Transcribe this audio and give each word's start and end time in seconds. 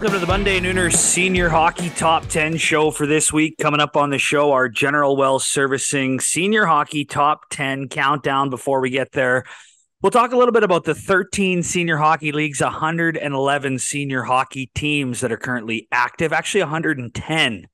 Welcome 0.00 0.18
to 0.18 0.26
the 0.26 0.32
Monday 0.32 0.58
Nooner 0.58 0.90
Senior 0.90 1.50
Hockey 1.50 1.90
Top 1.90 2.24
10 2.24 2.56
show 2.56 2.90
for 2.90 3.06
this 3.06 3.34
week. 3.34 3.58
Coming 3.58 3.80
up 3.80 3.98
on 3.98 4.08
the 4.08 4.16
show, 4.16 4.50
our 4.52 4.66
General 4.66 5.14
Well 5.14 5.38
Servicing 5.38 6.20
Senior 6.20 6.64
Hockey 6.64 7.04
Top 7.04 7.50
10 7.50 7.90
countdown. 7.90 8.48
Before 8.48 8.80
we 8.80 8.88
get 8.88 9.12
there, 9.12 9.44
we'll 10.00 10.10
talk 10.10 10.32
a 10.32 10.38
little 10.38 10.52
bit 10.52 10.62
about 10.62 10.84
the 10.84 10.94
13 10.94 11.62
senior 11.62 11.98
hockey 11.98 12.32
leagues, 12.32 12.62
111 12.62 13.78
senior 13.78 14.22
hockey 14.22 14.70
teams 14.74 15.20
that 15.20 15.32
are 15.32 15.36
currently 15.36 15.86
active, 15.92 16.32
actually 16.32 16.62
110 16.62 17.66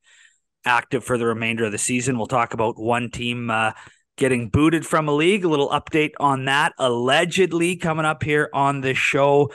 active 0.64 1.04
for 1.04 1.18
the 1.18 1.26
remainder 1.26 1.66
of 1.66 1.70
the 1.70 1.78
season. 1.78 2.18
We'll 2.18 2.26
talk 2.26 2.54
about 2.54 2.76
one 2.76 3.08
team 3.08 3.50
uh, 3.50 3.70
getting 4.16 4.48
booted 4.48 4.84
from 4.84 5.06
a 5.06 5.14
league, 5.14 5.44
a 5.44 5.48
little 5.48 5.68
update 5.68 6.14
on 6.18 6.46
that 6.46 6.72
allegedly 6.76 7.76
coming 7.76 8.04
up 8.04 8.24
here 8.24 8.50
on 8.52 8.80
the 8.80 8.94
show. 8.94 9.52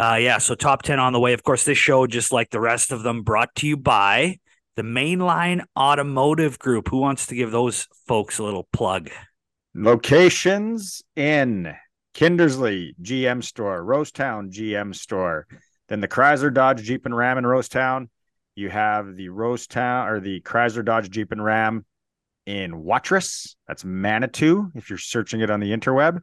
Uh, 0.00 0.16
yeah, 0.16 0.38
so 0.38 0.54
top 0.54 0.80
10 0.80 0.98
on 0.98 1.12
the 1.12 1.20
way. 1.20 1.34
Of 1.34 1.42
course, 1.42 1.66
this 1.66 1.76
show, 1.76 2.06
just 2.06 2.32
like 2.32 2.48
the 2.48 2.58
rest 2.58 2.90
of 2.90 3.02
them, 3.02 3.20
brought 3.20 3.54
to 3.56 3.66
you 3.66 3.76
by 3.76 4.38
the 4.74 4.80
Mainline 4.80 5.60
Automotive 5.78 6.58
Group. 6.58 6.88
Who 6.88 6.96
wants 6.96 7.26
to 7.26 7.34
give 7.34 7.50
those 7.50 7.86
folks 8.08 8.38
a 8.38 8.42
little 8.42 8.66
plug? 8.72 9.10
Locations 9.74 11.02
in 11.16 11.74
Kindersley 12.14 12.94
GM 13.02 13.44
store, 13.44 13.84
Rosetown 13.84 14.50
GM 14.50 14.94
store, 14.94 15.46
then 15.90 16.00
the 16.00 16.08
Chrysler 16.08 16.52
Dodge 16.54 16.82
Jeep 16.82 17.04
and 17.04 17.14
Ram 17.14 17.36
in 17.36 17.44
Rosetown. 17.44 18.08
You 18.54 18.70
have 18.70 19.16
the 19.16 19.28
Rosetown 19.28 20.08
or 20.08 20.18
the 20.18 20.40
Chrysler 20.40 20.82
Dodge 20.82 21.10
Jeep 21.10 21.30
and 21.30 21.44
Ram 21.44 21.84
in 22.46 22.84
Watrous. 22.84 23.54
That's 23.68 23.84
Manitou 23.84 24.72
if 24.74 24.88
you're 24.88 24.98
searching 24.98 25.42
it 25.42 25.50
on 25.50 25.60
the 25.60 25.76
interweb. 25.76 26.22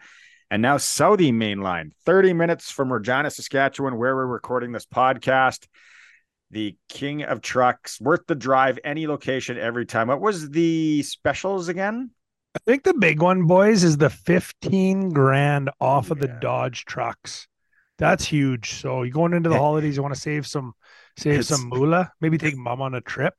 And 0.49 0.61
now 0.61 0.77
Southey 0.77 1.31
Mainline, 1.31 1.91
30 2.05 2.33
minutes 2.33 2.71
from 2.71 2.91
Regina, 2.91 3.29
Saskatchewan, 3.29 3.97
where 3.97 4.15
we're 4.15 4.25
recording 4.25 4.71
this 4.71 4.85
podcast. 4.85 5.67
The 6.51 6.77
king 6.87 7.23
of 7.23 7.41
trucks, 7.41 7.99
worth 7.99 8.25
the 8.27 8.35
drive, 8.35 8.79
any 8.85 9.07
location, 9.07 9.57
every 9.57 9.85
time. 9.85 10.07
What 10.07 10.21
was 10.21 10.49
the 10.49 11.03
specials 11.03 11.67
again? 11.67 12.11
I 12.55 12.59
think 12.65 12.83
the 12.83 12.93
big 12.93 13.21
one, 13.21 13.43
boys, 13.45 13.83
is 13.83 13.97
the 13.97 14.09
15 14.09 15.09
grand 15.09 15.69
off 15.81 16.11
of 16.11 16.19
the 16.19 16.29
Dodge 16.29 16.85
trucks. 16.85 17.47
That's 17.97 18.23
huge. 18.25 18.71
So 18.75 19.03
you're 19.03 19.11
going 19.11 19.33
into 19.33 19.49
the 19.49 19.57
holidays, 19.59 19.97
you 19.97 20.01
want 20.01 20.15
to 20.15 20.21
save 20.21 20.47
some 20.47 20.73
save 21.17 21.39
It's- 21.39 21.47
some 21.47 21.67
moolah, 21.67 22.13
maybe 22.21 22.37
take 22.37 22.55
mom 22.55 22.81
on 22.81 22.93
a 22.93 23.01
trip. 23.01 23.33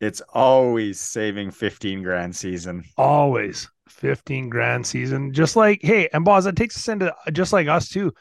It's 0.00 0.22
always 0.32 0.98
saving 1.00 1.50
15 1.50 2.02
grand 2.02 2.34
season. 2.34 2.84
Always 2.96 3.68
15 3.88 4.48
grand 4.48 4.86
season. 4.86 5.32
Just 5.32 5.56
like, 5.56 5.80
hey, 5.82 6.08
and 6.12 6.24
boss, 6.24 6.44
that 6.44 6.56
takes 6.56 6.76
us 6.76 6.88
into 6.88 7.14
just 7.32 7.52
like 7.52 7.68
us 7.68 7.88
too. 7.88 8.12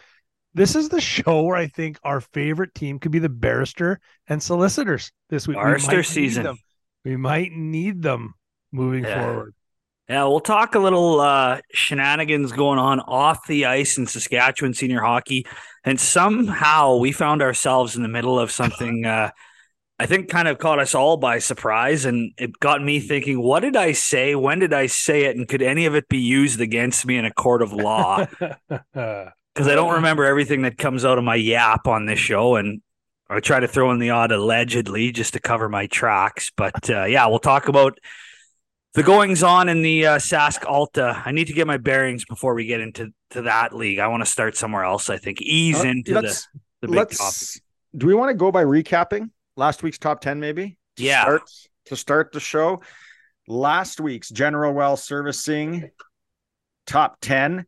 This 0.54 0.76
is 0.76 0.90
the 0.90 1.02
show 1.02 1.42
where 1.44 1.56
I 1.58 1.68
think 1.68 1.98
our 2.04 2.22
favorite 2.22 2.76
team 2.76 3.00
could 3.00 3.12
be 3.12 3.20
the 3.20 3.30
barrister 3.30 4.00
and 4.28 4.42
solicitors 4.42 5.12
this 5.30 5.48
week. 5.48 5.58
We 5.58 5.64
Barrister 5.64 5.98
need 5.98 6.04
season. 6.06 6.44
them. 6.44 6.58
We 7.04 7.18
might 7.18 7.52
need 7.52 8.02
them 8.02 8.36
moving 8.72 9.04
Yeah. 9.04 9.24
forward. 9.24 9.56
Yeah, 10.10 10.26
we'll 10.26 10.42
talk 10.42 10.76
a 10.76 10.80
little 10.80 11.22
uh, 11.22 11.62
shenanigans 11.72 12.52
going 12.52 12.78
on 12.78 13.00
off 13.00 13.48
the 13.48 13.66
ice 13.66 13.98
in 13.98 14.06
Saskatchewan 14.06 14.74
senior 14.74 15.02
hockey. 15.02 15.46
And 15.86 16.00
somehow 16.00 16.98
we 16.98 17.12
found 17.14 17.42
ourselves 17.42 17.96
in 17.96 18.04
the 18.04 18.10
middle 18.10 18.38
of 18.38 18.52
something 18.52 19.06
uh, 19.06 19.32
I 20.00 20.06
think 20.06 20.30
kind 20.30 20.48
of 20.48 20.58
caught 20.58 20.80
us 20.80 20.96
all 20.96 21.18
by 21.18 21.40
surprise. 21.40 22.06
And 22.06 22.32
it 22.38 22.60
got 22.60 22.84
me 22.84 23.00
thinking, 23.00 23.42
what 23.42 23.60
did 23.62 23.76
I 23.76 23.92
say? 23.92 24.36
When 24.36 24.60
did 24.60 24.74
I 24.74 24.88
say 24.88 25.26
it? 25.26 25.36
And 25.38 25.48
could 25.48 25.62
any 25.62 25.86
of 25.86 25.96
it 25.96 26.10
be 26.10 26.18
used 26.18 26.60
against 26.60 27.06
me 27.06 27.18
in 27.18 27.26
a 27.26 27.34
court 27.34 27.62
of 27.62 27.72
law? 27.74 28.26
Because 29.56 29.68
I 29.68 29.76
don't 29.76 29.94
remember 29.94 30.26
everything 30.26 30.64
that 30.64 30.80
comes 30.80 31.06
out 31.06 31.20
of 31.20 31.24
my 31.24 31.36
yap 31.36 31.86
on 31.86 32.08
this 32.08 32.18
show. 32.18 32.56
And 32.56 32.82
I 33.30 33.40
try 33.40 33.60
to 33.60 33.68
throw 33.68 33.92
in 33.92 34.00
the 34.00 34.10
odd 34.10 34.32
allegedly 34.32 35.12
just 35.12 35.34
to 35.34 35.40
cover 35.40 35.70
my 35.70 35.86
tracks. 35.86 36.52
But 36.58 36.90
uh, 36.90 37.04
yeah, 37.06 37.28
we'll 37.28 37.38
talk 37.38 37.68
about 37.68 38.00
the 38.96 39.04
goings 39.04 39.44
on 39.44 39.70
in 39.70 39.84
the 39.84 40.08
uh, 40.08 40.18
Sask 40.18 40.66
Alta. 40.66 41.22
I 41.24 41.32
need 41.34 41.46
to 41.48 41.54
get 41.54 41.68
my 41.68 41.78
bearings 41.78 42.26
before 42.26 42.56
we 42.56 42.66
get 42.66 42.82
into 42.82 43.14
to 43.30 43.44
that 43.44 43.76
league. 43.76 44.00
I 44.00 44.08
want 44.08 44.26
to 44.26 44.30
start 44.32 44.58
somewhere 44.58 44.86
else. 44.86 45.12
I 45.12 45.18
think 45.18 45.40
ease 45.40 45.86
Uh, 45.86 45.88
into 45.90 46.14
the, 46.16 46.22
the 46.82 46.88
big 46.88 46.96
let's 46.96 47.18
topic. 47.20 47.64
do 47.96 48.08
we 48.08 48.16
want 48.16 48.32
to 48.32 48.36
go 48.36 48.52
by 48.52 48.64
recapping 48.64 49.30
last 49.56 49.84
week's 49.84 49.98
top 49.98 50.22
10 50.22 50.40
maybe? 50.40 50.78
To 50.98 51.04
Yeah. 51.04 51.22
start, 51.24 51.42
to 51.86 51.96
start 51.96 52.32
the 52.32 52.40
show. 52.40 52.82
Last 53.48 54.00
week's 54.00 54.30
general 54.30 54.74
well 54.74 54.96
servicing 54.98 55.90
top 56.88 57.18
10 57.22 57.66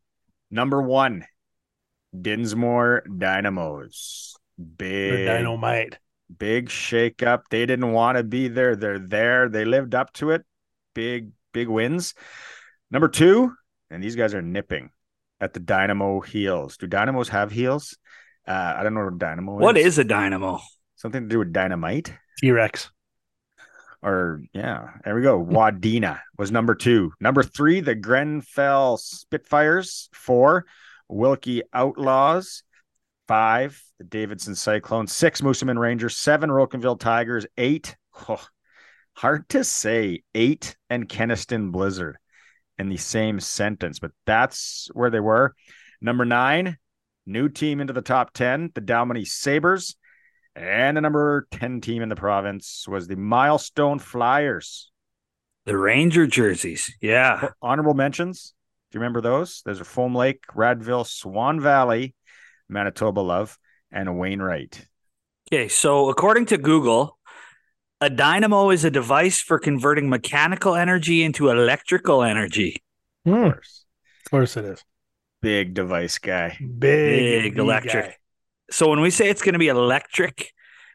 number 0.52 0.82
one 0.82 1.26
dinsmore 2.20 3.04
dynamos. 3.18 4.36
The 4.58 4.64
big 4.78 5.26
dynamite. 5.26 6.00
big 6.36 6.70
shakeup 6.70 7.44
they 7.50 7.66
didn't 7.66 7.92
want 7.92 8.18
to 8.18 8.24
be 8.24 8.48
there. 8.48 8.76
They're 8.76 9.00
there. 9.00 9.50
They 9.50 9.66
lived 9.66 9.94
up 9.96 10.14
to 10.14 10.32
it. 10.32 10.46
Big 10.94 11.32
big 11.54 11.68
wins. 11.68 12.14
Number 12.90 13.08
two 13.10 13.54
and 13.92 14.02
these 14.04 14.16
guys 14.16 14.34
are 14.34 14.42
nipping 14.42 14.92
at 15.42 15.54
the 15.54 15.60
dynamo 15.60 16.22
heels. 16.22 16.78
Do 16.78 16.88
dynamos 16.88 17.30
have 17.30 17.52
heels? 17.52 17.98
Uh, 18.48 18.76
I 18.78 18.84
don't 18.84 18.94
know 18.94 19.04
what 19.06 19.18
dynamo 19.18 19.58
What 19.58 19.78
is. 19.78 19.86
is 19.86 19.98
a 20.00 20.04
dynamo? 20.06 20.60
Something 21.06 21.30
to 21.30 21.30
do 21.30 21.38
with 21.38 21.54
dynamite. 21.54 22.12
T-Rex. 22.40 22.90
Or 24.02 24.42
yeah, 24.54 24.90
there 25.04 25.14
we 25.14 25.22
go. 25.22 25.40
Wadena 25.40 26.20
was 26.36 26.52
number 26.52 26.74
two. 26.74 27.14
Number 27.20 27.44
three, 27.44 27.80
the 27.80 27.94
Grenfell 27.94 28.98
Spitfires. 28.98 30.10
Four, 30.14 30.66
Wilkie 31.08 31.62
Outlaws. 31.72 32.64
Five, 33.28 33.80
the 34.00 34.04
Davidson 34.04 34.56
Cyclones. 34.56 35.14
Six, 35.14 35.42
Moosomin 35.42 35.78
Rangers. 35.78 36.18
Seven, 36.18 36.50
Rocanville 36.50 37.00
Tigers. 37.00 37.46
Eight, 37.56 37.96
oh, 38.28 38.44
hard 39.14 39.48
to 39.50 39.64
say. 39.64 40.24
Eight 40.34 40.76
and 40.90 41.08
Kenaston 41.08 41.72
Blizzard 41.72 42.18
in 42.80 42.90
the 42.90 42.98
same 42.98 43.40
sentence, 43.40 44.00
but 44.00 44.10
that's 44.26 44.90
where 44.94 45.12
they 45.12 45.20
were. 45.20 45.54
Number 46.02 46.26
nine, 46.26 46.80
new 47.28 47.48
team 47.48 47.80
into 47.80 47.94
the 47.94 48.02
top 48.02 48.34
10, 48.34 48.72
the 48.74 48.82
Dalmeny 48.82 49.28
Sabres. 49.28 49.98
And 50.56 50.96
the 50.96 51.02
number 51.02 51.48
10 51.52 51.82
team 51.82 52.02
in 52.02 52.10
the 52.10 52.16
province 52.16 52.88
was 52.88 53.08
the 53.08 53.16
Milestone 53.18 54.00
Flyers. 54.00 54.90
The 55.66 55.78
Ranger 55.78 56.28
jerseys. 56.28 56.96
Yeah. 57.02 57.50
Honorable 57.62 57.94
mentions. 57.94 58.54
Do 58.92 58.98
you 58.98 59.02
remember 59.02 59.20
those? 59.22 59.62
Those 59.66 59.82
are 59.82 59.86
Foam 59.86 60.16
Lake, 60.16 60.44
Radville, 60.56 61.06
Swan 61.06 61.60
Valley, 61.60 62.14
Manitoba 62.70 63.20
Love, 63.20 63.58
and 63.92 64.18
Wainwright. 64.18 64.88
Okay. 65.52 65.68
So 65.68 66.10
according 66.10 66.46
to 66.48 66.58
Google, 66.58 67.18
a 68.00 68.10
dynamo 68.10 68.70
is 68.70 68.84
a 68.86 68.92
device 68.92 69.42
for 69.42 69.60
converting 69.60 70.10
mechanical 70.10 70.76
energy 70.76 71.24
into 71.24 71.50
electrical 71.50 72.24
energy. 72.24 72.82
Hmm, 73.26 73.34
Of 73.34 73.44
of 73.46 73.52
course. 73.54 73.86
course 74.30 74.58
it 74.58 74.66
is. 74.66 74.84
Big 75.42 75.74
device 75.74 76.18
guy. 76.20 76.58
Big, 76.60 76.80
Big 76.80 77.56
big 77.56 77.60
electric. 77.60 78.06
guy. 78.06 78.16
So 78.72 78.90
when 78.90 79.02
we 79.02 79.10
say 79.10 79.30
it's 79.30 79.42
going 79.42 79.54
to 79.54 79.60
be 79.60 79.68
electric 79.68 80.52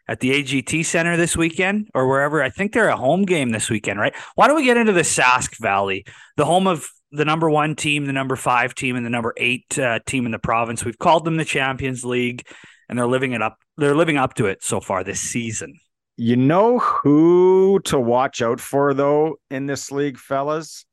at 0.09 0.21
the 0.21 0.31
AGT 0.31 0.85
Center 0.85 1.17
this 1.17 1.37
weekend 1.37 1.89
or 1.95 2.09
wherever, 2.09 2.43
I 2.43 2.51
think 2.51 2.73
they're 2.73 2.89
a 2.89 2.97
home 2.97 3.23
game 3.23 3.51
this 3.51 3.71
weekend, 3.71 4.01
right? 4.01 4.15
Why 4.35 4.49
don't 4.49 4.57
we 4.57 4.65
get 4.65 4.77
into 4.77 4.93
the 4.93 5.03
Sask 5.03 5.59
Valley, 5.61 6.05
the 6.37 6.45
home 6.45 6.67
of 6.67 6.89
the 7.13 7.25
number 7.25 7.49
one 7.49 7.77
team, 7.77 8.07
the 8.07 8.13
number 8.13 8.37
five 8.37 8.75
team, 8.75 8.97
and 8.97 9.07
the 9.07 9.11
number 9.11 9.35
eight 9.37 9.79
uh, 9.79 10.01
team 10.07 10.27
in 10.27 10.33
the 10.33 10.39
province? 10.39 10.85
We've 10.85 10.99
called 10.99 11.25
them 11.25 11.37
the 11.37 11.45
Champions 11.45 12.05
League, 12.05 12.47
and 12.89 12.99
they're 12.99 13.07
living 13.07 13.33
it 13.33 13.43
up. 13.43 13.59
They're 13.77 13.95
living 13.95 14.17
up 14.17 14.35
to 14.35 14.47
it 14.47 14.63
so 14.63 14.81
far 14.81 15.05
this 15.05 15.21
season. 15.21 15.79
You 16.17 16.37
know 16.37 16.79
who 16.81 17.81
to 17.85 17.99
watch 17.99 18.43
out 18.43 18.61
for, 18.61 18.93
though, 18.93 19.37
in 19.51 19.67
this 19.67 19.91
league, 19.91 20.19
fellas? 20.19 20.85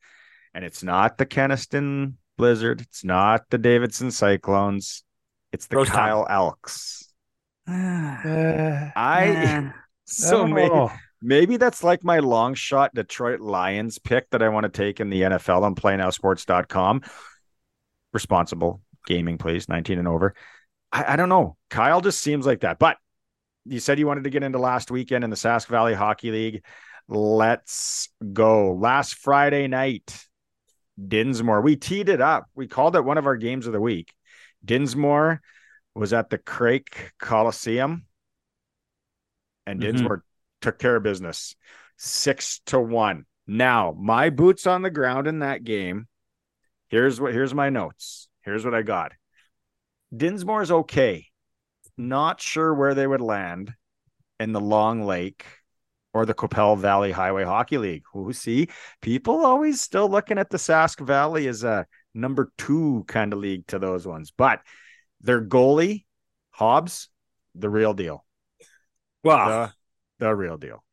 And 0.53 0.63
it's 0.63 0.83
not 0.83 1.17
the 1.17 1.25
Kenaston 1.25 2.13
Blizzard. 2.37 2.81
It's 2.81 3.03
not 3.03 3.49
the 3.49 3.57
Davidson 3.57 4.11
Cyclones. 4.11 5.03
It's 5.57 5.65
the 5.65 5.77
Rose 5.77 5.87
Town. 5.87 5.95
Kyle 5.95 6.27
Elks. 6.29 7.11
Uh, 7.67 7.73
I 8.95 9.71
so 10.05 10.43
I 10.43 10.51
maybe, 10.51 10.93
maybe 11.19 11.57
that's 11.57 11.83
like 11.83 12.03
my 12.03 12.19
long 12.19 12.53
shot 12.53 12.93
Detroit 12.93 13.39
Lions 13.39 13.97
pick 13.97 14.29
that 14.29 14.43
I 14.43 14.49
want 14.49 14.65
to 14.65 14.69
take 14.69 14.99
in 14.99 15.09
the 15.09 15.23
NFL 15.23 15.63
on 15.63 15.73
playnowsports.com. 15.73 17.01
Responsible 18.13 18.81
gaming, 19.07 19.39
please, 19.39 19.67
19 19.67 19.97
and 19.97 20.07
over. 20.07 20.35
I, 20.91 21.13
I 21.13 21.15
don't 21.15 21.27
know. 21.27 21.57
Kyle 21.71 22.01
just 22.01 22.21
seems 22.21 22.45
like 22.45 22.59
that. 22.59 22.77
But 22.77 22.97
you 23.65 23.79
said 23.79 23.97
you 23.97 24.05
wanted 24.05 24.25
to 24.25 24.29
get 24.29 24.43
into 24.43 24.59
last 24.59 24.91
weekend 24.91 25.23
in 25.23 25.31
the 25.31 25.35
Sask 25.35 25.67
Valley 25.69 25.95
Hockey 25.95 26.29
League. 26.29 26.63
Let's 27.07 28.09
go. 28.31 28.73
Last 28.73 29.15
Friday 29.15 29.67
night, 29.67 30.23
Dinsmore. 31.03 31.61
We 31.61 31.77
teed 31.77 32.09
it 32.09 32.21
up. 32.21 32.45
We 32.53 32.67
called 32.67 32.95
it 32.95 33.03
one 33.03 33.17
of 33.17 33.25
our 33.25 33.37
games 33.37 33.65
of 33.65 33.73
the 33.73 33.81
week. 33.81 34.13
Dinsmore 34.63 35.41
was 35.95 36.13
at 36.13 36.29
the 36.29 36.37
Craik 36.37 37.13
Coliseum, 37.19 38.05
and 39.65 39.79
Mhm. 39.79 39.83
Dinsmore 39.83 40.23
took 40.61 40.79
care 40.79 40.95
of 40.95 41.03
business, 41.03 41.55
six 41.97 42.59
to 42.67 42.79
one. 42.79 43.25
Now, 43.45 43.95
my 43.97 44.29
boots 44.29 44.67
on 44.67 44.81
the 44.81 44.89
ground 44.91 45.27
in 45.27 45.39
that 45.39 45.63
game. 45.63 46.07
Here's 46.89 47.19
what. 47.19 47.33
Here's 47.33 47.53
my 47.53 47.69
notes. 47.69 48.27
Here's 48.41 48.63
what 48.63 48.73
I 48.73 48.81
got. 48.81 49.13
Dinsmore's 50.15 50.71
okay. 50.71 51.27
Not 51.97 52.39
sure 52.41 52.73
where 52.73 52.93
they 52.93 53.07
would 53.07 53.21
land. 53.21 53.73
in 54.39 54.51
the 54.51 54.61
Long 54.61 55.01
Lake 55.01 55.43
or 56.13 56.23
the 56.23 56.33
Qu'Appelle 56.35 56.77
Valley 56.77 57.11
Highway 57.11 57.43
Hockey 57.43 57.79
League. 57.79 58.03
Who 58.13 58.31
see 58.33 58.67
people 59.01 59.43
always 59.43 59.81
still 59.81 60.07
looking 60.07 60.37
at 60.37 60.51
the 60.51 60.57
Sask 60.57 61.03
Valley 61.03 61.47
as 61.47 61.63
a 61.63 61.87
number 62.17 62.51
two 62.57 63.05
kind 63.07 63.33
of 63.33 63.39
league 63.39 63.67
to 63.67 63.79
those 63.79 64.05
ones, 64.05 64.31
but 64.35 64.61
their 65.21 65.41
goalie 65.41 66.05
Hobbs, 66.51 67.09
the 67.53 67.69
real 67.69 67.93
deal. 67.93 68.25
Wow, 69.23 69.71
the, 70.19 70.25
the 70.25 70.35
real 70.35 70.57
deal. 70.57 70.83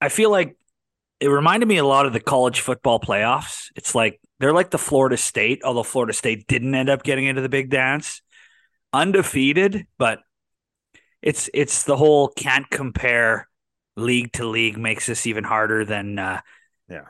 I 0.00 0.08
feel 0.08 0.30
like 0.30 0.56
it 1.20 1.28
reminded 1.28 1.66
me 1.66 1.76
a 1.76 1.84
lot 1.84 2.06
of 2.06 2.12
the 2.12 2.20
college 2.20 2.60
football 2.60 2.98
playoffs. 2.98 3.66
It's 3.76 3.94
like 3.94 4.20
they're 4.40 4.52
like 4.52 4.70
the 4.70 4.78
Florida 4.78 5.16
State, 5.16 5.62
although 5.64 5.82
Florida 5.82 6.12
State 6.12 6.46
didn't 6.46 6.74
end 6.74 6.88
up 6.88 7.02
getting 7.02 7.26
into 7.26 7.42
the 7.42 7.48
big 7.48 7.70
dance. 7.70 8.22
Undefeated, 8.92 9.86
but 9.98 10.20
it's 11.20 11.50
it's 11.52 11.84
the 11.84 11.96
whole 11.96 12.28
can't 12.28 12.68
compare 12.70 13.48
league 13.96 14.32
to 14.32 14.46
league 14.46 14.78
makes 14.78 15.06
this 15.06 15.26
even 15.26 15.44
harder 15.44 15.84
than 15.84 16.18
uh 16.18 16.40
yeah 16.88 17.06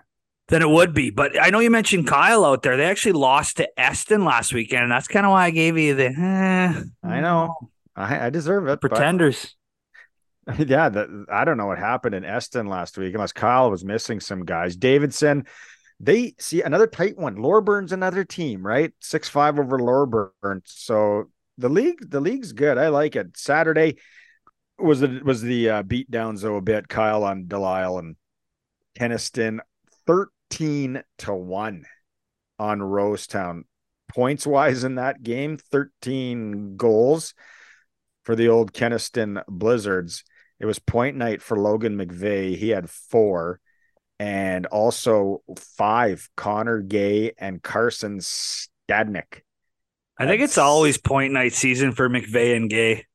than 0.49 0.63
it 0.63 0.69
would 0.69 0.95
be. 0.95 1.11
But 1.11 1.41
I 1.41 1.51
know 1.51 1.61
you 1.61 1.71
mentioned 1.71 2.07
Kyle 2.07 2.45
out 2.45 2.63
there. 2.63 2.77
They 2.77 2.85
actually 2.85 3.13
lost 3.13 3.57
to 3.59 3.81
Eston 3.81 4.25
last 4.25 4.53
weekend, 4.53 4.85
and 4.85 4.93
that's 4.93 5.09
kind 5.09 5.27
of 5.27 5.33
why 5.33 5.47
I 5.47 5.51
gave 5.51 5.79
you 5.79 5.95
the. 5.95 6.07
Eh, 6.07 6.83
I 7.03 7.21
know, 7.21 7.71
I, 7.97 8.27
I 8.27 8.31
deserve 8.31 8.67
it. 8.69 8.81
Pretenders. 8.81 9.55
But, 10.47 10.59
yeah, 10.69 10.89
the, 10.91 11.27
I 11.31 11.45
don't 11.45 11.57
know 11.57 11.67
what 11.67 11.79
happened 11.79 12.15
in 12.15 12.25
Eston 12.25 12.67
last 12.67 12.99
week, 12.99 13.15
unless 13.15 13.33
Kyle 13.33 13.71
was 13.71 13.85
missing 13.85 14.21
some 14.21 14.45
guys. 14.45 14.77
Davidson, 14.77 15.47
they 16.01 16.35
see 16.39 16.63
another 16.63 16.87
tight 16.87 17.17
one. 17.17 17.37
Loreburn's 17.37 17.93
another 17.93 18.25
team, 18.25 18.67
right? 18.67 18.93
Six 19.01 19.29
five 19.29 19.59
over 19.59 19.79
Loreburn. 19.79 20.61
So 20.65 21.31
the 21.57 21.69
league, 21.69 22.11
the 22.11 22.21
league's 22.21 22.53
good. 22.53 22.77
I 22.79 22.89
like 22.89 23.17
it. 23.17 23.37
Saturday 23.37 23.97
was 24.79 25.01
the 25.01 25.23
was 25.25 25.41
the 25.41 25.71
uh, 25.71 25.83
beat 25.83 26.11
downs 26.11 26.43
though 26.43 26.57
a 26.57 26.61
bit. 26.61 26.89
Kyle 26.89 27.25
on 27.25 27.47
Delisle 27.47 27.99
and 27.99 28.17
Kenaston, 28.99 29.61
thirteen 30.51 31.03
to 31.19 31.35
one 31.35 31.85
on 32.59 32.81
Rosetown. 32.81 33.63
Points 34.15 34.47
wise 34.47 34.85
in 34.85 34.97
that 34.97 35.23
game, 35.23 35.57
thirteen 35.57 36.77
goals 36.77 37.35
for 38.25 38.37
the 38.37 38.49
old 38.49 38.73
Kenaston 38.73 39.43
Blizzards. 39.49 40.25
It 40.61 40.67
was 40.67 40.79
point 40.79 41.17
night 41.17 41.43
for 41.43 41.59
Logan 41.59 41.97
McVeigh. 41.97 42.57
He 42.57 42.71
had 42.71 42.89
four, 42.89 43.61
and 44.19 44.67
also 44.67 45.43
five 45.59 46.29
Connor 46.37 46.81
Gay 46.81 47.33
and 47.39 47.63
Carson 47.63 48.19
Stadnick. 48.19 49.41
I 50.17 50.27
think 50.27 50.43
it's 50.43 50.59
always 50.59 50.97
point 50.97 51.33
night 51.33 51.55
season 51.55 51.93
for 51.93 52.09
McVeigh 52.09 52.57
and 52.57 52.71
Gay. 52.71 53.07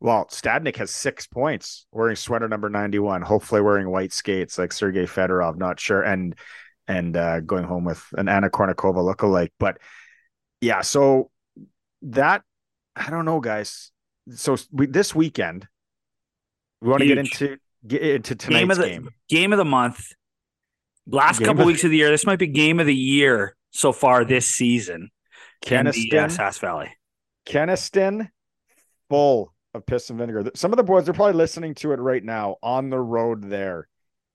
Well, 0.00 0.26
Stadnick 0.30 0.76
has 0.76 0.90
six 0.90 1.26
points 1.26 1.86
wearing 1.90 2.16
sweater 2.16 2.48
number 2.48 2.70
91, 2.70 3.22
hopefully 3.22 3.60
wearing 3.60 3.90
white 3.90 4.12
skates 4.12 4.56
like 4.56 4.72
Sergei 4.72 5.06
Fedorov, 5.06 5.56
not 5.56 5.80
sure. 5.80 6.02
And 6.02 6.36
and 6.88 7.16
uh, 7.16 7.40
going 7.40 7.64
home 7.64 7.84
with 7.84 8.02
an 8.16 8.28
Anna 8.28 8.48
Kournikova 8.50 9.14
lookalike. 9.14 9.50
But 9.60 9.78
yeah, 10.60 10.80
so 10.80 11.30
that 12.02 12.42
I 12.96 13.10
don't 13.10 13.24
know, 13.26 13.40
guys. 13.40 13.92
So 14.34 14.56
we, 14.72 14.86
this 14.86 15.14
weekend, 15.14 15.68
we 16.80 16.88
want 16.88 17.00
to 17.02 17.06
get 17.06 17.18
into 17.18 17.58
get 17.86 18.02
into 18.02 18.34
tonight's 18.34 18.60
game 18.60 18.70
of 18.70 18.76
the 18.78 18.86
game. 18.88 19.08
game 19.28 19.52
of 19.52 19.58
the 19.58 19.64
month. 19.64 20.12
Last 21.06 21.38
Game 21.38 21.46
couple 21.46 21.62
of- 21.62 21.66
weeks 21.68 21.84
of 21.84 21.90
the 21.90 21.96
year, 21.96 22.10
this 22.10 22.26
might 22.26 22.38
be 22.38 22.46
game 22.46 22.80
of 22.80 22.86
the 22.86 22.94
year 22.94 23.56
so 23.70 23.92
far 23.92 24.24
this 24.24 24.46
season. 24.46 25.10
in 25.70 25.84
the 25.86 25.90
uh, 25.90 25.92
Kenaston, 25.92 26.36
Sask 26.36 26.60
Valley. 26.60 26.90
Kenaston, 27.46 28.28
full 29.08 29.54
of 29.72 29.86
piss 29.86 30.10
and 30.10 30.18
vinegar. 30.18 30.50
Some 30.54 30.70
of 30.72 30.76
the 30.76 30.82
boys 30.82 31.08
are 31.08 31.14
probably 31.14 31.32
listening 31.34 31.74
to 31.76 31.92
it 31.92 31.96
right 32.00 32.22
now 32.22 32.56
on 32.62 32.90
the 32.90 32.98
road 32.98 33.48
there 33.48 33.88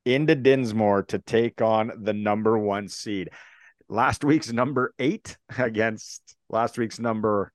into 0.05 0.35
Dinsmore 0.35 1.03
to 1.03 1.19
take 1.19 1.61
on 1.61 1.91
the 2.03 2.13
number 2.13 2.57
one 2.57 2.87
seed. 2.87 3.29
Last 3.89 4.23
week's 4.23 4.51
number 4.51 4.93
eight 4.99 5.37
against 5.57 6.21
last 6.49 6.77
week's 6.77 6.99
number 6.99 7.51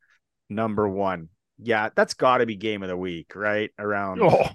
number 0.48 0.88
one. 0.88 1.28
Yeah, 1.60 1.88
that's 1.94 2.14
got 2.14 2.38
to 2.38 2.46
be 2.46 2.56
game 2.56 2.82
of 2.82 2.88
the 2.88 2.96
week, 2.96 3.34
right? 3.34 3.70
Around 3.78 4.22
Oh, 4.22 4.48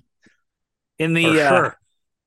In 0.98 1.14
the 1.14 1.26
uh, 1.42 1.50
sure. 1.50 1.78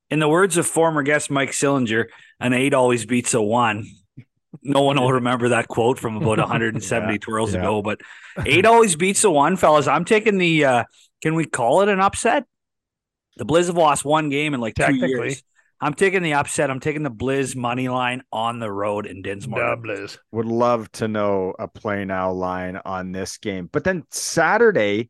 in 0.09 0.19
the 0.19 0.27
words 0.29 0.57
of 0.57 0.67
former 0.67 1.01
guest 1.03 1.31
Mike 1.31 1.49
Sillinger, 1.51 2.05
an 2.39 2.53
eight 2.53 2.73
always 2.73 3.05
beats 3.05 3.33
a 3.33 3.41
one. 3.41 3.87
No 4.63 4.81
one 4.83 4.99
will 4.99 5.13
remember 5.13 5.49
that 5.49 5.67
quote 5.67 5.97
from 5.99 6.15
about 6.17 6.37
170 6.39 7.13
Yeah, 7.13 7.17
twirls 7.19 7.53
yeah. 7.53 7.59
ago, 7.59 7.81
but 7.81 7.99
eight 8.45 8.65
always 8.65 8.95
beats 8.95 9.23
a 9.23 9.31
one, 9.31 9.55
fellas. 9.57 9.87
I'm 9.87 10.05
taking 10.05 10.37
the. 10.37 10.65
uh 10.65 10.83
Can 11.21 11.35
we 11.35 11.45
call 11.45 11.81
it 11.81 11.89
an 11.89 11.99
upset? 11.99 12.45
The 13.37 13.45
Blizz 13.45 13.67
have 13.67 13.77
lost 13.77 14.03
one 14.05 14.29
game 14.29 14.53
in 14.53 14.59
like 14.59 14.75
two 14.75 14.83
Technically. 14.83 15.09
years. 15.29 15.43
I'm 15.79 15.93
taking 15.93 16.23
the 16.23 16.33
upset. 16.33 16.71
I'm 16.71 16.79
taking 16.79 17.03
the 17.03 17.11
Blizz 17.11 17.55
money 17.55 17.87
line 17.87 18.23
on 18.31 18.59
the 18.59 18.71
road 18.71 19.05
in 19.05 19.21
Dinsmore. 19.21 19.59
Doubles. 19.59 20.17
would 20.31 20.45
love 20.45 20.91
to 20.93 21.07
know 21.07 21.53
a 21.59 21.67
play 21.67 22.03
now 22.05 22.31
line 22.31 22.79
on 22.83 23.11
this 23.11 23.37
game. 23.37 23.69
But 23.71 23.83
then 23.83 24.03
Saturday, 24.09 25.09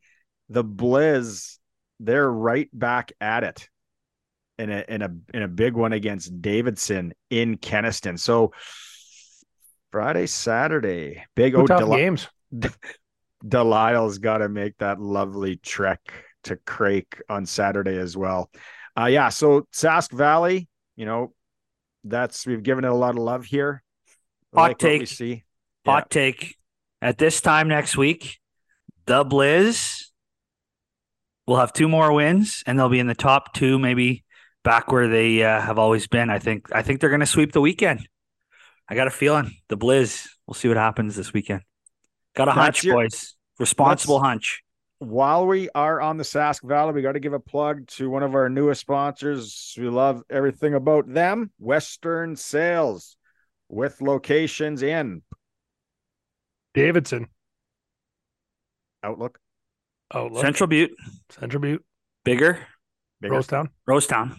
the 0.49 0.63
Blizz, 0.63 1.57
they're 1.99 2.29
right 2.29 2.69
back 2.73 3.13
at 3.21 3.43
it 3.43 3.69
in 4.57 4.69
a 4.69 4.83
in 4.87 5.01
a 5.01 5.09
in 5.33 5.43
a 5.43 5.47
big 5.47 5.73
one 5.73 5.93
against 5.93 6.41
Davidson 6.41 7.13
in 7.29 7.57
Kenaston. 7.57 8.19
So 8.19 8.51
Friday, 9.91 10.27
Saturday, 10.27 11.23
big 11.35 11.53
Two 11.53 11.61
oh 11.61 11.67
tough 11.67 11.79
Del- 11.79 11.95
games. 11.95 12.27
Delisle's 13.45 14.17
got 14.17 14.39
to 14.39 14.49
make 14.49 14.77
that 14.79 14.99
lovely 14.99 15.57
trek 15.57 16.01
to 16.43 16.55
Craik 16.55 17.21
on 17.29 17.45
Saturday 17.45 17.97
as 17.97 18.17
well. 18.17 18.49
Uh 18.99 19.05
yeah, 19.05 19.29
so 19.29 19.67
Sask 19.73 20.11
Valley, 20.11 20.67
you 20.95 21.05
know, 21.05 21.33
that's 22.03 22.45
we've 22.47 22.63
given 22.63 22.83
it 22.83 22.89
a 22.89 22.95
lot 22.95 23.11
of 23.11 23.17
love 23.21 23.45
here. 23.45 23.83
Hot 24.55 24.69
Like 24.69 24.77
take. 24.79 25.07
see. 25.07 25.43
Hot 25.85 26.09
take. 26.09 26.55
At 27.01 27.17
this 27.17 27.41
time 27.41 27.67
next 27.67 27.95
week, 27.95 28.39
the 29.05 29.23
Blizz 29.23 30.05
will 31.45 31.57
have 31.57 31.71
two 31.73 31.87
more 31.87 32.11
wins, 32.11 32.63
and 32.65 32.77
they'll 32.77 32.89
be 32.89 32.99
in 32.99 33.07
the 33.07 33.13
top 33.15 33.53
two, 33.53 33.77
maybe 33.77 34.23
back 34.63 34.91
where 34.91 35.07
they 35.07 35.43
uh, 35.43 35.61
have 35.61 35.77
always 35.77 36.07
been. 36.07 36.29
I 36.29 36.39
think. 36.39 36.67
I 36.73 36.81
think 36.81 36.99
they're 36.99 37.11
going 37.11 37.19
to 37.19 37.25
sweep 37.27 37.51
the 37.51 37.61
weekend. 37.61 38.07
I 38.89 38.95
got 38.95 39.07
a 39.07 39.11
feeling 39.11 39.51
the 39.69 39.77
Blizz. 39.77 40.27
We'll 40.47 40.55
see 40.55 40.69
what 40.69 40.77
happens 40.77 41.15
this 41.15 41.33
weekend. 41.33 41.61
Got 42.35 42.47
a 42.47 42.51
That's 42.51 42.57
hunch, 42.57 42.83
your- 42.83 42.95
boys. 42.95 43.35
Responsible 43.59 44.19
hunch. 44.19 44.63
While 44.99 45.45
we 45.45 45.69
are 45.75 46.01
on 46.01 46.17
the 46.17 46.23
Sask 46.23 46.67
Valley, 46.67 46.93
we 46.93 47.01
got 47.01 47.11
to 47.13 47.19
give 47.19 47.33
a 47.33 47.39
plug 47.39 47.87
to 47.87 48.09
one 48.09 48.23
of 48.23 48.33
our 48.35 48.49
newest 48.49 48.81
sponsors. 48.81 49.73
We 49.77 49.89
love 49.89 50.23
everything 50.29 50.73
about 50.73 51.07
them 51.11 51.51
Western 51.59 52.35
Sales 52.35 53.15
with 53.69 54.01
locations 54.01 54.81
in 54.81 55.21
Davidson. 56.73 57.27
Outlook, 59.03 59.39
Outlook. 60.13 60.41
Central 60.41 60.67
Butte, 60.67 60.91
Central 61.29 61.61
Butte. 61.61 61.83
bigger, 62.25 62.59
bigger. 63.21 63.35
Rosetown. 63.35 63.69
Rosetown, 63.87 64.35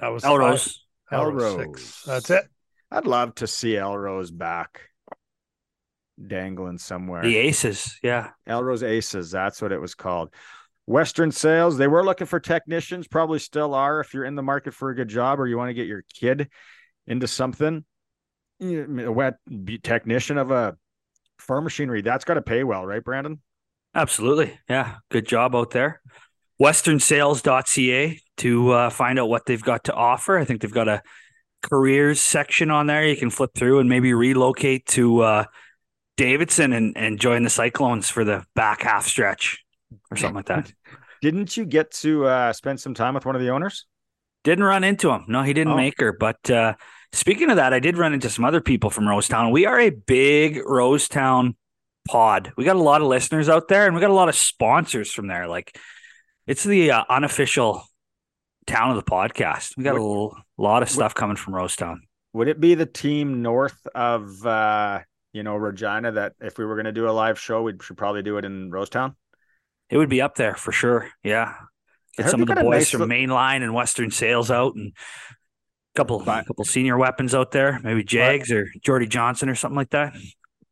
That 0.00 0.08
was 0.08 0.22
Elrose. 0.22 0.78
five. 1.10 1.20
Elrose. 1.20 1.56
Elrose. 1.56 1.78
Six. 1.78 2.02
That's 2.04 2.30
it. 2.30 2.44
I'd 2.90 3.06
love 3.06 3.34
to 3.36 3.46
see 3.48 3.72
Elrose 3.74 4.30
back 4.36 4.80
dangling 6.24 6.78
somewhere. 6.78 7.22
The 7.22 7.36
Aces. 7.36 7.98
Yeah. 8.02 8.30
Elrose 8.48 8.82
Aces, 8.82 9.30
that's 9.30 9.60
what 9.60 9.72
it 9.72 9.80
was 9.80 9.94
called. 9.94 10.32
Western 10.86 11.30
Sales, 11.30 11.78
they 11.78 11.88
were 11.88 12.04
looking 12.04 12.26
for 12.26 12.40
technicians, 12.40 13.08
probably 13.08 13.38
still 13.38 13.74
are 13.74 14.00
if 14.00 14.12
you're 14.12 14.24
in 14.24 14.34
the 14.34 14.42
market 14.42 14.74
for 14.74 14.90
a 14.90 14.94
good 14.94 15.08
job 15.08 15.40
or 15.40 15.46
you 15.46 15.56
want 15.56 15.70
to 15.70 15.74
get 15.74 15.86
your 15.86 16.04
kid 16.12 16.48
into 17.06 17.26
something. 17.26 17.84
A 18.62 19.10
wet 19.10 19.34
technician 19.82 20.38
of 20.38 20.50
a 20.50 20.76
farm 21.38 21.64
machinery, 21.64 22.02
that's 22.02 22.24
got 22.24 22.34
to 22.34 22.42
pay 22.42 22.64
well, 22.64 22.86
right, 22.86 23.02
Brandon? 23.02 23.40
Absolutely. 23.94 24.58
Yeah. 24.68 24.96
Good 25.10 25.26
job 25.26 25.54
out 25.54 25.70
there. 25.70 26.00
Westernsales.ca 26.60 28.20
to 28.38 28.70
uh, 28.70 28.90
find 28.90 29.18
out 29.18 29.28
what 29.28 29.46
they've 29.46 29.62
got 29.62 29.84
to 29.84 29.94
offer. 29.94 30.38
I 30.38 30.44
think 30.44 30.60
they've 30.60 30.70
got 30.70 30.88
a 30.88 31.02
careers 31.62 32.20
section 32.20 32.70
on 32.70 32.86
there. 32.86 33.06
You 33.06 33.16
can 33.16 33.30
flip 33.30 33.50
through 33.54 33.80
and 33.80 33.88
maybe 33.88 34.12
relocate 34.12 34.86
to 34.86 35.20
uh, 35.20 35.44
Davidson 36.16 36.72
and, 36.72 36.96
and 36.96 37.18
join 37.20 37.42
the 37.42 37.50
Cyclones 37.50 38.08
for 38.08 38.24
the 38.24 38.44
back 38.54 38.82
half 38.82 39.06
stretch 39.06 39.64
or 40.10 40.16
something 40.16 40.36
like 40.36 40.46
that. 40.46 40.72
Didn't 41.22 41.56
you 41.56 41.64
get 41.64 41.90
to 41.92 42.26
uh, 42.26 42.52
spend 42.52 42.78
some 42.80 42.94
time 42.94 43.14
with 43.14 43.24
one 43.26 43.34
of 43.34 43.40
the 43.42 43.48
owners? 43.50 43.86
Didn't 44.44 44.64
run 44.64 44.84
into 44.84 45.10
him. 45.10 45.24
No, 45.26 45.42
he 45.42 45.54
didn't 45.54 45.72
Oh. 45.72 45.76
make 45.76 45.98
her. 46.00 46.12
But 46.12 46.50
uh, 46.50 46.74
speaking 47.14 47.48
of 47.50 47.56
that, 47.56 47.72
I 47.72 47.78
did 47.80 47.96
run 47.96 48.12
into 48.12 48.28
some 48.28 48.44
other 48.44 48.60
people 48.60 48.90
from 48.90 49.04
Rosetown. 49.04 49.50
We 49.52 49.64
are 49.64 49.80
a 49.80 49.88
big 49.90 50.56
Rosetown 50.58 51.54
pod. 52.06 52.52
We 52.58 52.64
got 52.64 52.76
a 52.76 52.80
lot 52.82 53.00
of 53.00 53.06
listeners 53.06 53.48
out 53.48 53.68
there, 53.68 53.86
and 53.86 53.94
we 53.94 54.02
got 54.02 54.10
a 54.10 54.14
lot 54.14 54.28
of 54.28 54.34
sponsors 54.34 55.10
from 55.10 55.28
there. 55.28 55.48
Like 55.48 55.78
it's 56.46 56.62
the 56.62 56.90
uh, 56.90 57.04
unofficial 57.08 57.82
town 58.66 58.90
of 58.90 58.96
the 58.96 59.10
podcast. 59.10 59.78
We 59.78 59.84
got 59.84 59.96
a 59.96 60.00
l- 60.00 60.36
lot 60.58 60.82
of 60.82 60.90
stuff 60.90 61.14
coming 61.14 61.36
from 61.36 61.54
Rosetown. 61.54 62.00
Would 62.34 62.48
it 62.48 62.60
be 62.60 62.74
the 62.74 62.84
team 62.84 63.40
north 63.40 63.78
of 63.94 64.44
uh, 64.44 65.00
you 65.34 65.42
know 65.42 65.56
Regina 65.56 66.12
that 66.12 66.32
if 66.40 66.56
we 66.56 66.64
were 66.64 66.76
going 66.76 66.86
to 66.86 66.92
do 66.92 67.08
a 67.08 67.10
live 67.10 67.38
show, 67.38 67.62
we 67.62 67.74
should 67.82 67.98
probably 67.98 68.22
do 68.22 68.38
it 68.38 68.44
in 68.44 68.70
Rosetown? 68.70 69.14
It 69.90 69.98
would 69.98 70.08
be 70.08 70.22
up 70.22 70.36
there 70.36 70.54
for 70.54 70.72
sure. 70.72 71.10
Yeah. 71.22 71.54
Get 72.16 72.30
some 72.30 72.40
of 72.40 72.48
the 72.48 72.54
boys 72.54 72.64
nice 72.64 72.90
from 72.90 73.10
Mainline 73.10 73.62
and 73.62 73.74
Western 73.74 74.10
Sales 74.10 74.50
out 74.50 74.76
and 74.76 74.92
a 74.92 75.98
couple 75.98 76.20
but, 76.20 76.46
couple 76.46 76.64
senior 76.64 76.96
weapons 76.96 77.34
out 77.34 77.50
there, 77.50 77.80
maybe 77.82 78.04
Jags 78.04 78.48
but, 78.48 78.56
or 78.56 78.68
Jordy 78.82 79.06
Johnson 79.06 79.48
or 79.48 79.56
something 79.56 79.76
like 79.76 79.90
that. 79.90 80.14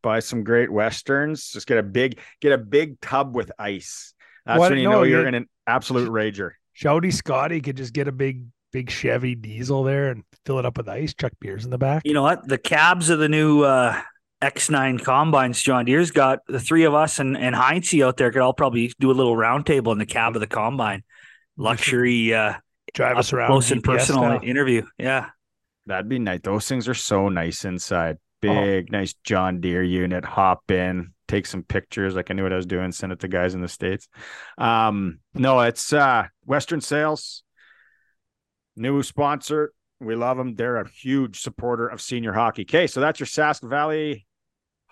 Buy 0.03 0.21
some 0.21 0.45
great 0.45 0.71
westerns. 0.73 1.49
Just 1.49 1.67
get 1.67 1.79
a 1.79 1.83
big 1.83 2.21
get 2.41 2.53
a 2.53 2.59
big 2.59 3.01
tub 3.01 3.35
with 3.35 3.51
ice. 3.59 4.15
That's 4.47 4.59
what, 4.59 4.71
when 4.71 4.79
you 4.79 4.89
no, 4.89 4.99
know 4.99 5.03
you're 5.03 5.27
in 5.27 5.35
an 5.35 5.49
absolute 5.67 6.09
rager. 6.09 6.53
Shouty 6.81 7.13
Scotty 7.13 7.61
could 7.61 7.77
just 7.77 7.93
get 7.93 8.09
a 8.09 8.13
big 8.13 8.47
big 8.73 8.91
Chevy 8.91 9.35
diesel 9.35 9.83
there 9.83 10.11
and 10.11 10.23
fill 10.47 10.59
it 10.59 10.65
up 10.65 10.77
with 10.77 10.89
ice, 10.89 11.15
chuck 11.15 11.33
beers 11.41 11.65
in 11.65 11.71
the 11.71 11.79
back. 11.79 12.03
You 12.05 12.15
know 12.15 12.23
what? 12.23 12.47
The 12.47 12.59
cabs 12.59 13.11
of 13.11 13.19
the 13.19 13.29
new 13.29 13.63
uh, 13.63 14.01
X9 14.43 15.05
combines 15.05 15.63
John 15.63 15.85
Deere's 15.85 16.11
got 16.11 16.41
the 16.49 16.59
three 16.59 16.85
of 16.85 16.95
us 16.95 17.21
and, 17.21 17.37
and 17.37 17.55
Heinze 17.55 17.95
out 18.03 18.17
there 18.17 18.33
could 18.33 18.43
all 18.43 18.53
probably 18.53 18.93
do 18.99 19.11
a 19.11 19.15
little 19.15 19.37
roundtable 19.37 19.93
in 19.93 19.99
the 19.99 20.07
cab 20.07 20.35
of 20.35 20.41
the 20.41 20.49
combine. 20.49 21.05
Luxury 21.57 22.35
uh 22.35 22.55
drive 22.93 23.17
us 23.17 23.33
around 23.33 23.49
close 23.49 23.71
and 23.71 23.85
personal 23.85 24.23
style. 24.23 24.41
interview. 24.43 24.83
Yeah. 24.99 25.29
That'd 25.87 26.09
be 26.09 26.19
nice. 26.19 26.41
Those 26.43 26.67
things 26.67 26.89
are 26.89 26.95
so 26.95 27.29
nice 27.29 27.65
inside. 27.65 28.19
Big, 28.41 28.89
oh. 28.91 28.99
nice 28.99 29.15
John 29.25 29.61
Deere 29.61 29.85
unit. 29.85 30.25
Hop 30.25 30.69
in, 30.71 31.13
take 31.29 31.47
some 31.47 31.63
pictures 31.63 32.15
like 32.17 32.31
I 32.31 32.35
knew 32.35 32.43
what 32.43 32.53
I 32.53 32.57
was 32.57 32.67
doing, 32.67 32.91
send 32.91 33.13
it 33.13 33.21
to 33.21 33.29
guys 33.29 33.55
in 33.55 33.61
the 33.61 33.69
States. 33.69 34.09
Um, 34.59 35.21
no, 35.35 35.61
it's 35.61 35.93
uh 35.93 36.27
Western 36.45 36.81
Sales, 36.81 37.45
new 38.75 39.03
sponsor. 39.05 39.73
We 40.01 40.17
love 40.17 40.37
them. 40.37 40.57
They're 40.57 40.79
a 40.79 40.89
huge 40.89 41.43
supporter 41.43 41.87
of 41.87 42.01
senior 42.01 42.33
hockey. 42.33 42.63
Okay, 42.63 42.89
so 42.89 43.01
that's 43.01 43.21
your 43.21 43.29
Sask 43.29 43.63
Valley 43.63 44.27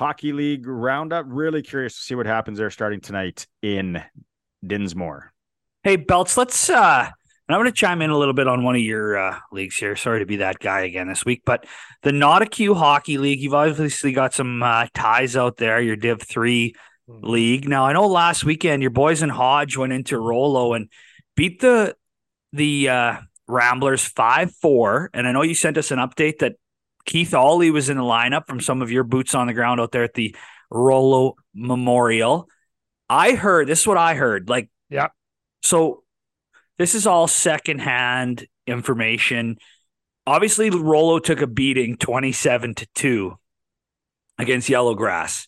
Hockey 0.01 0.33
League 0.33 0.67
roundup. 0.67 1.27
Really 1.29 1.61
curious 1.61 1.95
to 1.95 2.01
see 2.01 2.15
what 2.15 2.25
happens 2.25 2.57
there 2.57 2.71
starting 2.71 3.03
tonight 3.03 3.47
in 3.61 4.03
Dinsmore. 4.67 5.35
Hey, 5.83 5.97
Belts, 5.97 6.39
let's 6.39 6.71
uh 6.71 7.07
and 7.51 7.55
I'm 7.57 7.63
going 7.63 7.73
to 7.73 7.77
chime 7.77 8.01
in 8.01 8.11
a 8.11 8.17
little 8.17 8.33
bit 8.33 8.47
on 8.47 8.63
one 8.63 8.77
of 8.77 8.81
your 8.81 9.19
uh, 9.19 9.39
leagues 9.51 9.77
here. 9.77 9.97
Sorry 9.97 10.21
to 10.21 10.25
be 10.25 10.37
that 10.37 10.61
guy 10.61 10.83
again 10.83 11.09
this 11.09 11.25
week, 11.25 11.43
but 11.45 11.67
the 12.03 12.13
Notekeu 12.13 12.77
Hockey 12.77 13.19
League, 13.19 13.41
you've 13.41 13.55
obviously 13.55 14.13
got 14.13 14.33
some 14.33 14.63
uh, 14.63 14.87
ties 14.95 15.37
out 15.37 15.57
there, 15.57 15.81
your 15.81 15.97
Div 15.97 16.23
3 16.23 16.73
mm-hmm. 16.73 17.27
league. 17.27 17.69
Now, 17.69 17.87
I 17.87 17.93
know 17.93 18.07
last 18.07 18.45
weekend 18.45 18.83
your 18.83 18.93
boys 18.93 19.21
in 19.21 19.31
Hodge 19.31 19.77
went 19.77 19.93
into 19.93 20.17
Rouleau 20.17 20.75
and 20.75 20.89
beat 21.35 21.61
the 21.61 21.97
the 22.53 22.89
uh, 22.89 23.17
Ramblers 23.49 24.05
5 24.05 24.55
4. 24.55 25.11
And 25.13 25.27
I 25.27 25.33
know 25.33 25.43
you 25.43 25.55
sent 25.55 25.77
us 25.77 25.91
an 25.91 25.99
update 25.99 26.39
that 26.39 26.55
Keith 27.05 27.35
Ollie 27.35 27.71
was 27.71 27.89
in 27.89 27.97
the 27.97 28.03
lineup 28.03 28.47
from 28.47 28.61
some 28.61 28.83
of 28.83 28.91
your 28.91 29.05
boots 29.05 29.35
on 29.35 29.47
the 29.47 29.55
ground 29.55 29.81
out 29.81 29.93
there 29.93 30.05
at 30.05 30.15
the 30.15 30.35
Rouleau 30.71 31.37
Memorial. 31.55 32.49
I 33.09 33.33
heard 33.33 33.67
this 33.67 33.81
is 33.81 33.87
what 33.87 33.97
I 33.97 34.15
heard. 34.15 34.49
Like, 34.49 34.71
yeah. 34.89 35.09
So 35.63 36.05
this 36.79 36.95
is 36.95 37.07
all 37.07 37.27
secondhand 37.27 38.47
information. 38.67 39.59
Obviously, 40.27 40.71
Rouleau 40.71 41.19
took 41.19 41.41
a 41.41 41.47
beating 41.47 41.97
27 41.97 42.75
to 42.77 42.87
2 42.95 43.37
against 44.39 44.69
Yellowgrass. 44.69 45.47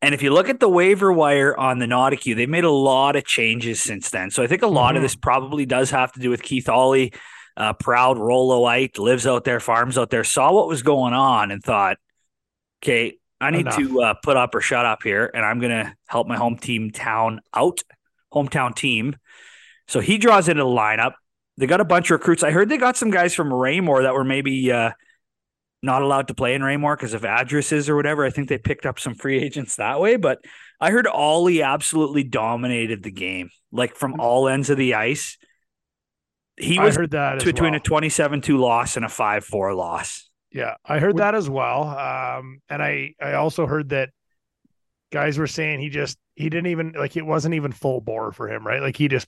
And 0.00 0.14
if 0.14 0.22
you 0.22 0.32
look 0.32 0.50
at 0.50 0.60
the 0.60 0.68
waiver 0.68 1.12
wire 1.12 1.56
on 1.56 1.78
the 1.78 1.86
Notekeu, 1.86 2.36
they've 2.36 2.48
made 2.48 2.64
a 2.64 2.70
lot 2.70 3.16
of 3.16 3.24
changes 3.24 3.80
since 3.80 4.10
then. 4.10 4.30
So 4.30 4.42
I 4.42 4.46
think 4.46 4.62
a 4.62 4.66
lot 4.66 4.88
mm-hmm. 4.88 4.96
of 4.96 5.02
this 5.02 5.16
probably 5.16 5.64
does 5.66 5.90
have 5.90 6.12
to 6.12 6.20
do 6.20 6.30
with 6.30 6.42
Keith 6.42 6.68
Ollie, 6.68 7.12
uh, 7.56 7.72
proud 7.74 8.16
Rolloite, 8.16 8.98
lives 8.98 9.26
out 9.26 9.44
there, 9.44 9.60
farms 9.60 9.96
out 9.96 10.10
there, 10.10 10.24
saw 10.24 10.52
what 10.52 10.68
was 10.68 10.82
going 10.82 11.14
on 11.14 11.50
and 11.50 11.62
thought, 11.62 11.98
okay, 12.82 13.18
I 13.40 13.50
need 13.50 13.60
Enough. 13.60 13.76
to 13.76 14.02
uh, 14.02 14.14
put 14.14 14.36
up 14.36 14.54
or 14.54 14.60
shut 14.60 14.86
up 14.86 15.02
here, 15.02 15.30
and 15.32 15.44
I'm 15.44 15.60
going 15.60 15.70
to 15.70 15.94
help 16.06 16.26
my 16.26 16.36
home 16.36 16.56
team 16.56 16.90
town 16.90 17.40
out, 17.52 17.82
hometown 18.32 18.74
team. 18.74 19.16
So 19.88 20.00
he 20.00 20.18
draws 20.18 20.48
into 20.48 20.62
the 20.62 20.68
lineup. 20.68 21.12
They 21.56 21.66
got 21.66 21.80
a 21.80 21.84
bunch 21.84 22.10
of 22.10 22.18
recruits. 22.18 22.42
I 22.42 22.50
heard 22.50 22.68
they 22.68 22.78
got 22.78 22.96
some 22.96 23.10
guys 23.10 23.34
from 23.34 23.52
Raymore 23.52 24.02
that 24.02 24.14
were 24.14 24.24
maybe 24.24 24.72
uh, 24.72 24.92
not 25.82 26.02
allowed 26.02 26.28
to 26.28 26.34
play 26.34 26.54
in 26.54 26.62
Raymore 26.62 26.96
because 26.96 27.14
of 27.14 27.24
addresses 27.24 27.88
or 27.88 27.96
whatever. 27.96 28.24
I 28.24 28.30
think 28.30 28.48
they 28.48 28.58
picked 28.58 28.86
up 28.86 28.98
some 28.98 29.14
free 29.14 29.38
agents 29.38 29.76
that 29.76 30.00
way. 30.00 30.16
But 30.16 30.44
I 30.80 30.90
heard 30.90 31.06
Ollie 31.06 31.62
absolutely 31.62 32.24
dominated 32.24 33.02
the 33.02 33.10
game, 33.10 33.50
like 33.70 33.94
from 33.94 34.20
all 34.20 34.48
ends 34.48 34.70
of 34.70 34.78
the 34.78 34.94
ice. 34.94 35.36
He 36.56 36.78
was 36.78 36.96
I 36.96 37.00
heard 37.00 37.10
that 37.12 37.44
between 37.44 37.72
well. 37.72 37.80
a 37.80 37.82
27 37.82 38.40
2 38.40 38.58
loss 38.58 38.96
and 38.96 39.04
a 39.04 39.08
5 39.08 39.44
4 39.44 39.74
loss. 39.74 40.30
Yeah, 40.52 40.74
I 40.84 41.00
heard 41.00 41.16
that 41.16 41.34
as 41.34 41.50
well. 41.50 41.82
Um, 41.82 42.60
and 42.68 42.80
I, 42.80 43.14
I 43.20 43.32
also 43.32 43.66
heard 43.66 43.88
that 43.88 44.10
guys 45.10 45.36
were 45.36 45.48
saying 45.48 45.80
he 45.80 45.88
just, 45.88 46.16
he 46.36 46.48
didn't 46.48 46.68
even, 46.68 46.92
like, 46.96 47.16
it 47.16 47.26
wasn't 47.26 47.56
even 47.56 47.72
full 47.72 48.00
bore 48.00 48.30
for 48.30 48.48
him, 48.48 48.64
right? 48.64 48.80
Like, 48.80 48.96
he 48.96 49.08
just 49.08 49.26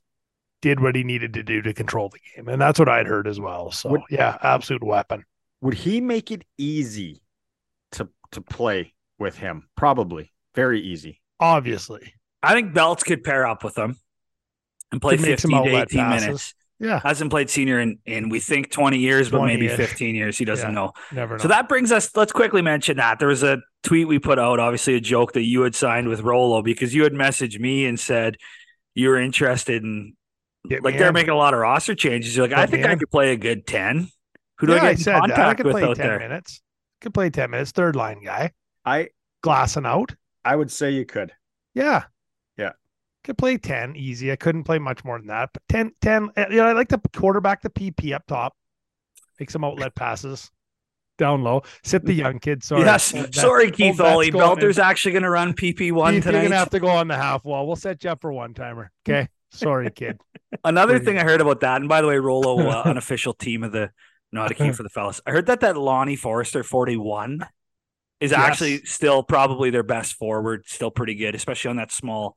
did 0.62 0.78
what 0.78 0.94
he 0.94 1.02
needed 1.02 1.34
to 1.34 1.42
do 1.42 1.62
to 1.62 1.74
control 1.74 2.10
the 2.10 2.20
game. 2.36 2.46
And 2.48 2.60
that's 2.60 2.78
what 2.78 2.88
I'd 2.88 3.08
heard 3.08 3.26
as 3.26 3.40
well. 3.40 3.72
So, 3.72 3.90
would, 3.90 4.02
yeah, 4.08 4.38
absolute 4.40 4.84
weapon. 4.84 5.24
Would 5.62 5.74
he 5.74 6.00
make 6.00 6.30
it 6.30 6.44
easy 6.58 7.22
to, 7.92 8.08
to 8.30 8.40
play 8.40 8.94
with 9.18 9.36
him? 9.36 9.68
Probably. 9.76 10.32
Very 10.54 10.80
easy. 10.80 11.20
Obviously. 11.40 12.14
I 12.40 12.54
think 12.54 12.72
Belts 12.72 13.02
could 13.02 13.24
pair 13.24 13.48
up 13.48 13.64
with 13.64 13.76
him 13.76 13.96
and 14.92 15.02
play 15.02 15.16
15 15.16 15.64
to 15.64 15.76
18 15.76 15.98
passes. 15.98 16.24
minutes. 16.24 16.54
Yeah. 16.78 17.00
Hasn't 17.02 17.30
played 17.30 17.48
senior 17.48 17.80
in, 17.80 17.98
in 18.04 18.28
we 18.28 18.38
think 18.38 18.70
20 18.70 18.98
years, 18.98 19.30
but 19.30 19.44
maybe 19.44 19.68
15 19.68 20.14
years. 20.14 20.36
He 20.36 20.44
doesn't 20.44 20.70
yeah, 20.70 20.74
know. 20.74 20.92
Never 21.10 21.36
know. 21.36 21.42
So 21.42 21.48
that 21.48 21.68
brings 21.68 21.90
us, 21.90 22.14
let's 22.14 22.32
quickly 22.32 22.60
mention 22.60 22.98
that. 22.98 23.18
There 23.18 23.28
was 23.28 23.42
a 23.42 23.58
tweet 23.82 24.06
we 24.08 24.18
put 24.18 24.38
out, 24.38 24.60
obviously 24.60 24.94
a 24.94 25.00
joke 25.00 25.32
that 25.32 25.44
you 25.44 25.62
had 25.62 25.74
signed 25.74 26.08
with 26.08 26.20
Rouleau 26.20 26.62
because 26.62 26.94
you 26.94 27.04
had 27.04 27.12
messaged 27.12 27.58
me 27.58 27.86
and 27.86 27.98
said 27.98 28.36
you 28.94 29.08
were 29.08 29.18
interested 29.18 29.82
in 29.82 30.14
Get 30.68 30.84
like 30.84 30.98
they're 30.98 31.08
in. 31.08 31.14
making 31.14 31.30
a 31.30 31.36
lot 31.36 31.54
of 31.54 31.60
roster 31.60 31.94
changes. 31.94 32.36
You're 32.36 32.48
like, 32.48 32.56
I 32.56 32.66
think 32.66 32.84
I 32.84 32.96
could 32.96 33.10
play 33.10 33.32
a 33.32 33.36
good 33.36 33.66
10. 33.66 34.08
Who 34.58 34.66
do 34.66 34.74
yeah, 34.74 34.82
I 34.82 34.94
get 34.94 35.08
I 35.08 35.18
contact 35.20 35.38
I 35.38 35.54
could 35.54 35.66
with 35.66 35.72
play 35.74 35.82
out 35.84 35.96
10 35.96 36.06
there? 36.06 36.18
minutes. 36.18 36.60
Could 37.00 37.14
play 37.14 37.30
10 37.30 37.50
minutes, 37.50 37.70
third 37.72 37.94
line 37.94 38.22
guy. 38.22 38.52
I 38.84 39.10
glassing 39.42 39.86
out. 39.86 40.14
I 40.44 40.56
would 40.56 40.70
say 40.70 40.90
you 40.90 41.04
could. 41.04 41.32
Yeah. 41.74 41.84
Yeah. 41.84 42.04
Could 43.26 43.36
play 43.36 43.58
10 43.58 43.96
easy. 43.96 44.30
I 44.30 44.36
couldn't 44.36 44.62
play 44.62 44.78
much 44.78 45.04
more 45.04 45.18
than 45.18 45.26
that. 45.26 45.50
But 45.52 45.62
10, 45.68 45.90
10, 46.00 46.30
eh, 46.36 46.46
you 46.50 46.56
know, 46.58 46.66
I 46.66 46.72
like 46.72 46.88
to 46.90 47.00
quarterback 47.12 47.60
the 47.60 47.70
PP 47.70 48.14
up 48.14 48.24
top, 48.26 48.54
make 49.40 49.50
some 49.50 49.64
outlet 49.64 49.96
passes 49.96 50.50
down 51.18 51.42
low. 51.42 51.62
Sit 51.82 52.04
the 52.04 52.12
young 52.12 52.38
kid. 52.38 52.62
Sorry. 52.62 52.82
Yes. 52.82 53.12
Sorry, 53.32 53.72
Keith 53.72 54.00
Ollie. 54.00 54.30
Belter's 54.30 54.78
actually 54.78 55.10
going 55.10 55.24
to 55.24 55.30
run 55.30 55.54
PP 55.54 55.90
one 55.90 56.14
Keith, 56.14 56.22
tonight. 56.22 56.34
You're 56.34 56.42
going 56.42 56.52
to 56.52 56.58
have 56.58 56.70
to 56.70 56.78
go 56.78 56.86
on 56.86 57.08
the 57.08 57.16
half 57.16 57.44
wall. 57.44 57.66
We'll 57.66 57.74
set 57.74 58.04
you 58.04 58.10
up 58.10 58.20
for 58.20 58.32
one 58.32 58.54
timer. 58.54 58.92
Okay. 59.08 59.28
Sorry, 59.50 59.90
kid. 59.90 60.20
Another 60.64 61.00
thing 61.00 61.18
I 61.18 61.24
heard 61.24 61.40
about 61.40 61.60
that, 61.60 61.80
and 61.80 61.88
by 61.88 62.00
the 62.00 62.06
way, 62.06 62.18
Rouleau, 62.18 62.68
uh, 62.68 62.82
unofficial 62.86 63.32
team 63.32 63.64
of 63.64 63.72
the 63.72 63.90
Notekeu 64.34 64.74
for 64.74 64.82
the 64.82 64.88
fellas. 64.88 65.20
I 65.26 65.30
heard 65.30 65.46
that 65.46 65.60
that 65.60 65.76
Lonnie 65.76 66.16
Forrester 66.16 66.62
41 66.62 67.44
is 68.20 68.30
yes. 68.30 68.40
actually 68.40 68.84
still 68.84 69.22
probably 69.22 69.70
their 69.70 69.82
best 69.82 70.14
forward, 70.14 70.64
still 70.66 70.90
pretty 70.90 71.14
good, 71.14 71.34
especially 71.34 71.70
on 71.70 71.76
that 71.76 71.92
small, 71.92 72.36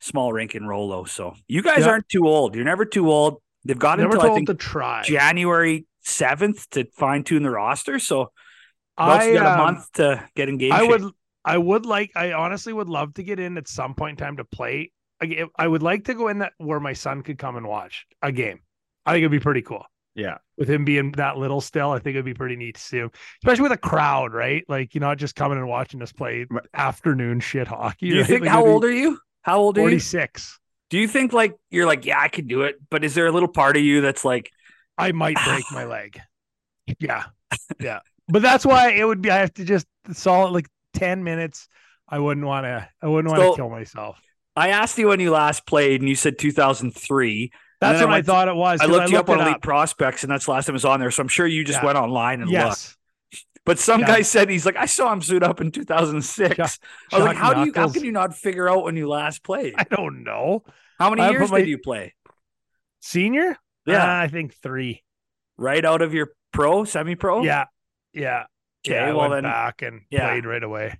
small 0.00 0.32
rink 0.32 0.54
in 0.54 0.66
Rouleau. 0.66 1.04
So 1.04 1.34
you 1.48 1.62
guys 1.62 1.80
yep. 1.80 1.88
aren't 1.88 2.08
too 2.08 2.26
old. 2.28 2.54
You're 2.54 2.64
never 2.64 2.84
too 2.84 3.10
old. 3.10 3.40
They've 3.64 3.78
got 3.78 3.98
never 3.98 4.14
until 4.14 4.30
I 4.30 4.34
think 4.34 4.48
to 4.48 4.54
try 4.54 5.02
January 5.02 5.86
7th 6.04 6.68
to 6.70 6.86
fine 6.94 7.24
tune 7.24 7.42
the 7.42 7.50
roster. 7.50 7.98
So 7.98 8.30
I 8.96 9.32
got 9.32 9.46
a 9.46 9.52
um, 9.52 9.58
month 9.58 9.92
to 9.94 10.28
get 10.36 10.48
engaged. 10.48 10.74
I 10.74 10.84
would 10.84 11.02
I 11.44 11.58
would 11.58 11.86
like 11.86 12.12
I 12.14 12.32
honestly 12.32 12.72
would 12.72 12.88
love 12.88 13.14
to 13.14 13.22
get 13.22 13.40
in 13.40 13.58
at 13.58 13.68
some 13.68 13.94
point 13.94 14.20
in 14.20 14.24
time 14.24 14.36
to 14.38 14.44
play 14.44 14.92
I, 15.20 15.44
I 15.56 15.66
would 15.66 15.82
like 15.82 16.04
to 16.04 16.14
go 16.14 16.28
in 16.28 16.38
that 16.38 16.52
where 16.58 16.80
my 16.80 16.92
son 16.92 17.22
could 17.22 17.38
come 17.38 17.56
and 17.56 17.66
watch 17.66 18.06
a 18.22 18.32
game. 18.32 18.60
I 19.04 19.12
think 19.12 19.22
it'd 19.22 19.30
be 19.30 19.40
pretty 19.40 19.62
cool. 19.62 19.84
Yeah. 20.14 20.38
With 20.56 20.68
him 20.68 20.84
being 20.84 21.12
that 21.12 21.36
little 21.36 21.60
still, 21.60 21.90
I 21.90 21.98
think 21.98 22.14
it'd 22.14 22.24
be 22.24 22.34
pretty 22.34 22.56
neat 22.56 22.76
to 22.76 22.80
see 22.80 22.98
him, 22.98 23.10
especially 23.42 23.64
with 23.64 23.72
a 23.72 23.78
crowd, 23.78 24.32
right? 24.32 24.64
Like, 24.68 24.94
you 24.94 25.00
know, 25.00 25.14
just 25.14 25.36
coming 25.36 25.58
and 25.58 25.68
watching 25.68 26.02
us 26.02 26.12
play 26.12 26.46
afternoon 26.74 27.40
shit 27.40 27.68
hockey. 27.68 28.08
Do 28.08 28.14
you 28.14 28.20
right? 28.22 28.26
think, 28.26 28.40
like, 28.42 28.50
how 28.50 28.64
old 28.66 28.84
are 28.84 28.92
you? 28.92 29.18
How 29.46 29.58
old 29.58 29.78
are 29.78 29.82
46. 29.82 30.12
you? 30.12 30.18
46. 30.18 30.60
Do 30.90 30.98
you 30.98 31.06
think 31.06 31.32
like 31.32 31.54
you're 31.70 31.86
like, 31.86 32.04
yeah, 32.04 32.20
I 32.20 32.26
could 32.26 32.48
do 32.48 32.62
it, 32.62 32.80
but 32.90 33.04
is 33.04 33.14
there 33.14 33.28
a 33.28 33.32
little 33.32 33.48
part 33.48 33.76
of 33.76 33.82
you 33.84 34.00
that's 34.00 34.24
like, 34.24 34.50
I 34.98 35.12
might 35.12 35.36
break 35.44 35.64
my 35.70 35.84
leg? 35.84 36.20
Yeah. 36.98 37.24
Yeah. 37.78 38.00
But 38.28 38.42
that's 38.42 38.66
why 38.66 38.90
it 38.90 39.04
would 39.04 39.22
be, 39.22 39.30
I 39.30 39.36
have 39.36 39.54
to 39.54 39.64
just 39.64 39.86
solid 40.12 40.50
like 40.50 40.66
10 40.94 41.22
minutes. 41.22 41.68
I 42.08 42.18
wouldn't 42.18 42.44
want 42.44 42.64
to, 42.64 42.88
I 43.00 43.06
wouldn't 43.06 43.30
want 43.30 43.40
to 43.40 43.48
so, 43.50 43.54
kill 43.54 43.70
myself. 43.70 44.18
I 44.56 44.70
asked 44.70 44.98
you 44.98 45.06
when 45.06 45.20
you 45.20 45.30
last 45.30 45.64
played, 45.64 46.00
and 46.00 46.08
you 46.08 46.16
said 46.16 46.38
2003. 46.38 47.52
That's 47.80 48.00
what 48.00 48.10
I, 48.10 48.16
I 48.16 48.22
thought 48.22 48.48
it 48.48 48.56
was. 48.56 48.80
I 48.80 48.86
looked, 48.86 49.08
I 49.08 49.10
you 49.12 49.18
up 49.18 49.30
on 49.30 49.40
Elite 49.40 49.56
up. 49.56 49.62
Prospects, 49.62 50.24
and 50.24 50.30
that's 50.30 50.46
the 50.46 50.50
last 50.50 50.66
time 50.66 50.72
it 50.72 50.74
was 50.74 50.84
on 50.84 50.98
there. 50.98 51.12
So 51.12 51.20
I'm 51.20 51.28
sure 51.28 51.46
you 51.46 51.62
just 51.62 51.80
yeah. 51.80 51.86
went 51.86 51.98
online 51.98 52.42
and 52.42 52.50
yes. 52.50 52.64
looked. 52.64 52.96
But 53.66 53.80
some 53.80 54.00
yeah. 54.00 54.06
guy 54.06 54.22
said 54.22 54.48
he's 54.48 54.64
like, 54.64 54.76
I 54.76 54.86
saw 54.86 55.12
him 55.12 55.20
suit 55.20 55.42
up 55.42 55.60
in 55.60 55.72
2006. 55.72 56.56
Chuck, 56.56 56.70
I 57.12 57.16
was 57.16 57.26
like, 57.26 57.36
how 57.36 57.52
do 57.52 57.66
you? 57.66 57.72
How 57.74 57.90
can 57.90 58.04
you 58.04 58.12
not 58.12 58.34
figure 58.34 58.70
out 58.70 58.84
when 58.84 58.96
you 58.96 59.08
last 59.08 59.42
played? 59.42 59.74
I 59.76 59.82
don't 59.82 60.22
know. 60.22 60.62
How 61.00 61.10
many 61.10 61.22
I 61.22 61.30
years 61.30 61.50
my... 61.50 61.58
did 61.58 61.68
you 61.68 61.78
play? 61.78 62.14
Senior? 63.00 63.58
Yeah, 63.84 64.04
uh, 64.04 64.22
I 64.22 64.28
think 64.28 64.54
three. 64.54 65.02
Right 65.58 65.84
out 65.84 66.00
of 66.00 66.14
your 66.14 66.32
pro, 66.52 66.84
semi-pro. 66.84 67.42
Yeah, 67.42 67.64
yeah. 68.12 68.44
Okay, 68.86 68.94
yeah, 68.94 69.08
I 69.08 69.12
well 69.12 69.30
then, 69.30 69.42
back 69.42 69.82
and 69.82 70.02
yeah. 70.10 70.28
played 70.28 70.46
right 70.46 70.62
away. 70.62 70.98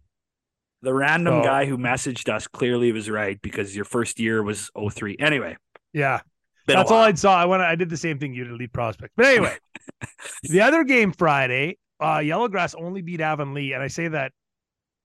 The 0.83 0.93
random 0.93 1.43
so, 1.43 1.45
guy 1.45 1.67
who 1.67 1.79
messaged 1.79 2.29
us 2.29 2.49
clearly 2.49 2.91
was 2.91 3.09
right 3.09 3.41
because 3.41 3.77
your 3.77 3.85
first 3.85 4.19
year 4.19 4.43
was 4.43 4.71
03. 4.77 5.17
Anyway. 5.21 5.57
Yeah. 5.93 6.21
That's 6.67 6.91
all. 6.91 7.03
I 7.03 7.13
saw. 7.15 7.37
I 7.37 7.45
went. 7.45 7.63
I 7.63 7.77
did 7.77 7.91
the 7.91 7.97
same 7.97 8.19
thing 8.19 8.35
you 8.35 8.45
did, 8.45 8.53
lead 8.55 8.73
prospect. 8.73 9.13
But 9.17 9.27
anyway, 9.27 9.57
the 10.43 10.63
other 10.63 10.83
game 10.83 11.13
Friday, 11.13 11.79
uh, 12.01 12.19
Yellowgrass 12.19 12.75
only 12.79 13.03
beat 13.03 13.21
Avonlea, 13.21 13.73
and 13.75 13.83
I 13.83 13.89
say 13.89 14.09
that 14.09 14.33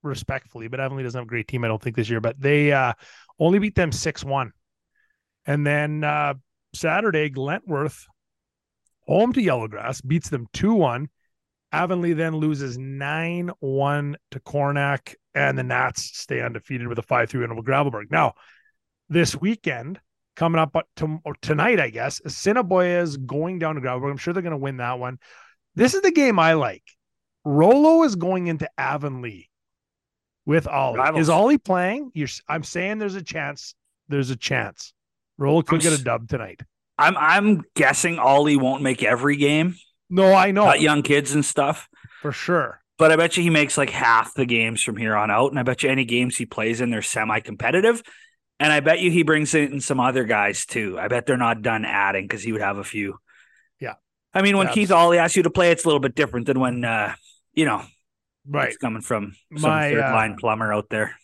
respectfully, 0.03 0.67
but 0.67 0.79
Avonlea 0.79 1.03
doesn't 1.03 1.19
have 1.19 1.27
a 1.27 1.29
great 1.29 1.47
team, 1.47 1.63
I 1.63 1.67
don't 1.67 1.81
think 1.81 1.95
this 1.95 2.09
year. 2.09 2.21
But 2.21 2.39
they 2.39 2.71
uh, 2.71 2.93
only 3.39 3.59
beat 3.59 3.75
them 3.75 3.91
six 3.91 4.23
one, 4.23 4.51
and 5.45 5.65
then 5.65 6.03
uh, 6.03 6.33
Saturday, 6.73 7.29
Glentworth, 7.29 8.05
home 9.07 9.33
to 9.33 9.41
Yellowgrass, 9.41 10.05
beats 10.05 10.29
them 10.29 10.47
two 10.53 10.73
one. 10.73 11.09
Avonlea 11.73 12.13
then 12.13 12.35
loses 12.35 12.77
nine 12.77 13.49
one 13.59 14.17
to 14.31 14.39
Cornack, 14.41 15.15
and 15.33 15.57
the 15.57 15.63
Nats 15.63 16.17
stay 16.17 16.41
undefeated 16.41 16.87
with 16.87 16.99
a 16.99 17.03
five 17.03 17.29
three 17.29 17.41
win 17.41 17.51
over 17.51 17.61
Gravelbourg. 17.61 18.11
Now, 18.11 18.33
this 19.07 19.39
weekend 19.39 19.99
coming 20.35 20.59
up 20.59 20.75
to, 20.95 21.19
tonight, 21.41 21.79
I 21.79 21.89
guess. 21.89 22.21
Assiniboia 22.25 23.01
is 23.01 23.17
going 23.17 23.59
down 23.59 23.75
to 23.75 23.81
Gravelbourg. 23.81 24.11
I'm 24.11 24.17
sure 24.17 24.33
they're 24.33 24.41
going 24.41 24.51
to 24.51 24.57
win 24.57 24.77
that 24.77 24.99
one. 24.99 25.19
This 25.75 25.93
is 25.93 26.01
the 26.01 26.11
game 26.11 26.39
I 26.39 26.53
like. 26.53 26.83
Rouleau 27.45 28.03
is 28.03 28.15
going 28.15 28.47
into 28.47 28.69
Avonlea 28.77 29.49
with 30.45 30.67
Ollie. 30.67 30.99
Rivals. 30.99 31.21
Is 31.21 31.29
Ollie 31.29 31.57
playing? 31.57 32.11
You're, 32.13 32.27
I'm 32.47 32.63
saying 32.63 32.99
there's 32.99 33.15
a 33.15 33.23
chance. 33.23 33.73
There's 34.09 34.29
a 34.29 34.35
chance. 34.35 34.93
Rouleau 35.37 35.61
could 35.63 35.75
I'm 35.85 35.91
get 35.91 35.99
a 35.99 36.03
dub 36.03 36.27
tonight. 36.27 36.61
I'm 36.97 37.17
I'm 37.17 37.63
guessing 37.75 38.19
Ollie 38.19 38.57
won't 38.57 38.83
make 38.83 39.01
every 39.01 39.37
game. 39.37 39.75
No, 40.09 40.33
I 40.33 40.51
know 40.51 40.65
Got 40.65 40.81
young 40.81 41.01
kids 41.01 41.33
and 41.33 41.43
stuff. 41.43 41.87
for 42.21 42.31
sure. 42.31 42.81
But 42.99 43.11
I 43.11 43.15
bet 43.15 43.35
you 43.37 43.41
he 43.41 43.49
makes 43.49 43.77
like 43.77 43.89
half 43.89 44.35
the 44.35 44.45
games 44.45 44.83
from 44.83 44.97
here 44.97 45.15
on 45.15 45.31
out. 45.31 45.49
And 45.49 45.57
I 45.59 45.63
bet 45.63 45.81
you 45.81 45.89
any 45.89 46.05
games 46.05 46.37
he 46.37 46.45
plays 46.45 46.81
in, 46.81 46.91
they're 46.91 47.01
semi 47.01 47.39
competitive. 47.39 48.03
And 48.59 48.71
I 48.71 48.81
bet 48.81 48.99
you 48.99 49.09
he 49.09 49.23
brings 49.23 49.55
in 49.55 49.81
some 49.81 49.99
other 49.99 50.25
guys 50.25 50.67
too. 50.67 50.99
I 50.99 51.07
bet 51.07 51.25
they're 51.25 51.37
not 51.37 51.63
done 51.63 51.83
adding 51.85 52.25
because 52.27 52.43
he 52.43 52.51
would 52.51 52.61
have 52.61 52.77
a 52.77 52.83
few. 52.83 53.17
I 54.33 54.41
mean, 54.41 54.57
when 54.57 54.67
Yeah, 54.67 54.73
Keith 54.73 54.91
Ollie 54.91 55.17
asks 55.17 55.35
you 55.35 55.43
to 55.43 55.49
play, 55.49 55.71
it's 55.71 55.83
a 55.83 55.87
little 55.87 55.99
bit 55.99 56.15
different 56.15 56.45
than 56.47 56.59
when, 56.59 56.83
uh, 56.85 57.13
you 57.53 57.65
know, 57.65 57.83
Right. 58.47 58.69
it's 58.69 58.77
coming 58.77 59.01
from 59.01 59.33
some 59.57 59.69
My, 59.69 59.89
third 59.91 59.99
uh, 60.03 60.13
line 60.13 60.35
plumber 60.39 60.73
out 60.73 60.89
there. 60.89 61.15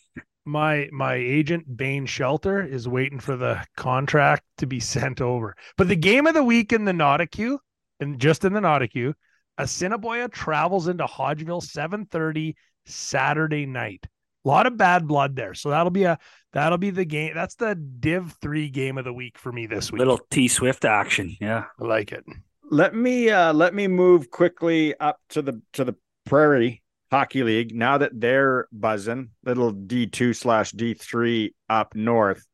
my 0.46 0.88
my 0.92 1.16
agent 1.16 1.78
Bain 1.78 2.06
Shelter 2.06 2.64
is 2.64 2.88
waiting 2.88 3.20
for 3.20 3.36
the 3.36 3.66
contract 3.76 4.44
to 4.60 4.68
be 4.68 4.80
sent 4.94 5.22
over. 5.22 5.56
But 5.78 5.88
the 5.88 5.96
game 5.96 6.28
of 6.28 6.34
the 6.34 6.44
week 6.44 6.72
in 6.74 6.86
the 6.86 6.92
Notekeu, 6.92 7.58
and 8.00 8.20
just 8.20 8.46
in 8.46 8.54
the 8.54 8.60
Notekeu, 8.62 9.14
Assiniboia 9.58 10.30
travels 10.30 10.88
into 10.88 11.06
Hodgeville 11.06 11.62
7:30 11.64 12.56
Saturday 12.86 13.66
night. 13.66 14.06
A 14.46 14.48
lot 14.48 14.68
of 14.68 14.78
bad 14.78 15.08
blood 15.08 15.36
there. 15.36 15.54
So 15.56 15.70
that'll 15.72 15.90
be 15.92 16.04
a 16.04 16.18
that'll 16.54 16.78
be 16.78 16.92
the 16.92 17.04
game. 17.06 17.34
That's 17.34 17.56
the 17.56 17.76
Div 17.76 18.34
3 18.42 18.70
game 18.70 18.98
of 18.98 19.04
the 19.06 19.12
week 19.14 19.38
for 19.38 19.52
me 19.52 19.66
this 19.66 19.92
week. 19.92 20.00
Little 20.00 20.20
T 20.30 20.48
Swift 20.48 20.86
action. 20.86 21.36
Yeah. 21.42 21.66
I 21.82 21.84
like 21.84 22.12
it. 22.12 22.24
Let 22.70 22.94
me 22.94 23.30
uh 23.30 23.54
let 23.54 23.74
me 23.74 23.88
move 23.88 24.30
quickly 24.30 24.94
up 25.00 25.20
to 25.30 25.42
the 25.42 25.62
to 25.74 25.84
the 25.84 25.96
prairie 26.26 26.84
hockey 27.12 27.44
league. 27.44 27.74
Now 27.74 27.98
that 27.98 28.20
they're 28.20 28.68
buzzing 28.72 29.30
little 29.46 29.74
d2 29.74 30.36
slash 30.36 30.74
d3 30.74 31.54
up 31.70 31.96
north. 31.96 32.46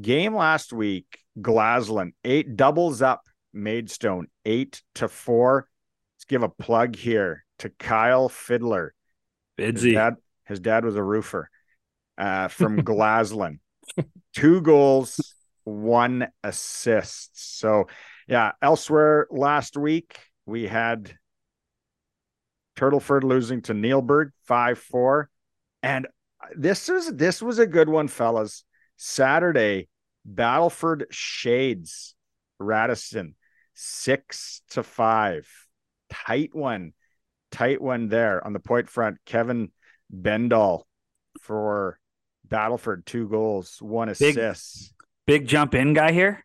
Game 0.00 0.34
last 0.34 0.72
week 0.72 1.18
Glaslyn 1.40 2.12
eight 2.24 2.56
doubles 2.56 3.02
up. 3.02 3.22
Maidstone 3.52 4.28
eight 4.44 4.82
to 4.94 5.08
four. 5.08 5.68
Let's 6.14 6.24
give 6.24 6.42
a 6.42 6.48
plug 6.48 6.94
here 6.94 7.44
to 7.58 7.70
kyle 7.70 8.28
fiddler. 8.28 8.94
His 9.56 9.82
dad, 9.82 10.14
his 10.46 10.60
dad 10.60 10.84
was 10.84 10.96
a 10.96 11.02
roofer 11.02 11.50
uh, 12.16 12.48
from 12.48 12.80
Glaslyn. 12.82 13.58
Two 14.34 14.60
goals, 14.62 15.34
one 15.64 16.28
assist. 16.44 17.30
So, 17.58 17.88
yeah, 18.30 18.52
elsewhere 18.62 19.26
last 19.30 19.76
week, 19.76 20.18
we 20.46 20.66
had 20.66 21.12
Turtleford 22.76 23.24
losing 23.24 23.60
to 23.62 23.74
Neilburg 23.74 24.30
5 24.46 24.78
4. 24.78 25.28
And 25.82 26.06
this 26.54 26.88
was 26.88 27.12
this 27.12 27.42
was 27.42 27.58
a 27.58 27.66
good 27.66 27.88
one, 27.88 28.08
fellas. 28.08 28.64
Saturday, 28.96 29.88
Battleford 30.24 31.06
Shades, 31.10 32.14
Radisson, 32.58 33.34
six 33.74 34.62
to 34.70 34.82
five. 34.82 35.48
Tight 36.10 36.54
one 36.54 36.92
tight 37.50 37.80
one 37.80 38.08
there 38.08 38.44
on 38.44 38.52
the 38.52 38.60
point 38.60 38.88
front. 38.88 39.18
Kevin 39.26 39.70
Bendall 40.14 40.82
for 41.40 41.98
Battleford, 42.48 43.04
two 43.06 43.28
goals, 43.28 43.78
one 43.80 44.08
Big- 44.18 44.36
assist. 44.36 44.94
Big 45.26 45.46
jump 45.46 45.74
in 45.74 45.94
guy 45.94 46.12
here. 46.12 46.44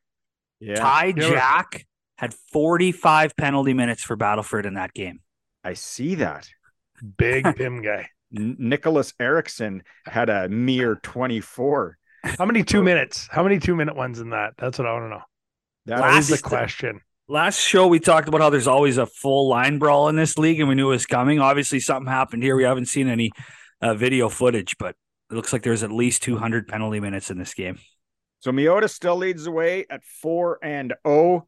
Yeah, 0.66 0.76
Ty 0.76 1.14
Yeah. 1.18 1.30
Jack 1.30 1.86
had 2.18 2.34
45 2.52 3.36
penalty 3.36 3.74
minutes 3.74 4.04
for 4.04 4.16
Battleford 4.16 4.66
in 4.66 4.76
that 4.76 4.94
game. 4.94 5.20
I 5.64 5.74
see 5.74 6.16
that. 6.16 6.50
Big 7.18 7.44
Pim 7.58 7.82
guy. 7.82 8.10
Nicholas 8.32 9.14
Erickson 9.20 9.84
had 10.06 10.30
a 10.30 10.50
mere 10.50 10.96
24. 10.96 11.98
How 12.38 12.46
many 12.46 12.64
two 12.64 12.82
minutes? 12.84 13.28
How 13.32 13.44
many 13.44 13.60
two 13.60 13.76
minute 13.76 13.96
ones 13.96 14.20
in 14.20 14.32
that? 14.32 14.54
That's 14.58 14.80
what 14.80 14.88
I 14.88 14.94
want 14.94 15.06
to 15.06 15.10
know. 15.10 15.22
That 15.88 15.98
That 16.00 16.18
is 16.18 16.32
Last- 16.32 16.42
the 16.44 16.50
question. 16.50 17.02
Last 17.28 17.60
show, 17.60 17.88
we 17.88 18.00
talked 18.00 18.28
about 18.28 18.42
how 18.42 18.52
there's 18.52 18.68
always 18.68 18.98
a 19.00 19.08
full 19.08 19.48
line 19.50 19.80
brawl 19.80 20.10
in 20.10 20.16
this 20.16 20.38
league, 20.38 20.60
and 20.60 20.70
we 20.70 20.76
knew 20.76 20.88
it 20.90 20.92
was 20.92 21.08
coming. 21.08 21.40
Obviously, 21.40 21.80
something 21.80 22.08
happened 22.12 22.44
here. 22.44 22.56
We 22.56 22.64
haven't 22.64 22.86
seen 22.86 23.08
any 23.08 23.32
uh, 23.82 23.96
video 23.96 24.30
footage, 24.30 24.76
but 24.78 24.96
it 25.32 25.34
looks 25.34 25.52
like 25.52 25.64
there's 25.64 25.82
at 25.82 25.92
least 25.92 26.22
200 26.22 26.68
penalty 26.68 27.00
minutes 27.00 27.32
in 27.32 27.40
this 27.40 27.56
game. 27.56 27.80
So 28.46 28.52
Meota 28.52 28.88
still 28.88 29.16
leads 29.16 29.46
the 29.46 29.52
way 29.52 29.88
at 29.90 30.04
four 30.04 30.60
and 30.62 30.94
oh. 31.04 31.48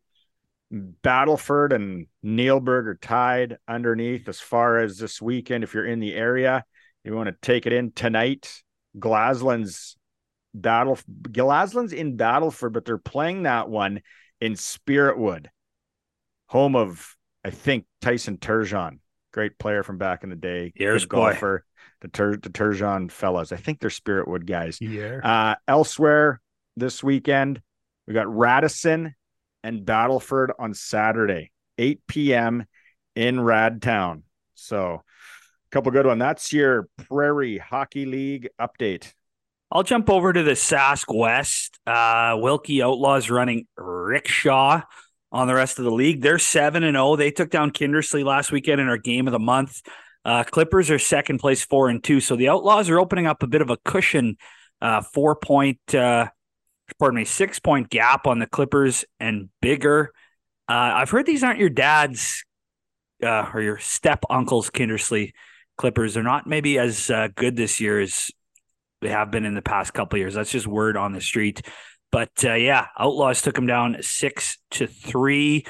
Battleford 0.74 1.72
and 1.72 2.08
Neilburg 2.26 2.88
are 2.88 2.98
tied 3.00 3.60
underneath 3.68 4.28
as 4.28 4.40
far 4.40 4.80
as 4.80 4.98
this 4.98 5.22
weekend. 5.22 5.64
If 5.64 5.76
you're 5.76 5.86
in 5.86 6.00
the 6.00 6.16
area, 6.16 6.66
you 7.04 7.14
want 7.14 7.28
to 7.28 7.36
take 7.40 7.68
it 7.68 7.72
in 7.72 7.92
tonight. 7.92 8.64
Glaslyn's 8.98 9.96
battle 10.56 10.98
Glaslyn's 11.22 11.94
in 11.94 12.18
Battleford, 12.18 12.74
but 12.74 12.84
they're 12.84 12.98
playing 12.98 13.44
that 13.44 13.70
one 13.70 14.02
in 14.42 14.54
Spiritwood, 14.54 15.46
home 16.48 16.76
of 16.76 17.16
I 17.46 17.52
think 17.52 17.86
Tyson 18.02 18.40
Turgeon, 18.40 18.98
great 19.32 19.60
player 19.60 19.84
from 19.84 20.00
back 20.00 20.24
in 20.24 20.32
the 20.32 20.36
day. 20.36 20.74
Here's 20.76 21.06
good 21.06 21.16
boy. 21.16 21.32
golfer. 21.34 21.66
The 22.02 22.08
Tur 22.08 22.38
the 22.38 22.50
Turgeon 22.50 23.12
fellas. 23.12 23.52
I 23.52 23.58
think 23.58 23.82
they're 23.82 23.92
Spiritwood 23.92 24.48
guys. 24.48 24.82
Yeah. 24.82 25.20
Uh, 25.24 25.56
elsewhere 25.68 26.42
this 26.78 27.04
weekend, 27.04 27.62
we 28.08 28.14
got 28.14 28.34
Radisson 28.34 29.16
and 29.64 29.86
Battleford 29.86 30.52
on 30.58 30.74
Saturday, 30.74 31.52
8 31.78 32.02
p.m. 32.08 32.66
in 33.16 33.38
Radtown. 33.38 34.22
So, 34.56 34.94
a 34.94 35.70
couple 35.72 35.92
good 35.92 36.06
one. 36.06 36.20
That's 36.20 36.54
your 36.54 36.88
Prairie 37.10 37.58
Hockey 37.58 38.06
League 38.06 38.50
update. 38.60 39.12
I'll 39.70 39.84
jump 39.84 40.10
over 40.10 40.32
to 40.32 40.44
the 40.44 40.52
Sask 40.52 41.14
West. 41.14 41.78
Uh, 41.86 42.38
Wilkie 42.40 42.82
Outlaws 42.82 43.30
running 43.30 43.68
rickshaw 43.76 44.82
on 45.32 45.48
the 45.48 45.56
rest 45.56 45.78
of 45.78 45.86
the 45.86 45.92
league. 45.92 46.22
They're 46.22 46.40
seven 46.40 46.84
and 46.84 46.96
zero. 46.96 47.18
They 47.18 47.32
took 47.32 47.50
down 47.50 47.72
Kindersley 47.72 48.24
last 48.24 48.52
weekend 48.52 48.80
in 48.80 48.88
our 48.88 48.98
game 48.98 49.28
of 49.28 49.34
the 49.34 49.40
month. 49.40 49.82
Uh, 50.24 50.44
Clippers 50.44 50.90
are 50.90 51.00
second 51.00 51.40
place, 51.40 51.66
four 51.66 51.90
and 51.90 52.02
two. 52.04 52.22
So 52.22 52.36
the 52.36 52.50
Outlaws 52.50 52.90
are 52.90 53.00
opening 53.00 53.28
up 53.28 53.44
a 53.44 53.48
bit 53.48 53.62
of 53.62 53.70
a 53.70 53.78
cushion, 53.78 54.38
uh, 54.82 55.02
four 55.02 55.36
point, 55.36 55.80
uh, 55.94 56.28
pardon 57.00 57.18
me, 57.18 57.26
six 57.26 57.60
point 57.60 57.90
gap 57.90 58.28
on 58.28 58.40
the 58.40 58.48
Clippers 58.48 59.06
and 59.20 59.50
Biggar. 59.64 60.08
Uh, 60.70 60.92
I've 60.96 61.10
heard 61.10 61.26
these 61.26 61.44
aren't 61.44 61.60
your 61.60 61.70
dad's 61.70 62.44
uh, 63.24 63.50
or 63.54 63.62
your 63.62 63.78
step 63.80 64.24
uncle's 64.30 64.70
Kindersley 64.70 65.32
Clippers. 65.78 66.14
They're 66.14 66.24
not 66.24 66.48
maybe 66.48 66.78
as 66.80 67.10
uh, 67.10 67.30
good 67.36 67.56
this 67.56 67.80
year 67.80 68.00
as 68.00 68.30
they 69.02 69.10
have 69.10 69.32
been 69.32 69.46
in 69.46 69.54
the 69.54 69.62
past 69.62 69.94
couple 69.94 70.20
years. 70.20 70.34
That's 70.34 70.52
just 70.52 70.68
word 70.68 70.98
on 70.98 71.14
the 71.14 71.22
street. 71.22 71.62
But 72.12 72.32
uh, 72.44 72.54
yeah, 72.54 72.88
Outlaws 72.98 73.42
took 73.42 73.56
them 73.56 73.68
down 73.68 73.98
six 74.02 74.58
to 74.72 74.88
three. 74.88 75.66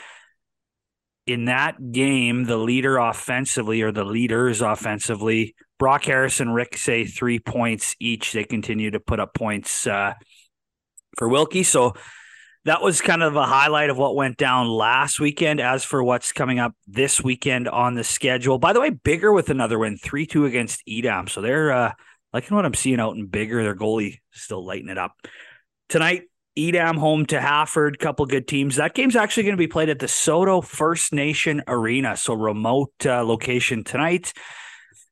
In 1.25 1.45
that 1.45 1.91
game, 1.91 2.45
the 2.45 2.55
leader 2.55 2.97
offensively, 2.97 3.81
or 3.81 3.91
the 3.91 4.05
leaders 4.05 4.61
offensively, 4.61 5.55
Brock 5.77 6.05
Harris 6.05 6.39
and 6.39 6.55
Rick 6.55 6.77
say 6.77 7.03
three 7.03 7.39
points 7.39 7.95
each. 7.99 8.31
They 8.31 8.45
continue 8.45 8.91
to 8.91 9.01
put 9.01 9.19
up 9.19 9.33
points 9.33 9.85
uh, 9.85 10.13
for 11.17 11.27
Wilkie. 11.27 11.63
So 11.63 11.93
that 12.65 12.81
was 12.81 13.01
kind 13.01 13.23
of 13.23 13.35
a 13.35 13.45
highlight 13.45 13.89
of 13.89 13.97
what 13.97 14.15
went 14.15 14.37
down 14.37 14.67
last 14.67 15.19
weekend. 15.19 15.59
As 15.59 15.83
for 15.83 16.03
what's 16.03 16.31
coming 16.31 16.59
up 16.59 16.73
this 16.85 17.21
weekend 17.21 17.67
on 17.67 17.95
the 17.95 18.03
schedule, 18.03 18.59
by 18.59 18.73
the 18.73 18.79
way, 18.79 18.91
Biggar 18.91 19.33
with 19.33 19.49
another 19.49 19.79
win, 19.79 19.97
3 19.97 20.25
2 20.25 20.45
against 20.45 20.83
Edam. 20.87 21.27
So 21.27 21.41
they're 21.41 21.71
uh, 21.71 21.91
liking 22.33 22.55
what 22.55 22.65
I'm 22.65 22.73
seeing 22.73 22.99
out 22.99 23.15
in 23.15 23.27
Biggar. 23.27 23.63
Their 23.63 23.75
goalie 23.75 24.19
still 24.31 24.65
lighting 24.65 24.89
it 24.89 24.97
up. 24.97 25.13
Tonight, 25.89 26.23
Edam 26.57 26.97
home 26.97 27.25
to 27.27 27.39
Hafford, 27.39 27.99
couple 27.99 28.25
good 28.25 28.47
teams. 28.47 28.77
That 28.77 28.95
game's 28.95 29.15
actually 29.15 29.43
going 29.43 29.53
to 29.53 29.57
be 29.57 29.67
played 29.67 29.89
at 29.89 29.99
the 29.99 30.07
Saulteaux 30.07 30.61
First 30.61 31.13
Nation 31.13 31.63
Arena, 31.67 32.17
so 32.17 32.33
remote 32.33 32.93
uh, 33.05 33.23
location 33.23 33.83
tonight. 33.83 34.33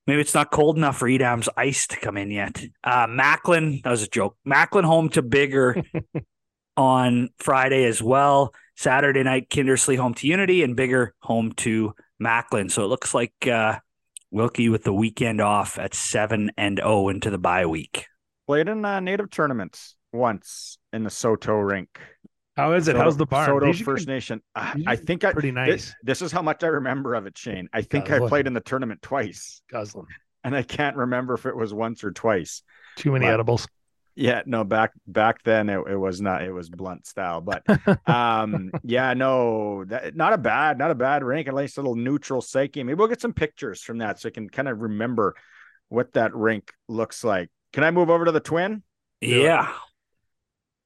Maybe 0.08 0.22
it's 0.22 0.36
not 0.36 0.52
cold 0.52 0.78
enough 0.78 0.98
for 0.98 1.08
Edam's 1.08 1.50
ice 1.58 1.88
to 1.88 2.00
come 2.00 2.18
in 2.18 2.30
yet. 2.30 2.64
Uh, 2.84 3.08
Macklin, 3.10 3.82
that 3.84 3.90
was 3.90 4.04
a 4.04 4.08
joke. 4.08 4.38
Macklin 4.46 4.86
home 4.86 5.10
to 5.10 5.24
Biggar. 5.24 5.84
on 6.78 7.30
Friday 7.38 7.86
as 7.86 8.02
well. 8.02 8.54
Saturday 8.76 9.24
night, 9.24 9.50
Kindersley 9.50 9.98
home 9.98 10.14
to 10.16 10.28
Unity 10.28 10.64
and 10.64 10.76
Biggar 10.76 11.12
home 11.20 11.54
to 11.54 11.94
Macklin. 12.20 12.70
So 12.70 12.84
it 12.84 12.88
looks 12.88 13.14
like 13.14 13.34
uh, 13.48 13.80
Wilkie 14.32 14.70
with 14.70 14.84
the 14.84 14.94
weekend 14.94 15.42
off 15.42 15.78
at 15.80 15.94
seven 15.94 16.52
and 16.58 16.78
zero 16.78 17.10
into 17.10 17.30
the 17.30 17.38
bye 17.38 17.66
week. 17.66 18.08
Played 18.48 18.68
in 18.68 18.84
uh, 18.84 19.00
native 19.00 19.30
tournaments 19.30 19.96
once 20.12 20.78
in 20.94 21.04
the 21.04 21.10
Saulteaux 21.10 21.58
rink. 21.58 22.00
How 22.58 22.72
is 22.74 22.88
it? 22.88 22.92
Saulteaux, 22.94 23.04
How's 23.04 23.18
the 23.18 23.26
bar? 23.26 23.46
Saulteaux 23.48 23.66
These 23.68 23.82
First 23.82 24.06
good- 24.06 24.14
Nation. 24.14 24.42
I, 24.56 24.82
I 24.88 24.94
are 24.94 24.96
think 24.96 25.24
I 25.24 25.34
pretty 25.34 25.52
this, 25.52 25.56
nice. 25.56 25.94
this 26.04 26.22
is 26.22 26.32
how 26.32 26.42
much 26.42 26.64
I 26.64 26.68
remember 26.68 27.14
of 27.16 27.26
it, 27.26 27.38
Shane. 27.38 27.68
I 27.74 27.82
think 27.82 28.06
God, 28.06 28.22
I 28.24 28.28
played 28.28 28.48
in 28.48 28.54
the 28.54 28.62
tournament 28.62 29.02
twice, 29.02 29.62
Guzzling. 29.70 30.08
and 30.44 30.56
I 30.56 30.64
can't 30.64 30.96
remember 30.96 31.34
if 31.34 31.46
it 31.46 31.56
was 31.56 31.74
once 31.74 32.04
or 32.04 32.12
twice. 32.12 32.64
Too 32.96 33.12
many 33.12 33.26
But- 33.26 33.34
edibles. 33.34 33.68
Yeah, 34.18 34.44
no, 34.46 34.64
back 34.64 34.92
back 35.06 35.44
then 35.44 35.68
it, 35.68 35.78
it 35.90 35.98
was 35.98 36.22
not 36.22 36.42
it 36.42 36.52
was 36.54 36.70
blunt 36.70 37.06
style, 37.06 37.42
but 37.42 37.64
um 38.08 38.72
yeah, 38.86 39.14
no, 39.14 39.84
that, 39.84 40.16
not 40.16 40.32
a 40.32 40.38
bad, 40.38 40.78
not 40.78 40.90
a 40.90 40.96
bad 40.96 41.22
rink, 41.22 41.50
a 41.50 41.52
nice 41.52 41.76
little 41.76 41.96
neutral 41.98 42.40
site 42.42 42.72
game. 42.72 42.88
Maybe 42.88 42.96
we'll 42.98 43.10
get 43.10 43.20
some 43.20 43.34
pictures 43.34 43.82
from 43.82 43.98
that 43.98 44.22
so 44.22 44.30
I 44.30 44.32
can 44.32 44.50
kind 44.50 44.70
of 44.70 44.80
remember 44.80 45.36
what 45.90 46.14
that 46.14 46.34
rink 46.34 46.72
looks 46.88 47.26
like. 47.26 47.50
Can 47.74 47.84
I 47.84 47.92
move 47.92 48.10
over 48.10 48.24
to 48.24 48.32
the 48.32 48.40
twin? 48.40 48.84
Yeah. 49.20 49.70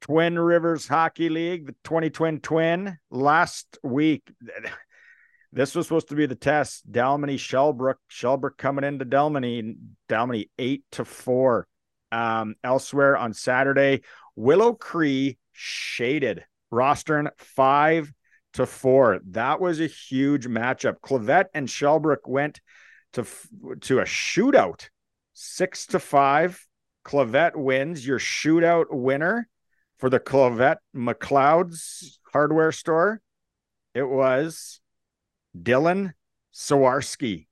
Twin 0.02 0.38
Rivers 0.40 0.88
Hockey 0.88 1.30
League, 1.30 1.68
the 1.68 1.76
20 1.84 2.40
twin. 2.40 2.98
Last 3.10 3.78
week, 3.84 4.30
this 5.52 5.76
was 5.76 5.88
supposed 5.88 6.10
to 6.10 6.16
be 6.16 6.26
the 6.26 6.36
test. 6.36 6.90
Dalmeny, 6.92 7.36
Shellbrook, 7.36 7.96
Shellbrook 8.12 8.58
coming 8.58 8.84
into 8.84 9.06
Dalmeny, 9.06 9.76
Dalmeny 10.08 10.50
eight 10.58 10.84
to 10.94 11.06
four. 11.06 11.68
Um, 12.12 12.56
elsewhere 12.64 13.16
on 13.18 13.34
Saturday, 13.34 14.02
Willow 14.36 14.74
Cree 14.74 15.38
shaded 15.54 16.44
Rosthern 16.72 17.30
five 17.38 18.12
to 18.54 18.66
four. 18.66 19.20
That 19.32 19.60
was 19.60 19.80
a 19.80 19.88
huge 19.88 20.48
matchup. 20.48 20.96
Clavet 21.04 21.46
and 21.54 21.68
Shellbrook 21.68 22.28
went 22.28 22.62
to 23.14 23.26
to 23.82 24.00
a 24.00 24.06
shootout, 24.06 24.90
six 25.34 25.88
to 25.88 26.00
five. 26.00 26.66
Clavet 27.06 27.56
wins. 27.56 28.06
Your 28.06 28.20
shootout 28.20 28.86
winner 28.90 29.48
for 30.00 30.10
the 30.10 30.20
Clavet 30.20 30.78
McLeod's 30.96 32.20
hardware 32.32 32.72
store. 32.72 33.22
It 33.94 34.08
was 34.08 34.82
Dylan 35.58 36.14
Sawarski. 36.54 37.48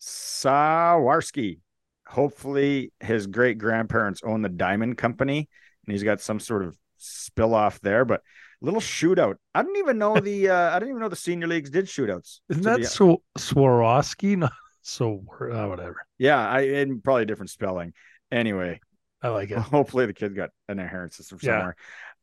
Sawarski. 0.00 1.60
Hopefully, 2.06 2.92
his 3.00 3.26
great 3.26 3.58
grandparents 3.58 4.22
own 4.24 4.40
the 4.42 4.48
Diamond 4.48 4.96
Company, 4.96 5.48
and 5.86 5.92
he's 5.92 6.04
got 6.04 6.20
some 6.20 6.40
sort 6.40 6.64
of 6.64 6.76
spill 6.96 7.54
off 7.54 7.80
there. 7.80 8.04
But 8.04 8.22
little 8.60 8.80
shootout. 8.80 9.34
I 9.54 9.62
didn't 9.62 9.76
even 9.76 9.98
know 9.98 10.18
the. 10.18 10.48
Uh, 10.48 10.70
I 10.70 10.78
didn't 10.78 10.90
even 10.90 11.00
know 11.00 11.08
the 11.08 11.16
senior 11.16 11.46
leagues 11.46 11.70
did 11.70 11.86
shootouts. 11.86 12.40
Isn't 12.48 12.62
that 12.62 12.86
so 12.86 13.22
Swarovski? 13.36 14.36
No, 14.38 14.48
so 14.82 15.22
uh, 15.40 15.66
whatever. 15.66 15.96
yeah, 16.16 16.48
I 16.48 16.60
and 16.60 17.04
probably 17.04 17.24
a 17.24 17.26
different 17.26 17.50
spelling. 17.50 17.92
Anyway, 18.32 18.80
I 19.22 19.28
like 19.28 19.50
it. 19.50 19.58
hopefully 19.58 20.06
the 20.06 20.12
kid 20.14 20.34
got 20.36 20.50
an 20.68 20.78
inheritance 20.78 21.28
from 21.28 21.38
Yeah. 21.42 21.50
somewhere. 21.58 21.76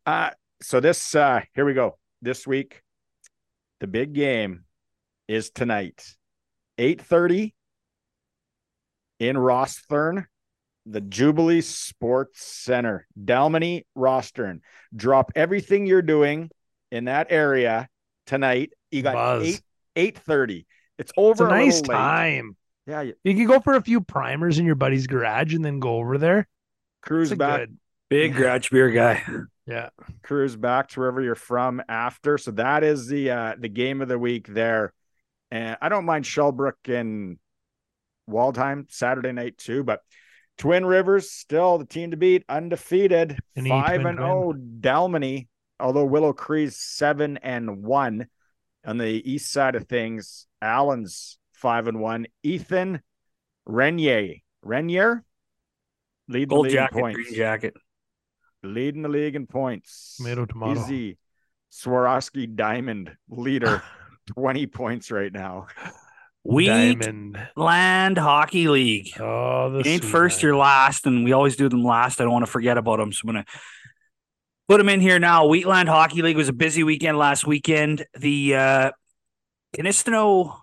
Uh 0.05 0.29
so 0.61 0.79
this 0.79 1.15
uh 1.15 1.41
here 1.53 1.65
we 1.65 1.73
go. 1.73 1.97
This 2.21 2.47
week, 2.47 2.81
the 3.79 3.87
big 3.87 4.13
game 4.13 4.63
is 5.27 5.49
tonight, 5.49 6.15
8:30 6.77 7.53
in 9.19 9.35
Rosthern, 9.35 10.25
the 10.85 11.01
Jubilee 11.01 11.61
Sports 11.61 12.43
Center. 12.43 13.07
Dalmeny 13.21 13.85
Rosthern. 13.97 14.59
Drop 14.95 15.31
everything 15.35 15.85
you're 15.85 16.01
doing 16.01 16.49
in 16.91 17.05
that 17.05 17.27
area 17.29 17.89
tonight. 18.27 18.71
You 18.91 19.01
got 19.01 19.13
Buzz. 19.15 19.61
eight 19.95 20.15
8:30. 20.25 20.65
It's 20.97 21.11
over 21.17 21.31
It's 21.31 21.41
a 21.41 21.45
a 21.45 21.49
nice 21.49 21.81
late. 21.81 21.95
time. 21.95 22.57
Yeah, 22.87 23.01
You 23.01 23.33
can 23.35 23.45
go 23.47 23.59
for 23.59 23.73
a 23.75 23.81
few 23.81 23.99
primers 24.01 24.59
in 24.59 24.65
your 24.65 24.75
buddy's 24.75 25.07
garage 25.07 25.53
and 25.55 25.65
then 25.65 25.79
go 25.79 25.95
over 25.95 26.17
there. 26.19 26.47
Cruise 27.05 27.33
back 27.33 27.59
good. 27.61 27.77
Big 28.09 28.33
garage 28.35 28.69
beer 28.69 28.89
guy. 28.89 29.23
Yeah. 29.65 29.89
cruise 30.21 30.55
back 30.55 30.89
to 30.89 30.99
wherever 30.99 31.21
you're 31.21 31.35
from 31.35 31.81
after. 31.87 32.37
So 32.37 32.51
that 32.51 32.83
is 32.83 33.07
the 33.07 33.31
uh 33.31 33.55
the 33.57 33.69
game 33.69 34.01
of 34.01 34.07
the 34.07 34.19
week 34.19 34.47
there. 34.47 34.93
And 35.51 35.77
I 35.81 35.89
don't 35.89 36.05
mind 36.05 36.25
Shellbrook 36.25 36.87
and 36.87 37.37
Waldheim 38.29 38.91
Saturday 38.91 39.31
night 39.31 39.57
too, 39.57 39.83
but 39.83 40.01
Twin 40.57 40.85
Rivers 40.85 41.31
still 41.31 41.77
the 41.77 41.85
team 41.85 42.11
to 42.11 42.17
beat, 42.17 42.43
undefeated, 42.47 43.37
five 43.55 44.01
twin 44.01 44.07
and 44.07 44.19
oh 44.19 44.53
Dalmeny, 44.79 45.47
although 45.79 46.05
Willow 46.05 46.33
Cree's 46.33 46.77
seven 46.77 47.37
and 47.37 47.83
one 47.83 48.27
on 48.85 48.97
the 48.97 49.31
east 49.31 49.51
side 49.51 49.75
of 49.75 49.87
things. 49.87 50.47
Allen's 50.61 51.37
five 51.53 51.87
and 51.87 51.99
one. 51.99 52.27
Ethan 52.43 53.01
Renier. 53.65 54.35
Renier 54.61 55.23
lead 56.27 56.49
the 56.49 56.55
Gold 56.55 56.65
league 56.65 56.73
in 56.73 56.77
jacket, 56.77 56.99
points 56.99 57.15
green 57.15 57.33
jacket. 57.35 57.73
leading 58.63 59.01
the 59.01 59.09
league 59.09 59.35
in 59.35 59.47
points. 59.47 60.15
Tomato, 60.17 60.45
tomato. 60.45 60.81
Easy. 60.81 61.17
Swarovski 61.71 62.55
Diamond 62.55 63.11
leader, 63.29 63.83
20 64.33 64.67
points 64.67 65.11
right 65.11 65.31
now. 65.31 65.67
Diamond. 66.47 67.37
Wheatland 67.55 68.17
Hockey 68.17 68.67
League. 68.67 69.09
Oh, 69.19 69.71
the 69.71 69.89
ain't 69.89 70.03
first, 70.05 70.37
man. 70.37 70.47
you're 70.47 70.57
last, 70.57 71.05
and 71.07 71.25
we 71.25 71.31
always 71.33 71.55
do 71.55 71.69
them 71.69 71.83
last. 71.83 72.21
I 72.21 72.23
don't 72.23 72.33
want 72.33 72.45
to 72.45 72.51
forget 72.51 72.77
about 72.77 72.97
them, 72.97 73.11
so 73.11 73.21
I'm 73.23 73.27
gonna 73.33 73.45
put 74.69 74.77
them 74.77 74.87
in 74.89 75.01
here 75.01 75.17
now. 75.19 75.47
Wheatland 75.47 75.89
Hockey 75.89 76.21
League 76.21 76.37
was 76.37 76.47
a 76.47 76.53
busy 76.53 76.83
weekend 76.83 77.17
last 77.17 77.47
weekend. 77.47 78.05
The 78.19 78.55
uh 78.55 78.91
Kinistino 79.75 80.55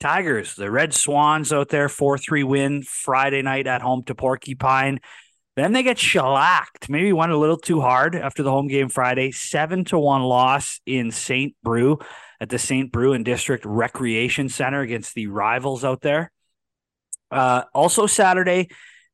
Tigers, 0.00 0.54
the 0.54 0.70
Red 0.70 0.92
Swans 0.92 1.52
out 1.52 1.68
there, 1.68 1.88
4-3 1.88 2.44
win 2.44 2.82
Friday 2.82 3.42
night 3.42 3.66
at 3.66 3.82
home 3.82 4.02
to 4.04 4.14
Porcupine. 4.14 5.00
Then 5.56 5.72
they 5.72 5.82
get 5.82 5.98
shellacked. 5.98 6.90
Maybe 6.90 7.12
went 7.12 7.32
a 7.32 7.36
little 7.38 7.56
too 7.56 7.80
hard 7.80 8.16
after 8.16 8.42
the 8.42 8.50
home 8.50 8.66
game 8.66 8.88
Friday. 8.88 9.30
Seven 9.30 9.84
to 9.86 9.98
one 9.98 10.22
loss 10.22 10.80
in 10.84 11.10
St. 11.10 11.54
Brieux 11.62 11.98
at 12.40 12.48
the 12.48 12.58
St. 12.58 12.90
Brieux 12.90 13.12
and 13.12 13.24
District 13.24 13.64
Recreation 13.64 14.48
Center 14.48 14.80
against 14.80 15.14
the 15.14 15.28
rivals 15.28 15.84
out 15.84 16.00
there. 16.00 16.32
Uh, 17.30 17.62
also 17.72 18.06
Saturday, 18.06 18.68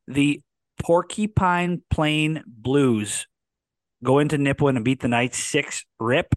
the 0.06 0.40
Porcupine 0.82 1.82
Plain 1.90 2.42
Blues 2.46 3.26
go 4.02 4.18
into 4.18 4.38
Nipawin 4.38 4.76
and 4.76 4.84
beat 4.84 5.00
the 5.00 5.08
Knights 5.08 5.38
six 5.38 5.84
rip. 5.98 6.34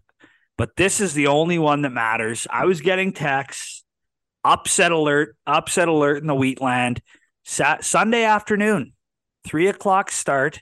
But 0.56 0.76
this 0.76 1.00
is 1.00 1.14
the 1.14 1.26
only 1.26 1.58
one 1.58 1.82
that 1.82 1.90
matters. 1.90 2.46
I 2.50 2.66
was 2.66 2.80
getting 2.80 3.12
texts, 3.12 3.83
upset 4.44 4.92
alert, 4.92 5.36
upset 5.46 5.88
alert 5.88 6.18
in 6.18 6.26
the 6.26 6.34
Wheatland. 6.34 7.00
Sunday 7.44 8.24
afternoon, 8.24 8.92
three 9.46 9.68
o'clock 9.68 10.10
start. 10.10 10.60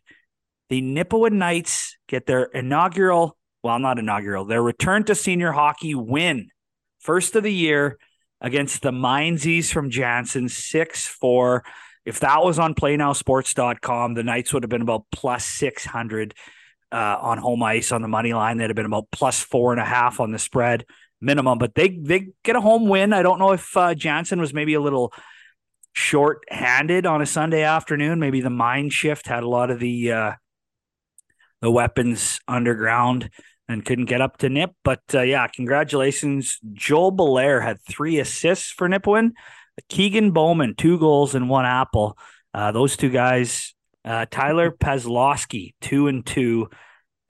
The 0.69 0.81
Nipawin 0.81 1.33
Knights 1.33 1.97
get 2.09 2.27
their 2.27 2.45
inaugural, 2.45 3.37
well, 3.63 3.79
not 3.79 3.99
inaugural, 3.99 4.45
their 4.45 4.63
return 4.63 5.05
to 5.05 5.15
senior 5.15 5.53
hockey 5.53 5.95
win. 5.95 6.49
First 7.01 7.37
of 7.37 7.43
the 7.43 7.53
year 7.53 7.99
against 8.41 8.83
the 8.83 8.91
Mindsies 8.91 9.73
from 9.73 9.91
Jansen, 9.91 10.49
6 10.49 11.07
4. 11.07 11.65
If 12.05 12.21
that 12.21 12.43
was 12.43 12.59
on 12.59 12.75
playnowsports.com, 12.75 14.15
the 14.15 14.25
Knights 14.25 14.53
would 14.53 14.65
have 14.65 14.71
been 14.71 14.83
about 14.83 15.05
plus 15.13 15.45
600 15.45 16.35
uh, 16.91 17.17
on 17.21 17.39
home 17.39 17.63
ice 17.63 17.93
on 17.93 18.03
the 18.03 18.09
money 18.09 18.35
line. 18.35 18.59
They'd 18.59 18.69
have 18.69 18.77
been 18.77 18.87
about 18.87 19.11
plus 19.11 19.41
four 19.41 19.73
and 19.73 19.81
a 19.81 19.85
half 19.85 20.21
on 20.21 20.31
the 20.31 20.39
spread 20.39 20.85
minimum, 21.23 21.59
but 21.59 21.75
they 21.75 21.89
they 21.89 22.29
get 22.43 22.57
a 22.57 22.61
home 22.61 22.89
win. 22.89 23.13
I 23.13 23.23
don't 23.23 23.39
know 23.39 23.53
if 23.53 23.77
uh, 23.77 23.95
Jansen 23.95 24.41
was 24.41 24.53
maybe 24.53 24.75
a 24.75 24.81
little 24.81 25.13
short 25.95 26.45
handed 26.49 27.07
on 27.07 27.23
a 27.23 27.27
Sunday 27.27 27.63
afternoon. 27.63 28.19
Maybe 28.19 28.41
the 28.41 28.51
mind 28.51 28.93
shift 28.93 29.27
had 29.27 29.43
a 29.43 29.49
lot 29.49 29.71
of 29.71 29.79
the 29.79 30.13
uh, 30.13 30.33
the 31.61 31.71
weapons 31.71 32.41
underground 32.49 33.31
and 33.69 33.85
couldn't 33.85 34.07
get 34.07 34.21
up 34.21 34.39
to 34.39 34.49
Nip. 34.49 34.73
But 34.85 35.03
uh, 35.15 35.23
yeah, 35.23 35.47
congratulations. 35.47 36.59
Joel 36.73 37.13
Belair 37.13 37.61
had 37.61 37.81
three 37.81 38.19
assists 38.19 38.71
for 38.71 38.89
Nipwin. 38.89 39.33
Keegan 39.89 40.33
Bowman, 40.33 40.75
two 40.75 40.99
goals 40.99 41.35
and 41.35 41.49
one 41.49 41.65
apple. 41.65 42.19
Uh, 42.53 42.73
those 42.73 42.97
two 42.97 43.09
guys, 43.09 43.75
uh, 44.05 44.27
Tyler 44.31 44.71
Pazlowski, 44.71 45.75
two 45.81 46.09
and 46.09 46.27
two, 46.27 46.69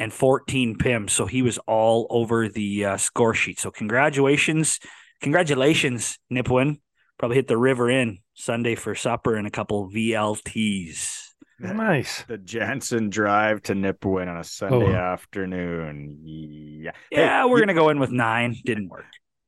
and 0.03 0.13
14 0.13 0.77
PIM. 0.79 1.09
So 1.09 1.27
he 1.27 1.43
was 1.43 1.59
all 1.59 2.07
over 2.11 2.49
the 2.49 2.85
uh, 2.85 2.97
score 2.97 3.35
sheet. 3.35 3.61
So 3.61 3.71
congratulations. 3.71 4.81
Congratulations, 5.21 6.19
Nipwin. 6.33 6.79
Probably 7.19 7.37
hit 7.37 7.47
the 7.47 7.57
river 7.57 7.89
in 7.89 8.19
Sunday 8.35 8.75
for 8.75 8.95
supper 8.97 9.37
and 9.37 9.47
a 9.47 9.51
couple 9.51 9.89
VLTs. 9.91 11.19
Nice. 11.61 12.25
The 12.25 12.39
Jansen 12.39 13.09
drive 13.09 13.63
to 13.65 13.75
Nipawin 13.75 14.29
on 14.29 14.37
a 14.39 14.43
Sunday 14.45 14.93
Oh. 14.93 14.93
afternoon. 14.93 16.19
Yeah. 16.25 16.91
Hey, 17.11 17.21
Yeah, 17.21 17.45
we're 17.45 17.59
you- 17.59 17.63
gonna 17.67 17.75
go 17.79 17.91
in 17.91 18.01
with 18.01 18.11
nine. 18.11 18.57
Didn't 18.65 18.89
work. 18.89 19.05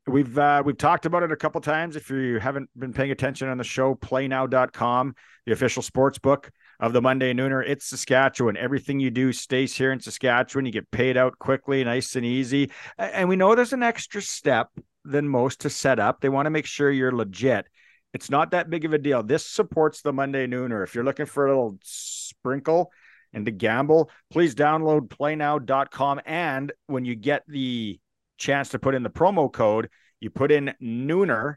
We've 0.07 0.38
uh, 0.38 0.62
we've 0.64 0.79
talked 0.79 1.07
about 1.07 1.25
it 1.25 1.33
a 1.33 1.37
couple 1.37 1.61
times. 1.61 1.97
If 1.97 2.11
you 2.11 2.38
haven't 2.38 2.69
been 2.79 2.93
paying 2.93 3.11
attention 3.11 3.49
on 3.49 3.59
the 3.59 3.64
show, 3.64 3.95
playnow.com, 3.97 5.14
the 5.47 5.53
official 5.53 5.83
sports 5.83 6.19
book. 6.19 6.51
Of 6.80 6.92
the 6.92 7.02
Monday 7.02 7.32
Nooner. 7.32 7.62
It's 7.66 7.87
Saskatchewan. 7.87 8.56
Everything 8.56 9.00
you 9.00 9.10
do 9.10 9.32
stays 9.32 9.74
here 9.74 9.92
in 9.92 10.00
Saskatchewan. 10.00 10.66
You 10.66 10.72
get 10.72 10.90
paid 10.90 11.16
out 11.16 11.38
quickly, 11.38 11.82
nice 11.84 12.16
and 12.16 12.24
easy. 12.24 12.70
And 12.98 13.28
we 13.28 13.37
know 13.37 13.54
there's 13.54 13.72
an 13.72 13.82
extra 13.82 14.22
step 14.22 14.68
than 15.04 15.28
most 15.28 15.60
to 15.60 15.70
set 15.70 15.98
up. 15.98 16.20
They 16.20 16.28
want 16.28 16.46
to 16.46 16.50
make 16.50 16.66
sure 16.66 16.90
you're 16.90 17.12
legit. 17.12 17.66
It's 18.12 18.30
not 18.30 18.52
that 18.52 18.70
big 18.70 18.84
of 18.84 18.92
a 18.92 18.98
deal. 18.98 19.22
This 19.22 19.44
supports 19.44 20.02
the 20.02 20.12
Monday 20.12 20.46
Nooner. 20.46 20.84
If 20.84 20.94
you're 20.94 21.04
looking 21.04 21.26
for 21.26 21.46
a 21.46 21.50
little 21.50 21.78
sprinkle 21.82 22.92
and 23.32 23.44
to 23.44 23.50
gamble, 23.50 24.10
please 24.30 24.54
download 24.54 25.08
playnow.com. 25.08 26.20
And 26.24 26.72
when 26.87 27.04
you 27.04 27.16
get 27.16 27.42
the 27.48 27.98
chance 28.38 28.68
to 28.70 28.78
put 28.78 28.94
in 28.94 29.02
the 29.02 29.10
promo 29.10 29.52
code, 29.52 29.90
you 30.20 30.30
put 30.30 30.52
in 30.52 30.74
Nooner 30.80 31.56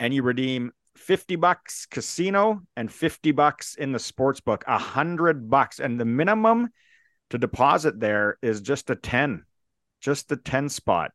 and 0.00 0.12
you 0.12 0.22
redeem 0.22 0.72
50 0.96 1.36
bucks 1.36 1.86
casino 1.86 2.60
and 2.76 2.92
50 2.92 3.32
bucks 3.32 3.74
in 3.74 3.92
the 3.92 3.98
sports 3.98 4.40
book, 4.40 4.64
a 4.66 4.78
hundred 4.78 5.48
bucks. 5.48 5.80
And 5.80 5.98
the 5.98 6.04
minimum 6.04 6.70
to 7.30 7.38
deposit 7.38 8.00
there 8.00 8.38
is 8.42 8.60
just 8.60 8.90
a 8.90 8.96
10, 8.96 9.44
just 10.00 10.30
a 10.32 10.36
10 10.36 10.68
spot. 10.68 11.12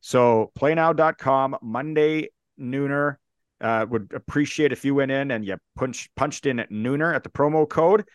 So 0.00 0.50
playnow.com, 0.58 1.58
Monday 1.62 2.30
Nooner. 2.58 3.16
Uh, 3.60 3.84
would 3.90 4.10
appreciate 4.14 4.72
if 4.72 4.86
you 4.86 4.94
went 4.94 5.10
in 5.10 5.30
and 5.30 5.44
you 5.44 5.54
punch, 5.76 6.08
punched 6.16 6.46
in 6.46 6.58
at 6.58 6.70
Nooner 6.70 7.14
at 7.14 7.22
the 7.22 7.28
promo 7.28 7.68
code, 7.68 8.08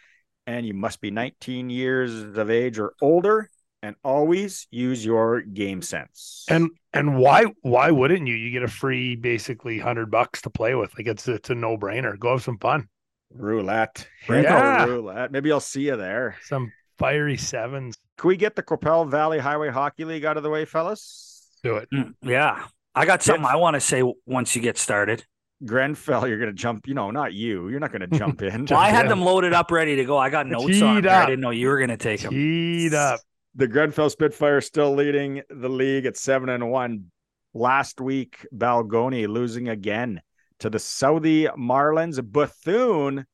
and 0.48 0.66
you 0.66 0.74
must 0.74 1.02
be 1.02 1.12
19 1.12 1.70
years 1.70 2.14
of 2.36 2.50
age 2.50 2.80
or 2.80 2.94
older, 3.00 3.48
and 3.86 3.96
always 4.04 4.68
use 4.72 5.06
your 5.06 5.42
game 5.42 5.82
sense. 5.82 6.46
And 6.50 6.70
and 6.94 7.18
why 7.18 7.46
why 7.62 7.92
wouldn't 7.92 8.28
you? 8.28 8.36
You 8.36 8.52
get 8.52 8.64
a 8.64 8.68
free 8.68 9.16
basically 9.16 9.80
hundred 9.80 10.10
bucks 10.12 10.42
to 10.42 10.50
play 10.50 10.76
with. 10.76 10.98
Like 10.98 11.08
it's 11.08 11.28
it's 11.28 11.50
a 11.50 11.56
no 11.56 11.78
brainer. 11.78 12.18
Go 12.18 12.32
have 12.32 12.44
some 12.44 12.58
fun. 12.58 12.88
Roulette, 13.34 14.08
Yeah. 14.30 14.86
roulette. 14.86 15.32
Maybe 15.32 15.52
I'll 15.52 15.60
see 15.60 15.88
you 15.88 15.96
there. 15.98 16.38
Some 16.44 16.72
fiery 16.98 17.38
sevens. 17.38 17.96
Can 18.18 18.30
we 18.30 18.38
get 18.38 18.56
the 18.56 18.64
Qu'Appelle 18.64 19.06
Valley 19.10 19.40
Highway 19.40 19.70
Hockey 19.70 20.06
League 20.06 20.24
out 20.26 20.38
of 20.38 20.44
the 20.44 20.50
way, 20.50 20.64
fellas? 20.66 21.50
Do 21.64 21.76
it. 21.78 21.90
Mm, 21.94 22.14
Yeah. 22.22 22.66
I 22.94 23.06
got 23.06 23.22
something 23.24 23.46
I 23.46 23.58
want 23.58 23.74
to 23.74 23.82
say 23.82 24.04
once 24.26 24.56
you 24.56 24.62
get 24.62 24.78
started. 24.78 25.26
Grenfell, 25.66 26.28
you're 26.28 26.38
gonna 26.40 26.54
jump. 26.54 26.88
You 26.88 26.94
know, 26.94 27.12
not 27.12 27.34
you. 27.34 27.68
You're 27.70 27.80
not 27.80 27.92
gonna 27.92 28.08
jump 28.24 28.42
in. 28.42 28.66
Well, 28.70 28.80
I 28.80 28.90
had 28.90 29.06
Yeah. 29.06 29.10
them 29.10 29.22
loaded 29.22 29.54
up 29.54 29.72
ready 29.72 29.96
to 29.98 30.06
go. 30.06 30.18
I 30.18 30.30
got 30.30 30.48
notes 30.48 30.66
Teed 30.68 30.84
on 30.84 31.02
there. 31.02 31.12
I 31.16 31.26
didn't 31.26 31.42
know 31.42 31.50
you 31.50 31.68
were 31.68 31.78
going 31.78 31.90
to 31.90 31.98
take 31.98 32.22
them. 32.22 32.32
Teed 32.32 32.94
up. 32.94 33.20
The 33.58 33.70
Grenfell 33.70 34.10
Spitfire 34.10 34.60
still 34.60 34.94
leading 34.94 35.42
the 35.50 35.70
league 35.70 36.06
at 36.06 36.18
seven 36.18 36.50
and 36.50 36.70
one. 36.70 37.06
Last 37.54 38.02
week, 38.02 38.46
Balgonie 38.54 39.30
losing 39.30 39.70
again 39.70 40.22
to 40.60 40.70
the 40.70 40.78
Southey 40.78 41.46
Marlins. 41.46 42.22
Bethune, 42.22 43.26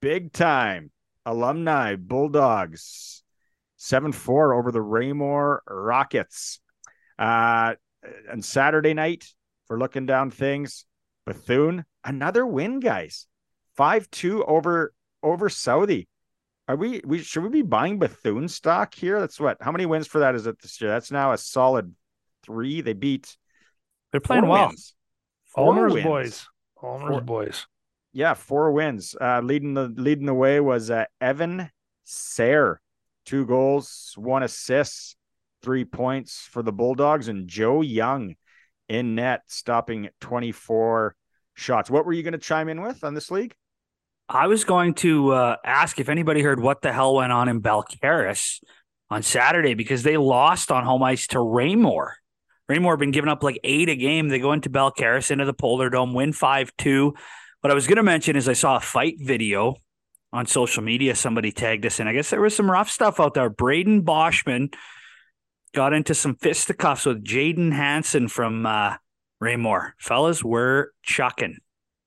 big 0.00 0.32
time 0.32 0.92
alumni 1.24 1.96
Bulldogs, 1.96 3.24
seven 3.76 4.12
four 4.12 4.54
over 4.54 4.70
the 4.70 4.80
Raymore 4.80 5.64
Rockets. 5.66 6.60
Uh, 7.18 7.74
and 8.30 8.44
Saturday 8.44 8.94
night, 8.94 9.26
for 9.66 9.80
looking 9.80 10.06
down 10.06 10.30
things, 10.30 10.84
Bethune 11.24 11.84
another 12.04 12.46
win, 12.46 12.78
guys, 12.78 13.26
five 13.76 14.08
two 14.12 14.44
over 14.44 14.94
over 15.24 15.48
Southey. 15.48 16.06
Are 16.68 16.76
we 16.76 17.00
we 17.04 17.18
should 17.18 17.42
we 17.44 17.48
be 17.48 17.62
buying 17.62 17.98
Bethune 17.98 18.48
stock 18.48 18.94
here? 18.94 19.20
That's 19.20 19.38
what 19.38 19.58
how 19.60 19.70
many 19.72 19.86
wins 19.86 20.06
for 20.06 20.18
that 20.20 20.34
is 20.34 20.46
it 20.46 20.60
this 20.60 20.80
year? 20.80 20.90
That's 20.90 21.10
now 21.10 21.32
a 21.32 21.38
solid 21.38 21.94
three. 22.44 22.80
They 22.80 22.92
beat 22.92 23.36
They're 24.12 24.20
playing 24.20 24.42
four 24.42 24.50
well. 24.50 24.68
wins. 24.68 24.94
Four 25.54 25.64
Ulmer's 25.74 25.92
wins. 25.94 26.04
boys. 26.06 26.46
Ulmer's 26.82 27.08
Four- 27.10 27.20
boys. 27.22 27.66
Yeah, 28.12 28.34
four 28.34 28.72
wins. 28.72 29.14
Uh 29.20 29.40
leading 29.42 29.74
the 29.74 29.88
leading 29.96 30.26
the 30.26 30.34
way 30.34 30.58
was 30.60 30.90
uh, 30.90 31.04
Evan 31.20 31.70
Sayre. 32.04 32.80
Two 33.26 33.44
goals, 33.44 34.12
one 34.16 34.44
assist, 34.44 35.16
three 35.62 35.84
points 35.84 36.48
for 36.50 36.62
the 36.62 36.72
Bulldogs, 36.72 37.26
and 37.26 37.48
Joe 37.48 37.80
Young 37.82 38.36
in 38.88 39.16
net, 39.16 39.42
stopping 39.48 40.10
24 40.20 41.16
shots. 41.54 41.90
What 41.90 42.06
were 42.06 42.12
you 42.12 42.22
going 42.22 42.32
to 42.34 42.38
chime 42.38 42.68
in 42.68 42.80
with 42.82 43.02
on 43.02 43.14
this 43.14 43.32
league? 43.32 43.56
I 44.28 44.48
was 44.48 44.64
going 44.64 44.94
to 44.94 45.30
uh, 45.30 45.56
ask 45.64 46.00
if 46.00 46.08
anybody 46.08 46.42
heard 46.42 46.60
what 46.60 46.82
the 46.82 46.92
hell 46.92 47.14
went 47.14 47.32
on 47.32 47.48
in 47.48 47.62
Balcarres 47.62 48.60
on 49.08 49.22
Saturday 49.22 49.74
because 49.74 50.02
they 50.02 50.16
lost 50.16 50.72
on 50.72 50.84
home 50.84 51.02
ice 51.02 51.28
to 51.28 51.40
Raymore. 51.40 52.16
Raymore 52.68 52.96
been 52.96 53.12
giving 53.12 53.30
up 53.30 53.44
like 53.44 53.60
eight 53.62 53.88
a 53.88 53.94
game. 53.94 54.28
They 54.28 54.40
go 54.40 54.52
into 54.52 54.68
Balcarres 54.68 55.30
into 55.30 55.44
the 55.44 55.52
Polar 55.52 55.90
Dome, 55.90 56.12
win 56.12 56.32
5 56.32 56.72
2. 56.76 57.14
What 57.60 57.70
I 57.70 57.74
was 57.74 57.86
going 57.86 57.96
to 57.96 58.02
mention 58.02 58.34
is 58.34 58.48
I 58.48 58.54
saw 58.54 58.76
a 58.76 58.80
fight 58.80 59.16
video 59.20 59.76
on 60.32 60.46
social 60.46 60.82
media. 60.82 61.14
Somebody 61.14 61.52
tagged 61.52 61.86
us 61.86 62.00
in. 62.00 62.08
I 62.08 62.12
guess 62.12 62.30
there 62.30 62.40
was 62.40 62.56
some 62.56 62.70
rough 62.70 62.90
stuff 62.90 63.20
out 63.20 63.34
there. 63.34 63.48
Braden 63.48 64.02
Boschman 64.02 64.74
got 65.72 65.92
into 65.92 66.14
some 66.14 66.34
fisticuffs 66.34 67.06
with 67.06 67.24
Jaden 67.24 67.72
Hansen 67.72 68.26
from 68.26 68.66
uh, 68.66 68.96
Raymore. 69.40 69.94
Fellas, 69.98 70.42
we're 70.42 70.88
chucking. 71.02 71.58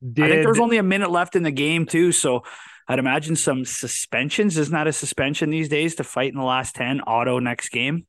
Did 0.01 0.25
I 0.25 0.29
think 0.29 0.41
there 0.41 0.49
was 0.49 0.59
only 0.59 0.77
a 0.77 0.83
minute 0.83 1.11
left 1.11 1.35
in 1.35 1.43
the 1.43 1.51
game 1.51 1.85
too, 1.85 2.11
so 2.11 2.43
I'd 2.87 2.99
imagine 2.99 3.35
some 3.35 3.65
suspensions. 3.65 4.57
Isn't 4.57 4.73
that 4.73 4.87
a 4.87 4.93
suspension 4.93 5.49
these 5.49 5.69
days 5.69 5.95
to 5.95 6.03
fight 6.03 6.31
in 6.31 6.37
the 6.37 6.45
last 6.45 6.75
ten? 6.75 7.01
Auto 7.01 7.39
next 7.39 7.69
game. 7.69 8.07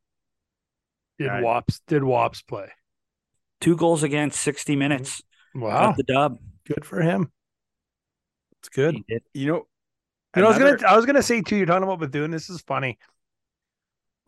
did 1.18 1.26
Right. 1.28 1.42
Wops 1.42 1.80
did 1.86 2.02
Wops 2.02 2.42
play? 2.46 2.68
Two 3.60 3.76
goals 3.76 4.02
against 4.02 4.40
sixty 4.40 4.76
minutes. 4.76 5.20
Mm-hmm. 5.56 5.60
Wow, 5.62 5.86
Got 5.88 5.96
the 5.96 6.02
dub. 6.04 6.38
good 6.66 6.84
for 6.84 7.00
him. 7.02 7.30
It's 8.60 8.68
good. 8.68 8.96
You 9.34 9.46
know, 9.46 9.66
You 10.36 10.42
know, 10.42 10.46
I 10.46 10.48
was 10.48 10.58
gonna 10.58 10.78
I 10.86 10.96
was 10.96 11.06
gonna 11.06 11.22
say 11.22 11.42
too. 11.42 11.56
You're 11.56 11.66
talking 11.66 11.82
about 11.82 11.98
Bethune. 11.98 12.30
This 12.30 12.48
is 12.50 12.60
funny. 12.62 12.98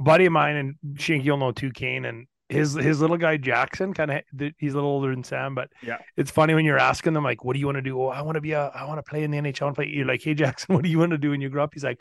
Buddy 0.01 0.27
of 0.27 0.33
mine 0.33 0.57
and 0.57 1.01
Shank, 1.01 1.25
you'll 1.25 1.37
know 1.37 1.53
too. 1.53 1.71
Kane 1.71 2.05
and 2.05 2.27
his 2.53 2.75
his 2.75 3.01
little 3.01 3.17
guy 3.17 3.37
Jackson, 3.37 3.93
kind 3.95 4.11
of 4.11 4.23
he's 4.59 4.73
a 4.73 4.77
little 4.77 4.91
older 4.91 5.11
than 5.11 5.25
Sam, 5.25 5.55
but 5.55 5.71
Yeah. 5.83 5.99
it's 6.17 6.31
funny 6.31 6.55
when 6.55 6.65
you're 6.65 6.79
asking 6.79 7.15
them 7.15 7.25
like, 7.25 7.45
"What 7.45 7.55
do 7.55 7.61
you 7.61 7.67
want 7.67 7.77
to 7.77 7.83
do?" 7.83 8.01
Oh, 8.01 8.07
I 8.09 8.23
want 8.23 8.37
to 8.37 8.41
be 8.41 8.53
a 8.53 8.67
I 8.69 8.85
want 8.85 8.99
to 8.99 9.09
play 9.09 9.25
in 9.25 9.31
the 9.31 9.39
NHL 9.39 9.67
and 9.69 9.75
play. 9.77 9.87
You're 9.89 10.07
like, 10.07 10.23
"Hey 10.23 10.35
Jackson, 10.35 10.75
what 10.75 10.85
do 10.85 10.91
you 10.91 10.99
want 10.99 11.11
to 11.13 11.19
do 11.19 11.31
when 11.31 11.41
you 11.41 11.49
grow 11.49 11.65
up?" 11.65 11.75
He's 11.75 11.85
like, 11.85 12.01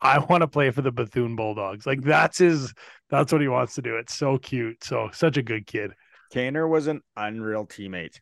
"I 0.00 0.18
want 0.18 0.42
to 0.42 0.48
play 0.48 0.70
for 0.70 0.82
the 0.82 0.92
Bethune 0.92 1.36
Bulldogs." 1.36 1.86
Like 1.86 2.02
that's 2.02 2.38
his 2.38 2.74
that's 3.08 3.32
what 3.32 3.40
he 3.40 3.48
wants 3.48 3.74
to 3.76 3.82
do. 3.82 3.96
It's 3.96 4.14
so 4.14 4.36
cute. 4.38 4.82
So 4.84 5.10
such 5.12 5.36
a 5.36 5.42
good 5.42 5.66
kid, 5.66 5.92
Kaner 6.34 6.68
was 6.68 6.86
an 6.88 7.00
unreal 7.16 7.66
teammate. 7.66 8.20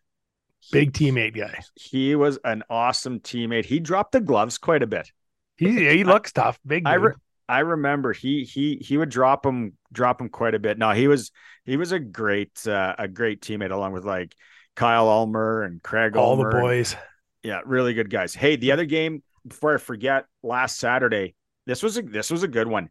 big 0.72 0.92
teammate 0.92 1.36
guy. 1.36 1.60
He 1.74 2.14
was 2.14 2.38
an 2.44 2.62
awesome 2.70 3.20
teammate. 3.20 3.64
He 3.66 3.80
dropped 3.80 4.12
the 4.12 4.20
gloves 4.20 4.58
quite 4.58 4.82
a 4.82 4.86
bit. 4.86 5.10
He 5.56 5.88
he 5.88 6.04
looks 6.04 6.32
tough. 6.32 6.58
Big. 6.66 6.86
I 6.86 6.94
re- 6.94 7.12
I 7.48 7.60
remember 7.60 8.12
he 8.12 8.44
he 8.44 8.76
he 8.76 8.96
would 8.96 9.10
drop 9.10 9.44
him 9.44 9.74
drop 9.92 10.20
him 10.20 10.28
quite 10.28 10.54
a 10.54 10.58
bit. 10.58 10.78
No, 10.78 10.90
he 10.92 11.08
was 11.08 11.30
he 11.64 11.76
was 11.76 11.92
a 11.92 11.98
great 11.98 12.66
uh, 12.66 12.94
a 12.98 13.08
great 13.08 13.40
teammate 13.40 13.70
along 13.70 13.92
with 13.92 14.04
like 14.04 14.34
Kyle 14.74 15.08
Ulmer 15.08 15.62
and 15.62 15.82
Craig 15.82 16.16
all 16.16 16.36
the 16.36 16.44
Ulmer. 16.44 16.60
boys. 16.60 16.96
Yeah, 17.42 17.60
really 17.66 17.94
good 17.94 18.10
guys. 18.10 18.34
Hey, 18.34 18.56
the 18.56 18.72
other 18.72 18.86
game 18.86 19.22
before 19.46 19.74
I 19.74 19.78
forget, 19.78 20.24
last 20.42 20.78
Saturday, 20.78 21.34
this 21.66 21.82
was 21.82 21.98
a 21.98 22.02
this 22.02 22.30
was 22.30 22.42
a 22.42 22.48
good 22.48 22.68
one. 22.68 22.88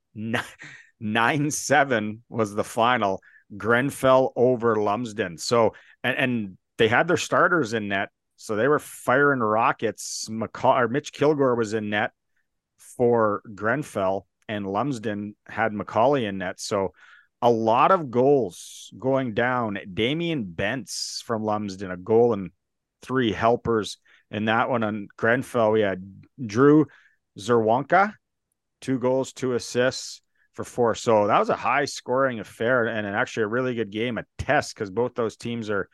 Nine 1.00 1.52
seven 1.52 2.24
was 2.30 2.54
the 2.54 2.64
final. 2.64 3.22
Grenfell 3.58 4.34
over 4.36 4.76
Lumsden. 4.76 5.38
So 5.38 5.74
and 6.04 6.18
and 6.18 6.58
they 6.78 6.88
had 6.88 7.08
their 7.08 7.18
starters 7.18 7.74
in 7.74 7.88
net, 7.88 8.10
so 8.36 8.56
they 8.56 8.68
were 8.68 8.80
firing 8.80 9.40
rockets. 9.40 10.28
McCall 10.30 10.80
or 10.80 10.88
Mitch 10.88 11.12
Kilgore 11.12 11.56
was 11.56 11.74
in 11.74 11.90
net 11.90 12.12
for 12.78 13.42
Grenfell, 13.54 14.28
and 14.48 14.68
Lumsden 14.68 15.36
had 15.46 15.74
Macaulay 15.74 16.26
in 16.26 16.40
net. 16.40 16.60
So 16.60 16.94
a 17.42 17.50
lot 17.50 17.92
of 17.92 18.10
goals 18.10 18.92
going 18.98 19.34
down. 19.34 19.78
Damian 19.94 20.46
Bentz 20.46 21.22
from 21.24 21.44
Lumsden, 21.44 21.92
a 21.92 21.98
goal 21.98 22.34
and 22.34 22.52
three 23.02 23.32
helpers 23.32 23.98
in 24.32 24.46
that 24.46 24.70
one. 24.70 24.84
On 24.84 25.08
Grenfell, 25.18 25.72
we 25.72 25.82
had 25.82 26.04
Drew 26.44 26.88
Zerwanka, 27.38 28.14
two 28.82 29.00
goals, 29.00 29.34
two 29.34 29.54
assists 29.54 30.22
for 30.54 30.64
four. 30.64 30.96
So 30.96 31.28
that 31.28 31.40
was 31.40 31.50
a 31.50 31.56
high 31.56 31.86
scoring 31.86 32.40
affair 32.40 32.86
and 32.86 33.06
an 33.06 33.14
actually 33.14 33.44
a 33.44 33.48
really 33.48 33.76
good 33.76 33.92
game, 33.92 34.18
a 34.18 34.26
test 34.38 34.76
because 34.76 34.90
both 34.90 35.16
those 35.16 35.36
teams 35.36 35.70
are 35.70 35.90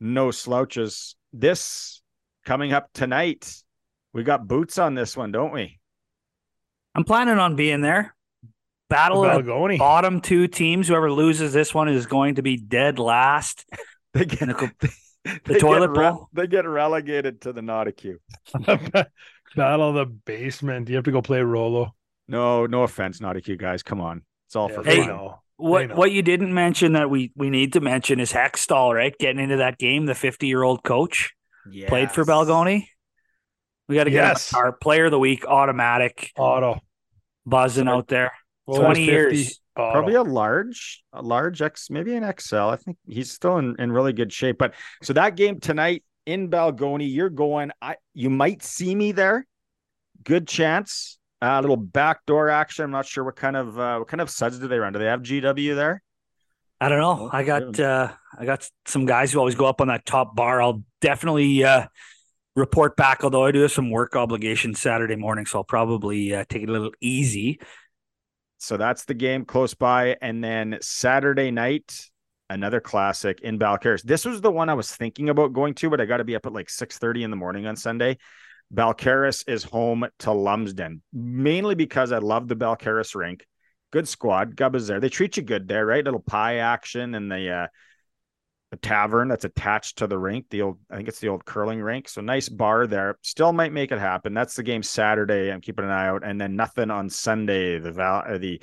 no 0.00 0.30
slouches. 0.30 1.14
This 1.32 2.02
coming 2.44 2.72
up 2.72 2.88
tonight, 2.92 3.54
we 4.12 4.24
got 4.24 4.48
boots 4.48 4.78
on 4.78 4.94
this 4.94 5.16
one, 5.16 5.30
don't 5.30 5.52
we? 5.52 5.78
I'm 6.94 7.04
planning 7.04 7.38
on 7.38 7.56
being 7.56 7.80
there. 7.80 8.14
Battle 8.90 9.24
of 9.24 9.44
the 9.46 9.76
bottom 9.78 10.20
two 10.20 10.46
teams. 10.48 10.88
Whoever 10.88 11.10
loses 11.10 11.52
this 11.54 11.72
one 11.72 11.88
is 11.88 12.04
going 12.06 12.34
to 12.34 12.42
be 12.42 12.56
dead 12.56 12.98
last. 12.98 13.64
They 14.14 14.26
get 14.26 14.42
in 14.42 14.48
the, 14.48 14.54
co- 14.54 14.68
they 15.46 15.58
toilet 15.58 15.94
get 15.94 15.98
re- 16.02 16.10
bowl? 16.10 16.28
they 16.34 16.46
get 16.46 16.66
relegated 16.66 17.40
to 17.42 17.54
the 17.54 17.62
Notekeu. 17.62 18.16
Battle 19.56 19.88
of 19.88 19.94
the 19.94 20.04
basement. 20.04 20.88
You 20.90 20.96
have 20.96 21.04
to 21.04 21.12
go 21.12 21.22
play 21.22 21.40
Rouleau. 21.40 21.94
No, 22.28 22.66
no 22.66 22.82
offense, 22.82 23.20
Notekeu 23.20 23.56
guys. 23.58 23.82
Come 23.82 24.02
on. 24.02 24.22
It's 24.48 24.54
all 24.56 24.68
for 24.68 24.82
Hey, 24.84 24.98
fun. 24.98 25.08
know. 25.08 25.40
what 25.56 25.96
what 25.96 26.12
you 26.12 26.20
didn't 26.20 26.52
mention 26.52 26.92
that 26.92 27.08
we 27.08 27.32
we 27.36 27.48
need 27.48 27.72
to 27.72 27.80
mention 27.80 28.20
is 28.20 28.32
Hextall, 28.32 28.94
right? 28.94 29.16
Getting 29.18 29.40
into 29.42 29.56
that 29.56 29.78
game, 29.78 30.04
the 30.04 30.14
50 30.14 30.46
year 30.46 30.62
old 30.62 30.82
coach 30.84 31.32
played 31.86 32.10
for 32.12 32.20
Yes. 32.22 32.28
Balgonie. 32.28 32.88
We 33.88 33.96
got 33.96 34.04
to 34.04 34.10
get 34.10 34.24
Yes. 34.24 34.54
our 34.54 34.72
player 34.72 35.06
of 35.06 35.10
the 35.10 35.18
week 35.18 35.44
automatic 35.46 36.30
Auto. 36.36 36.80
buzzing 37.46 37.88
out 37.88 38.08
there. 38.08 38.32
Well, 38.66 38.80
20 38.82 39.06
50 39.06 39.12
years. 39.36 39.60
Auto. 39.76 39.92
Probably 39.92 40.14
a 40.14 40.22
large, 40.22 41.02
a 41.12 41.22
large 41.22 41.62
X, 41.62 41.88
maybe 41.90 42.14
an 42.14 42.30
XL. 42.38 42.56
I 42.56 42.76
think 42.76 42.96
he's 43.08 43.30
still 43.32 43.58
in, 43.58 43.74
in 43.78 43.90
really 43.90 44.12
good 44.12 44.32
shape. 44.32 44.58
But 44.58 44.74
so 45.02 45.12
that 45.14 45.34
game 45.36 45.60
tonight 45.60 46.04
in 46.26 46.48
Balgonie, 46.50 47.12
you're 47.12 47.30
going. 47.30 47.70
I 47.80 47.96
you 48.14 48.30
might 48.30 48.62
see 48.62 48.94
me 48.94 49.12
there. 49.12 49.46
Good 50.24 50.46
chance. 50.46 51.18
A 51.40 51.60
little 51.60 51.76
backdoor 51.78 52.50
action. 52.50 52.84
I'm 52.84 52.90
not 52.92 53.06
sure 53.06 53.24
what 53.24 53.34
kind 53.34 53.56
of 53.56 53.78
uh, 53.78 53.96
what 53.98 54.08
kind 54.08 54.20
of 54.20 54.30
suds 54.30 54.58
do 54.58 54.68
they 54.68 54.78
run. 54.78 54.92
Do 54.92 55.00
they 55.00 55.06
have 55.06 55.22
GW 55.22 55.74
there? 55.74 56.02
I 56.80 56.88
don't 56.88 57.00
know. 57.00 57.30
I 57.32 57.42
got 57.42 57.80
uh 57.80 58.12
I 58.38 58.44
got 58.44 58.68
some 58.86 59.06
guys 59.06 59.32
who 59.32 59.38
always 59.38 59.54
go 59.54 59.66
up 59.66 59.80
on 59.80 59.88
that 59.88 60.04
top 60.04 60.36
bar. 60.36 60.60
I'll 60.62 60.82
definitely 61.00 61.64
uh 61.64 61.86
report 62.54 62.96
back, 62.96 63.24
although 63.24 63.44
I 63.44 63.52
do 63.52 63.60
have 63.60 63.72
some 63.72 63.90
work 63.90 64.16
obligations 64.16 64.80
Saturday 64.80 65.16
morning, 65.16 65.46
so 65.46 65.58
I'll 65.58 65.64
probably 65.64 66.34
uh, 66.34 66.44
take 66.48 66.62
it 66.62 66.68
a 66.68 66.72
little 66.72 66.92
easy. 67.00 67.60
So 68.58 68.76
that's 68.76 69.04
the 69.04 69.14
game 69.14 69.44
close 69.44 69.74
by. 69.74 70.16
And 70.20 70.42
then 70.42 70.78
Saturday 70.80 71.50
night, 71.50 72.08
another 72.48 72.80
classic 72.80 73.40
in 73.40 73.58
Balcarres. 73.58 74.02
This 74.02 74.24
was 74.24 74.40
the 74.40 74.52
one 74.52 74.68
I 74.68 74.74
was 74.74 74.94
thinking 74.94 75.30
about 75.30 75.52
going 75.52 75.74
to, 75.74 75.90
but 75.90 76.00
I 76.00 76.04
got 76.04 76.18
to 76.18 76.24
be 76.24 76.36
up 76.36 76.46
at 76.46 76.52
like 76.52 76.68
6:30 76.68 77.24
in 77.24 77.30
the 77.30 77.36
morning 77.36 77.66
on 77.66 77.76
Sunday. 77.76 78.18
Balcarres 78.72 79.44
is 79.48 79.64
home 79.64 80.06
to 80.20 80.32
Lumsden, 80.32 81.02
mainly 81.12 81.74
because 81.74 82.12
I 82.12 82.18
love 82.18 82.48
the 82.48 82.56
Balcarres 82.56 83.14
rink. 83.14 83.44
Good 83.90 84.08
squad. 84.08 84.56
Gub 84.56 84.74
is 84.74 84.86
there. 84.86 85.00
They 85.00 85.10
treat 85.10 85.36
you 85.36 85.42
good 85.42 85.68
there, 85.68 85.84
right? 85.84 86.04
Little 86.04 86.20
pie 86.20 86.58
action 86.58 87.14
and 87.14 87.30
the 87.30 87.50
uh 87.50 87.66
the 88.72 88.78
tavern 88.78 89.28
that's 89.28 89.44
attached 89.44 89.98
to 89.98 90.06
the 90.06 90.18
rink. 90.18 90.46
The 90.48 90.62
old, 90.62 90.78
I 90.90 90.96
think 90.96 91.06
it's 91.06 91.20
the 91.20 91.28
old 91.28 91.44
curling 91.44 91.82
rink. 91.82 92.08
So 92.08 92.22
nice 92.22 92.48
bar 92.48 92.86
there. 92.86 93.18
Still 93.20 93.52
might 93.52 93.70
make 93.70 93.92
it 93.92 93.98
happen. 93.98 94.32
That's 94.32 94.54
the 94.54 94.62
game 94.62 94.82
Saturday. 94.82 95.52
I'm 95.52 95.60
keeping 95.60 95.84
an 95.84 95.90
eye 95.90 96.06
out, 96.06 96.24
and 96.24 96.40
then 96.40 96.56
nothing 96.56 96.90
on 96.90 97.10
Sunday. 97.10 97.78
The 97.78 97.92
Val, 97.92 98.24
uh, 98.26 98.38
the 98.38 98.62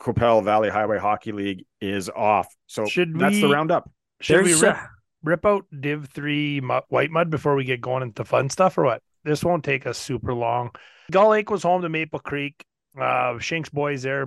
Qu'Appelle 0.00 0.42
Valley 0.42 0.68
Highway 0.68 0.98
Hockey 0.98 1.30
League 1.30 1.64
is 1.80 2.10
off. 2.10 2.52
So 2.66 2.86
Should 2.86 3.16
that's 3.16 3.40
the 3.40 3.48
roundup. 3.48 3.88
Should 4.20 4.44
we 4.44 4.54
rip, 4.54 4.76
uh, 4.76 4.86
rip 5.22 5.46
out 5.46 5.66
Div 5.80 6.08
3 6.12 6.60
mu- 6.60 6.80
White 6.88 7.12
Mud 7.12 7.30
before 7.30 7.54
we 7.54 7.62
get 7.62 7.80
going 7.80 8.02
into 8.02 8.24
fun 8.24 8.50
stuff 8.50 8.76
or 8.76 8.82
what? 8.82 9.00
This 9.22 9.44
won't 9.44 9.62
take 9.62 9.86
us 9.86 9.96
super 9.96 10.34
long. 10.34 10.70
Gull 11.12 11.28
Lake 11.28 11.50
was 11.50 11.62
home 11.62 11.82
to 11.82 11.88
Maple 11.88 12.18
Creek. 12.18 12.64
Uh, 13.00 13.38
Shanks 13.38 13.68
boys 13.68 14.02
there. 14.02 14.26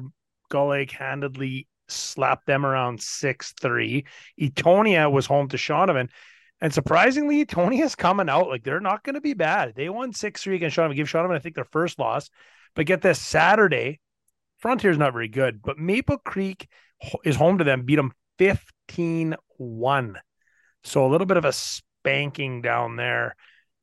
Gull 0.50 0.70
Lake 0.70 0.92
handedly 0.92 1.68
slapped 1.88 2.46
them 2.46 2.66
around 2.66 3.02
6 3.02 3.54
3. 3.60 4.06
Eatonia 4.40 5.12
was 5.12 5.26
home 5.26 5.48
to 5.50 5.58
Shaunavon. 5.58 6.10
And 6.60 6.74
surprisingly, 6.74 7.46
Eatonia's 7.46 7.96
coming 7.96 8.30
out 8.30 8.48
like 8.48 8.64
they're 8.64 8.80
not 8.80 9.04
going 9.04 9.14
to 9.16 9.22
be 9.22 9.34
bad. 9.34 9.74
They 9.76 9.90
won 9.90 10.14
6 10.14 10.42
3 10.42 10.56
against 10.56 10.78
Shaunavon. 10.78 10.96
Give 10.96 11.08
Shaunavon, 11.08 11.36
I 11.36 11.40
think, 11.40 11.56
their 11.56 11.66
first 11.66 12.00
loss. 12.00 12.30
But 12.76 12.86
get 12.86 13.02
this 13.02 13.22
Saturday, 13.22 14.00
Frontier's 14.60 14.98
not 14.98 15.14
very 15.14 15.28
good, 15.28 15.62
but 15.62 15.78
Maple 15.78 16.18
Creek 16.18 16.68
is 17.24 17.36
home 17.36 17.60
to 17.60 17.64
them, 17.64 17.84
beat 17.84 17.96
them 17.96 18.14
15 18.38 19.36
1. 19.58 20.18
So 20.84 21.06
a 21.06 21.10
little 21.10 21.28
bit 21.28 21.38
of 21.38 21.46
a 21.46 21.54
spanking 21.54 22.62
down 22.62 22.96
there. 22.96 23.36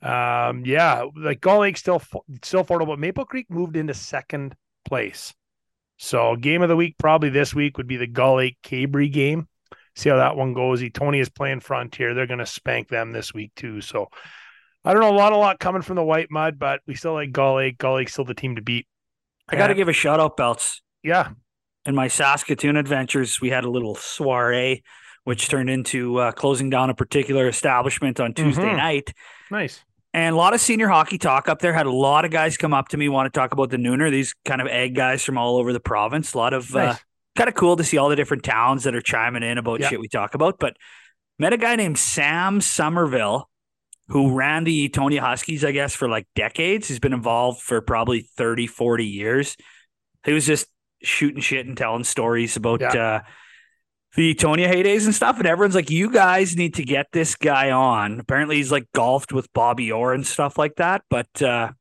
Um, 0.02 0.64
yeah, 0.66 1.06
like 1.16 1.40
Gull 1.40 1.60
Lake 1.60 1.76
still 1.76 2.02
still 2.42 2.64
affordable. 2.64 2.88
but 2.88 2.98
Maple 2.98 3.24
Creek 3.24 3.50
moved 3.50 3.76
into 3.76 3.94
second 3.94 4.54
place. 4.84 5.32
So 5.96 6.36
game 6.36 6.62
of 6.62 6.68
the 6.68 6.76
week 6.76 6.96
probably 6.98 7.30
this 7.30 7.54
week 7.54 7.76
would 7.78 7.86
be 7.86 7.96
the 7.96 8.06
Gull 8.06 8.36
Lake 8.36 8.58
Cabri 8.62 9.10
game. 9.12 9.48
See 9.96 10.08
how 10.10 10.16
that 10.16 10.36
one 10.36 10.52
goes. 10.54 10.82
Tony 10.92 11.20
is 11.20 11.28
playing 11.28 11.60
Frontier. 11.60 12.14
They're 12.14 12.26
going 12.26 12.40
to 12.40 12.46
spank 12.46 12.88
them 12.88 13.12
this 13.12 13.32
week 13.32 13.52
too. 13.54 13.80
So 13.80 14.08
I 14.84 14.92
don't 14.92 15.02
know 15.02 15.10
a 15.14 15.16
lot, 15.16 15.32
a 15.32 15.36
lot 15.36 15.60
coming 15.60 15.82
from 15.82 15.96
the 15.96 16.04
White 16.04 16.30
Mud, 16.30 16.58
but 16.58 16.80
we 16.86 16.94
still 16.96 17.14
like 17.14 17.30
Gull 17.32 17.56
Lake. 17.56 17.78
Gull 17.78 17.94
Lake's 17.94 18.12
still 18.12 18.24
the 18.24 18.34
team 18.34 18.56
to 18.56 18.62
beat. 18.62 18.86
I 19.48 19.56
got 19.56 19.68
to 19.68 19.74
give 19.74 19.88
a 19.88 19.92
shout 19.92 20.20
out, 20.20 20.36
Belts. 20.36 20.82
Yeah, 21.02 21.30
In 21.84 21.94
my 21.94 22.08
Saskatoon 22.08 22.76
adventures, 22.76 23.40
we 23.40 23.50
had 23.50 23.64
a 23.64 23.70
little 23.70 23.94
soiree, 23.94 24.82
which 25.24 25.48
turned 25.48 25.68
into 25.70 26.16
uh, 26.18 26.32
closing 26.32 26.70
down 26.70 26.88
a 26.90 26.94
particular 26.94 27.46
establishment 27.46 28.18
on 28.20 28.32
Tuesday 28.32 28.62
Mhm. 28.62 28.76
night. 28.78 29.12
nice. 29.50 29.84
And 30.14 30.32
a 30.34 30.38
lot 30.38 30.54
of 30.54 30.60
senior 30.60 30.88
hockey 30.88 31.18
talk 31.18 31.48
up 31.48 31.58
there. 31.58 31.72
Had 31.72 31.86
a 31.86 31.90
lot 31.90 32.24
of 32.24 32.30
guys 32.30 32.56
come 32.56 32.72
up 32.72 32.88
to 32.88 32.96
me, 32.96 33.08
want 33.08 33.26
to 33.32 33.36
talk 33.38 33.52
about 33.52 33.70
the 33.70 33.76
Nooner. 33.76 34.10
These 34.10 34.32
kind 34.44 34.60
of 34.60 34.68
egg 34.68 34.94
guys 34.94 35.24
from 35.24 35.36
all 35.36 35.56
over 35.56 35.72
the 35.72 35.80
province. 35.80 36.34
A 36.34 36.38
lot 36.38 36.54
of 36.54 36.74
uh, 36.76 36.94
kind 37.36 37.48
of 37.48 37.54
cool 37.54 37.74
to 37.76 37.82
see 37.84 37.98
all 37.98 38.08
the 38.08 38.14
different 38.16 38.44
towns 38.44 38.84
that 38.84 38.94
are 38.94 39.00
chiming 39.00 39.42
in 39.42 39.58
about 39.58 39.80
Yeah. 39.80 39.88
shit 39.88 39.98
we 40.00 40.06
talk 40.08 40.34
about. 40.36 40.60
But 40.60 40.76
met 41.40 41.52
a 41.52 41.56
guy 41.56 41.74
named 41.74 41.98
Sam 41.98 42.60
Somerville 42.60 43.50
who 44.08 44.32
ran 44.32 44.62
the 44.62 44.88
Eatonia 44.88 45.18
Huskies, 45.18 45.64
I 45.64 45.72
guess, 45.72 45.96
for 45.96 46.08
like 46.08 46.28
decades. 46.36 46.86
He's 46.86 47.00
been 47.00 47.12
involved 47.12 47.60
for 47.60 47.80
probably 47.80 48.20
30, 48.36 48.68
40 48.68 49.04
years. 49.04 49.56
He 50.24 50.32
was 50.32 50.46
just 50.46 50.68
shooting 51.02 51.40
shit 51.40 51.66
and 51.66 51.76
telling 51.76 52.04
stories 52.04 52.56
about 52.56 52.80
Yeah. 52.82 52.94
uh, 52.94 53.20
the 54.16 54.34
Eatonia 54.34 54.72
heydays 54.72 55.04
and 55.04 55.14
stuff. 55.14 55.38
And 55.38 55.46
everyone's 55.46 55.74
like, 55.74 55.90
you 55.90 56.10
guys 56.10 56.56
need 56.56 56.74
to 56.74 56.84
get 56.84 57.06
this 57.12 57.34
guy 57.36 57.70
on. 57.70 58.20
Apparently, 58.20 58.56
he's 58.56 58.72
like 58.72 58.86
golfed 58.94 59.32
with 59.32 59.52
Bobby 59.52 59.90
Orr 59.92 60.12
and 60.14 60.26
stuff 60.26 60.56
like 60.58 60.76
that. 60.76 61.02
But 61.10 61.42
uh, 61.42 61.72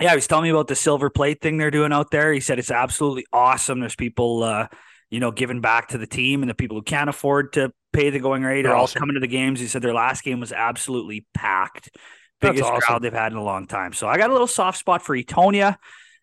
yeah, 0.00 0.10
he 0.10 0.16
was 0.16 0.26
telling 0.26 0.44
me 0.44 0.50
about 0.50 0.68
the 0.68 0.74
silver 0.76 1.08
plate 1.10 1.40
thing 1.40 1.56
they're 1.56 1.70
doing 1.70 1.92
out 1.92 2.10
there. 2.10 2.32
He 2.32 2.40
said 2.40 2.58
it's 2.58 2.70
absolutely 2.70 3.26
awesome. 3.32 3.80
There's 3.80 3.96
people, 3.96 4.42
uh, 4.42 4.66
you 5.10 5.20
know, 5.20 5.30
giving 5.30 5.60
back 5.60 5.88
to 5.88 5.98
the 5.98 6.06
team, 6.06 6.42
and 6.42 6.50
the 6.50 6.54
people 6.54 6.76
who 6.76 6.82
can't 6.82 7.08
afford 7.08 7.52
to 7.54 7.72
pay 7.92 8.10
the 8.10 8.18
going 8.18 8.42
rate 8.42 8.66
are 8.66 8.74
all 8.74 8.82
Awesome. 8.84 8.98
coming 8.98 9.14
to 9.14 9.20
the 9.20 9.26
games. 9.28 9.60
He 9.60 9.68
said 9.68 9.80
their 9.82 9.94
last 9.94 10.22
game 10.24 10.40
was 10.40 10.52
absolutely 10.52 11.24
packed, 11.32 11.96
biggest 12.40 12.64
awesome. 12.64 12.80
crowd 12.80 13.02
they've 13.02 13.12
had 13.12 13.32
in 13.32 13.38
a 13.38 13.42
long 13.44 13.66
time. 13.66 13.92
So 13.94 14.06
I 14.08 14.18
got 14.18 14.28
a 14.28 14.32
little 14.32 14.46
soft 14.48 14.78
spot 14.78 15.00
for 15.02 15.16
Eatonia, 15.16 15.76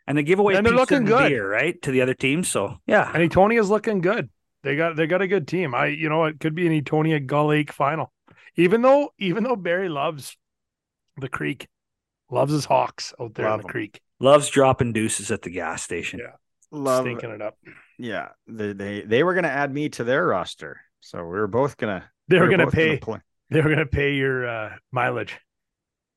and 0.06 0.18
they 0.18 0.24
give 0.24 0.38
away 0.38 0.54
And 0.56 0.66
they're 0.66 0.74
looking 0.74 1.06
good. 1.06 1.30
beer, 1.30 1.50
right, 1.50 1.82
to 1.82 1.92
the 1.92 2.02
other 2.02 2.14
teams. 2.14 2.50
So 2.50 2.78
yeah, 2.86 3.10
And 3.12 3.24
Eatonia's 3.24 3.70
looking 3.72 4.02
good. 4.02 4.30
They 4.64 4.76
got 4.76 4.96
they 4.96 5.08
got 5.08 5.22
a 5.22 5.28
good 5.28 5.48
team. 5.48 5.76
I 5.76 5.88
you 5.88 6.10
know 6.10 6.26
it 6.26 6.40
could 6.40 6.56
be 6.56 6.68
an 6.68 6.82
Eatonia 6.84 7.26
Gull 7.26 7.48
Lake 7.48 7.72
final. 7.72 8.12
Even 8.56 8.82
though 8.82 9.14
even 9.20 9.44
though 9.44 9.56
Barry 9.56 9.90
loves 9.90 10.38
the 11.18 11.30
creek, 11.30 11.68
loves 12.32 12.52
his 12.54 12.66
hawks 12.66 13.14
out 13.20 13.34
there 13.36 13.48
Love 13.50 13.60
in 13.60 13.62
the 13.62 13.68
'em. 13.68 13.72
creek, 13.72 14.02
loves 14.20 14.50
dropping 14.50 14.94
deuces 14.94 15.32
at 15.32 15.42
the 15.42 15.50
gas 15.50 15.84
station. 15.84 16.20
Yeah. 16.20 16.36
Love, 16.72 17.04
stinking 17.04 17.30
it 17.32 17.42
up. 17.42 17.58
yeah. 18.00 18.30
They 18.48 18.74
they 18.74 19.02
they 19.02 19.24
were 19.24 19.34
going 19.34 19.44
to 19.44 19.50
add 19.52 19.72
me 19.74 19.90
to 19.90 20.04
their 20.04 20.26
roster, 20.26 20.82
so 21.02 21.20
we 21.24 21.30
were 21.38 21.48
both 21.48 21.78
gonna. 21.78 22.10
They 22.30 22.40
were 22.40 22.46
we 22.48 22.52
gonna 22.52 22.66
both 22.66 22.74
pay. 22.74 22.98
play. 22.98 23.20
They 23.50 23.62
were 23.62 23.70
gonna 23.70 23.86
pay 23.86 24.14
your 24.16 24.48
uh, 24.48 24.76
mileage. 24.92 25.38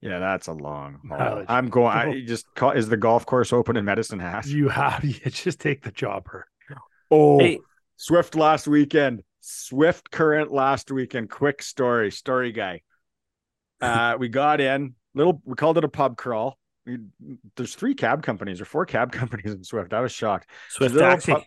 Yeah, 0.00 0.18
that's 0.18 0.46
a 0.46 0.52
long. 0.52 1.00
haul. 1.08 1.18
Mileage. 1.18 1.46
I'm 1.48 1.68
going. 1.68 1.92
I 1.92 2.20
just 2.26 2.46
call. 2.54 2.70
Is 2.70 2.88
the 2.88 2.96
golf 2.96 3.26
course 3.26 3.52
open 3.52 3.76
in 3.76 3.84
Medicine 3.84 4.18
Hat? 4.18 4.46
You 4.46 4.68
have 4.68 5.04
you 5.04 5.12
just 5.30 5.60
take 5.60 5.82
the 5.82 5.90
jobber. 5.92 6.46
Oh, 7.10 7.38
Hey, 7.38 7.60
Swift 7.96 8.34
last 8.34 8.68
weekend. 8.68 9.22
Swift 9.40 10.10
current 10.10 10.52
last 10.52 10.90
weekend. 10.90 11.30
Quick 11.30 11.62
story, 11.62 12.10
story 12.10 12.52
guy. 12.52 12.82
Uh, 13.80 14.16
we 14.18 14.28
got 14.28 14.60
in 14.60 14.94
little. 15.14 15.40
We 15.44 15.54
called 15.54 15.78
it 15.78 15.84
a 15.84 15.88
pub 15.88 16.16
crawl. 16.16 16.58
We, 16.84 16.98
there's 17.56 17.74
three 17.74 17.94
cab 17.94 18.22
companies 18.22 18.60
or 18.60 18.64
four 18.64 18.86
cab 18.86 19.12
companies 19.20 19.52
in 19.52 19.64
Swift. 19.64 19.92
I 19.92 20.00
was 20.00 20.12
shocked. 20.12 20.50
Swift 20.68 20.94
little 20.94 21.10
taxi. 21.10 21.32
pub- 21.32 21.42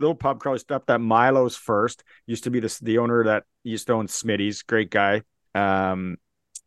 little 0.00 0.14
pub 0.14 0.40
crawl 0.40 0.58
stuff 0.58 0.86
that 0.86 1.00
Milo's 1.00 1.56
first 1.56 2.02
used 2.26 2.44
to 2.44 2.50
be 2.50 2.60
this 2.60 2.78
the 2.78 2.98
owner 2.98 3.24
that 3.24 3.44
used 3.62 3.86
to 3.86 3.94
own 3.94 4.06
Smitty's, 4.06 4.62
great 4.62 4.90
guy. 4.90 5.22
Um, 5.54 6.16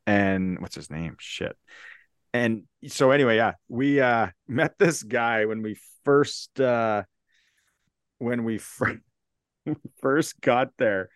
and 0.06 0.60
what's 0.60 0.75
his 0.75 0.89
name? 0.89 1.17
Shit. 1.19 1.56
And 2.34 2.63
so 2.88 3.12
anyway, 3.12 3.36
yeah, 3.38 3.53
we 3.67 3.99
uh 3.99 4.27
met 4.47 4.77
this 4.77 5.03
guy 5.03 5.45
when 5.45 5.62
we 5.62 5.77
first 6.03 6.60
uh 6.60 7.03
when 8.19 8.44
we 8.44 8.58
fir- 8.58 9.02
first 10.01 10.39
got 10.41 10.69
there. 10.77 11.09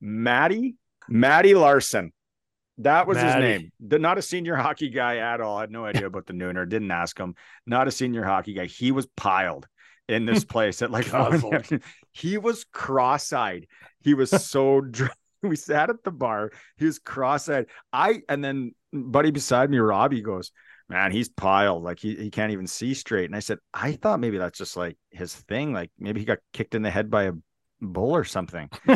Matty, 0.00 0.76
Matty 1.08 1.54
Larson. 1.54 2.12
That 2.78 3.06
was 3.06 3.18
his 3.18 3.34
name. 3.36 3.70
The- 3.80 3.98
not 3.98 4.16
a 4.16 4.22
senior 4.22 4.56
hockey 4.56 4.88
guy 4.88 5.18
at 5.18 5.40
all. 5.40 5.58
I 5.58 5.62
had 5.62 5.70
no 5.70 5.84
idea 5.84 6.06
about 6.06 6.26
the 6.26 6.32
Nooner. 6.32 6.66
Didn't 6.68 6.90
ask 6.90 7.18
him. 7.18 7.34
Not 7.66 7.88
a 7.88 7.90
senior 7.90 8.24
hockey 8.24 8.54
guy. 8.54 8.66
He 8.66 8.90
was 8.90 9.06
piled 9.16 9.66
in 10.08 10.24
this 10.24 10.44
place 10.54 10.80
at 10.80 10.90
like 10.90 11.04
four 11.06 11.20
in 11.20 11.24
the 11.26 11.30
Guzzled. 11.32 11.54
afternoon. 11.54 11.82
he 12.12 12.38
was 12.38 12.64
cross-eyed. 12.72 13.66
He 14.02 14.14
was 14.14 14.30
so 14.50 14.80
drunk. 14.80 15.12
We 15.42 15.56
sat 15.56 15.90
at 15.90 16.02
the 16.04 16.10
bar. 16.10 16.50
He 16.76 16.86
was 16.86 16.98
cross-eyed. 16.98 17.66
I 17.92 18.22
and 18.28 18.42
then 18.44 18.74
buddy 18.92 19.30
beside 19.30 19.70
me, 19.70 19.78
Robbie 19.78 20.22
goes, 20.22 20.50
Man, 20.88 21.12
he's 21.12 21.28
piled. 21.28 21.82
Like 21.84 22.00
he, 22.00 22.16
he 22.16 22.30
can't 22.30 22.50
even 22.52 22.66
see 22.66 22.94
straight. 22.94 23.26
And 23.26 23.36
I 23.36 23.38
said, 23.40 23.58
I 23.72 23.92
thought 23.92 24.18
maybe 24.20 24.38
that's 24.38 24.58
just 24.58 24.76
like 24.76 24.96
his 25.10 25.34
thing. 25.34 25.72
Like 25.72 25.90
maybe 25.98 26.18
he 26.20 26.26
got 26.26 26.38
kicked 26.52 26.74
in 26.74 26.82
the 26.82 26.90
head 26.90 27.10
by 27.10 27.24
a 27.24 27.32
bull 27.80 28.14
or 28.14 28.24
something. 28.24 28.68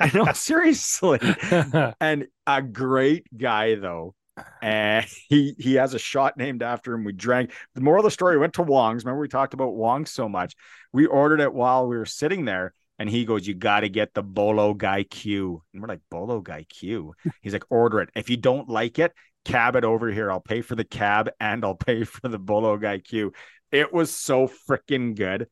no, 0.14 0.32
seriously. 0.32 1.20
And 2.00 2.26
a 2.46 2.62
great 2.62 3.26
guy 3.36 3.74
though. 3.74 4.14
And 4.60 5.06
he 5.28 5.54
he 5.58 5.74
has 5.74 5.94
a 5.94 5.98
shot 5.98 6.36
named 6.36 6.62
after 6.62 6.92
him. 6.92 7.04
We 7.04 7.12
drank. 7.12 7.52
The 7.74 7.80
moral 7.80 8.00
of 8.00 8.04
the 8.04 8.10
story 8.10 8.36
we 8.36 8.40
went 8.40 8.54
to 8.54 8.62
Wong's. 8.62 9.04
Remember 9.04 9.20
we 9.20 9.28
talked 9.28 9.54
about 9.54 9.74
Wong's 9.74 10.10
so 10.10 10.28
much. 10.28 10.54
We 10.92 11.06
ordered 11.06 11.40
it 11.40 11.54
while 11.54 11.86
we 11.86 11.96
were 11.96 12.06
sitting 12.06 12.44
there, 12.44 12.74
and 12.98 13.08
he 13.08 13.24
goes, 13.24 13.46
"You 13.46 13.54
got 13.54 13.80
to 13.80 13.88
get 13.88 14.12
the 14.12 14.24
Bolo 14.24 14.74
Guy 14.74 15.04
Q." 15.04 15.62
And 15.72 15.80
we're 15.80 15.88
like, 15.88 16.00
"Bolo 16.10 16.40
Guy 16.40 16.66
Q." 16.68 17.14
He's 17.42 17.52
like, 17.52 17.64
"Order 17.70 18.00
it. 18.00 18.10
If 18.16 18.28
you 18.28 18.36
don't 18.36 18.68
like 18.68 18.98
it, 18.98 19.12
cab 19.44 19.76
it 19.76 19.84
over 19.84 20.08
here. 20.10 20.32
I'll 20.32 20.40
pay 20.40 20.62
for 20.62 20.74
the 20.74 20.84
cab 20.84 21.30
and 21.38 21.64
I'll 21.64 21.76
pay 21.76 22.02
for 22.04 22.28
the 22.28 22.38
Bolo 22.38 22.76
Guy 22.76 22.98
Q. 22.98 23.32
It 23.70 23.92
was 23.92 24.10
so 24.10 24.48
freaking 24.48 25.16
good. 25.16 25.48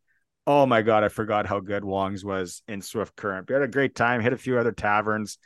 Oh 0.47 0.67
my 0.67 0.83
god, 0.83 1.05
I 1.05 1.09
forgot 1.09 1.47
how 1.47 1.61
good 1.61 1.85
Wong's 1.85 2.25
was 2.25 2.63
in 2.67 2.83
Swift 2.83 3.15
Current. 3.17 3.49
We 3.49 3.55
had 3.55 3.63
a 3.63 3.69
great 3.69 3.95
time, 3.95 4.21
hit 4.21 4.33
a 4.33 4.37
few 4.39 4.59
other 4.59 4.73
taverns, 4.73 5.39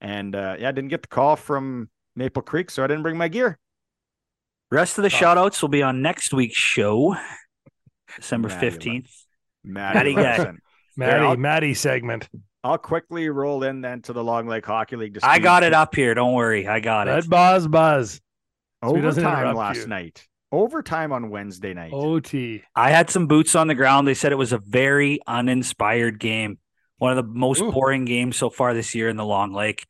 and 0.00 0.34
uh, 0.34 0.56
yeah, 0.58 0.72
didn't 0.72 0.88
get 0.88 1.02
the 1.02 1.08
call 1.08 1.36
from 1.36 1.90
Maple 2.16 2.42
Creek, 2.42 2.70
so 2.70 2.82
I 2.82 2.86
didn't 2.86 3.02
bring 3.02 3.18
my 3.18 3.28
gear. 3.28 3.58
Rest 4.70 4.98
of 4.98 5.02
the 5.02 5.08
Oh. 5.08 5.18
shout 5.18 5.36
outs 5.36 5.60
will 5.60 5.68
be 5.68 5.82
on 5.82 6.00
next 6.00 6.32
week's 6.32 6.56
show, 6.56 7.16
December 8.16 8.48
Maddie 8.48 8.70
15th. 8.70 9.10
Maddie, 9.62 10.14
Matty 10.14 10.14
guy. 10.14 10.52
Maddie, 10.96 11.26
I'll- 11.26 11.36
Maddie 11.36 11.74
segment. 11.74 12.28
I'll 12.62 12.78
quickly 12.78 13.28
roll 13.30 13.62
in 13.64 13.80
then 13.80 14.02
to 14.02 14.12
the 14.12 14.22
Long 14.22 14.46
Lake 14.46 14.66
Hockey 14.66 14.96
League. 14.96 15.14
to 15.18 15.26
I 15.26 15.38
got 15.38 15.62
it 15.62 15.72
up 15.72 15.94
here. 15.94 16.12
Don't 16.14 16.34
worry. 16.34 16.68
I 16.68 16.80
got 16.80 17.06
That 17.06 17.24
it. 17.24 17.30
buzz 17.30 17.66
buzz. 17.66 18.20
so 18.84 18.94
he 18.94 19.00
doesn't 19.00 19.22
Overtime 19.24 19.40
interrupt 19.40 19.58
last 19.58 19.76
you. 19.78 19.86
night. 19.86 20.26
Overtime 20.52 21.12
on 21.12 21.30
Wednesday 21.30 21.74
night. 21.74 21.92
OT. 21.92 22.62
I 22.74 22.90
had 22.90 23.08
some 23.08 23.28
boots 23.28 23.54
on 23.54 23.68
the 23.68 23.74
ground. 23.74 24.08
They 24.08 24.14
said 24.14 24.32
it 24.32 24.36
was 24.36 24.52
a 24.52 24.58
very 24.58 25.20
uninspired 25.26 26.18
game. 26.18 26.58
One 26.98 27.16
of 27.16 27.24
the 27.24 27.32
most 27.32 27.62
Ooh. 27.62 27.70
boring 27.70 28.04
games 28.04 28.36
so 28.36 28.50
far 28.50 28.74
this 28.74 28.94
year 28.94 29.08
in 29.08 29.16
the 29.16 29.24
Long 29.24 29.52
Lake. 29.52 29.86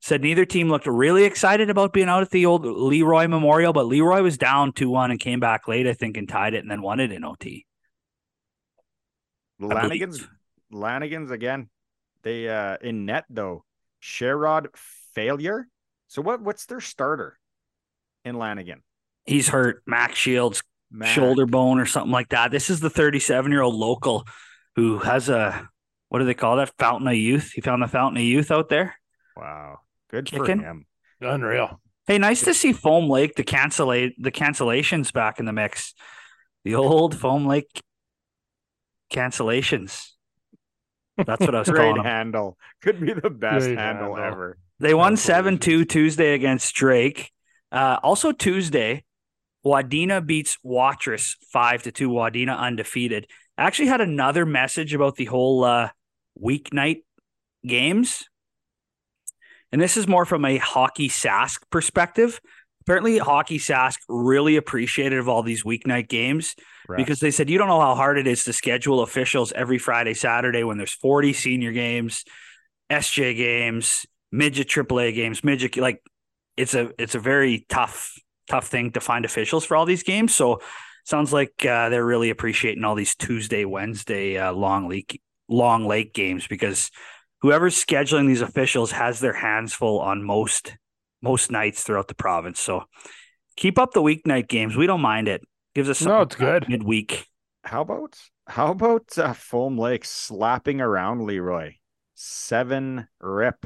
Said 0.00 0.22
neither 0.22 0.46
team 0.46 0.70
looked 0.70 0.86
really 0.86 1.24
excited 1.24 1.68
about 1.68 1.92
being 1.92 2.08
out 2.08 2.22
at 2.22 2.30
the 2.30 2.46
old 2.46 2.64
Leroy 2.64 3.28
Memorial, 3.28 3.74
but 3.74 3.86
Leroy 3.86 4.22
was 4.22 4.38
down 4.38 4.72
2 4.72 4.88
1 4.88 5.10
and 5.10 5.20
came 5.20 5.40
back 5.40 5.68
late, 5.68 5.86
I 5.86 5.92
think, 5.92 6.16
and 6.16 6.26
tied 6.26 6.54
it 6.54 6.60
and 6.60 6.70
then 6.70 6.80
won 6.80 7.00
it 7.00 7.12
in 7.12 7.22
OT. 7.22 7.66
Lanigan's 9.60 10.26
Lanigan's 10.70 11.30
again. 11.30 11.68
They 12.22 12.48
uh 12.48 12.78
in 12.80 13.04
net 13.04 13.26
though. 13.28 13.64
Sherrod 14.02 14.68
failure. 15.14 15.68
So 16.08 16.22
what 16.22 16.40
what's 16.40 16.64
their 16.64 16.80
starter 16.80 17.38
in 18.24 18.36
Lanigan? 18.36 18.82
He's 19.30 19.48
hurt. 19.48 19.82
Max 19.86 20.16
Shields 20.18 20.62
Mac. 20.90 21.08
shoulder 21.08 21.46
bone 21.46 21.78
or 21.78 21.86
something 21.86 22.10
like 22.12 22.30
that. 22.30 22.50
This 22.50 22.68
is 22.70 22.80
the 22.80 22.90
37 22.90 23.50
year 23.52 23.62
old 23.62 23.74
local 23.76 24.26
who 24.76 24.98
has 24.98 25.28
a 25.28 25.68
what 26.08 26.18
do 26.18 26.24
they 26.24 26.34
call 26.34 26.56
that? 26.56 26.72
Fountain 26.78 27.06
of 27.06 27.14
youth. 27.14 27.52
He 27.54 27.60
found 27.60 27.82
the 27.82 27.86
fountain 27.86 28.16
of 28.18 28.24
youth 28.24 28.50
out 28.50 28.68
there. 28.68 28.96
Wow. 29.36 29.78
Good 30.10 30.26
Kicking. 30.26 30.44
for 30.44 30.64
him. 30.64 30.86
Unreal. 31.20 31.80
Hey, 32.08 32.18
nice 32.18 32.42
to 32.44 32.54
see 32.54 32.72
Foam 32.72 33.08
Lake 33.08 33.36
the 33.36 33.44
cancellate 33.44 34.14
the 34.18 34.32
cancellations 34.32 35.12
back 35.12 35.38
in 35.38 35.46
the 35.46 35.52
mix. 35.52 35.94
The 36.64 36.74
old 36.74 37.16
Foam 37.16 37.46
Lake 37.46 37.82
cancellations. 39.12 40.08
That's 41.16 41.40
what 41.40 41.54
I 41.54 41.60
was 41.60 41.68
Great 41.70 41.78
calling 41.82 41.96
them. 41.96 42.04
handle. 42.04 42.58
Could 42.82 43.00
be 43.00 43.12
the 43.12 43.30
best 43.30 43.66
handle, 43.66 44.16
handle. 44.16 44.18
ever. 44.18 44.58
They 44.78 44.94
won 44.94 45.16
7 45.16 45.58
2 45.58 45.84
Tuesday 45.84 46.34
against 46.34 46.74
Drake. 46.74 47.30
Uh, 47.70 47.98
also, 48.02 48.32
Tuesday, 48.32 49.04
Wadena 49.64 50.24
beats 50.24 50.58
Watrous 50.62 51.36
5 51.52 51.84
to 51.84 51.92
2. 51.92 52.08
Wadena 52.10 52.56
undefeated. 52.58 53.26
I 53.58 53.64
actually 53.64 53.88
had 53.88 54.00
another 54.00 54.46
message 54.46 54.94
about 54.94 55.16
the 55.16 55.26
whole 55.26 55.64
uh, 55.64 55.90
weeknight 56.42 57.02
games. 57.66 58.28
And 59.72 59.80
this 59.80 59.96
is 59.96 60.08
more 60.08 60.24
from 60.24 60.44
a 60.44 60.56
hockey 60.56 61.08
Sask 61.08 61.58
perspective. 61.70 62.40
Apparently, 62.82 63.18
Hockey 63.18 63.58
Sask 63.58 63.98
really 64.08 64.56
appreciated 64.56 65.18
of 65.18 65.28
all 65.28 65.42
these 65.42 65.62
weeknight 65.62 66.08
games 66.08 66.56
because 66.96 67.20
they 67.20 67.30
said 67.30 67.50
you 67.50 67.58
don't 67.58 67.68
know 67.68 67.80
how 67.80 67.94
hard 67.94 68.18
it 68.18 68.26
is 68.26 68.44
to 68.44 68.52
schedule 68.52 69.02
officials 69.02 69.52
every 69.52 69.78
Friday, 69.78 70.14
Saturday 70.14 70.64
when 70.64 70.78
there's 70.78 70.94
40 70.94 71.32
senior 71.34 71.72
games, 71.72 72.24
SJ 72.90 73.36
games, 73.36 74.06
midget 74.32 74.66
AAA 74.66 75.14
games, 75.14 75.44
midget 75.44 75.76
like 75.76 76.02
it's 76.56 76.74
a 76.74 76.90
it's 76.98 77.14
a 77.14 77.20
very 77.20 77.66
tough 77.68 78.18
tough 78.50 78.66
thing 78.68 78.90
to 78.92 79.00
find 79.00 79.24
officials 79.24 79.64
for 79.64 79.76
all 79.76 79.86
these 79.86 80.02
games. 80.02 80.34
So 80.34 80.60
sounds 81.04 81.32
like 81.32 81.64
uh, 81.64 81.88
they're 81.88 82.04
really 82.04 82.30
appreciating 82.30 82.84
all 82.84 82.94
these 82.96 83.14
Tuesday, 83.14 83.64
Wednesday 83.64 84.36
uh, 84.38 84.52
long 84.52 84.88
lake 84.88 85.20
long 85.48 85.86
lake 85.86 86.12
games 86.14 86.46
because 86.46 86.90
whoever's 87.42 87.82
scheduling 87.82 88.26
these 88.26 88.40
officials 88.42 88.92
has 88.92 89.20
their 89.20 89.32
hands 89.32 89.72
full 89.72 90.00
on 90.00 90.22
most 90.22 90.76
most 91.22 91.50
nights 91.50 91.82
throughout 91.82 92.08
the 92.08 92.14
province. 92.14 92.58
So 92.60 92.84
keep 93.56 93.78
up 93.78 93.92
the 93.92 94.02
weeknight 94.02 94.48
games. 94.48 94.76
We 94.76 94.86
don't 94.86 95.00
mind 95.00 95.28
it. 95.28 95.42
Gives 95.74 95.88
us 95.88 96.02
No, 96.02 96.22
it's 96.22 96.36
good. 96.36 96.68
midweek. 96.68 97.26
How 97.64 97.82
about 97.82 98.16
how 98.46 98.70
about 98.72 99.16
uh, 99.18 99.32
Foam 99.32 99.78
Lake 99.78 100.04
slapping 100.04 100.80
around 100.80 101.22
Leroy? 101.24 101.74
Seven 102.14 103.06
rip 103.20 103.64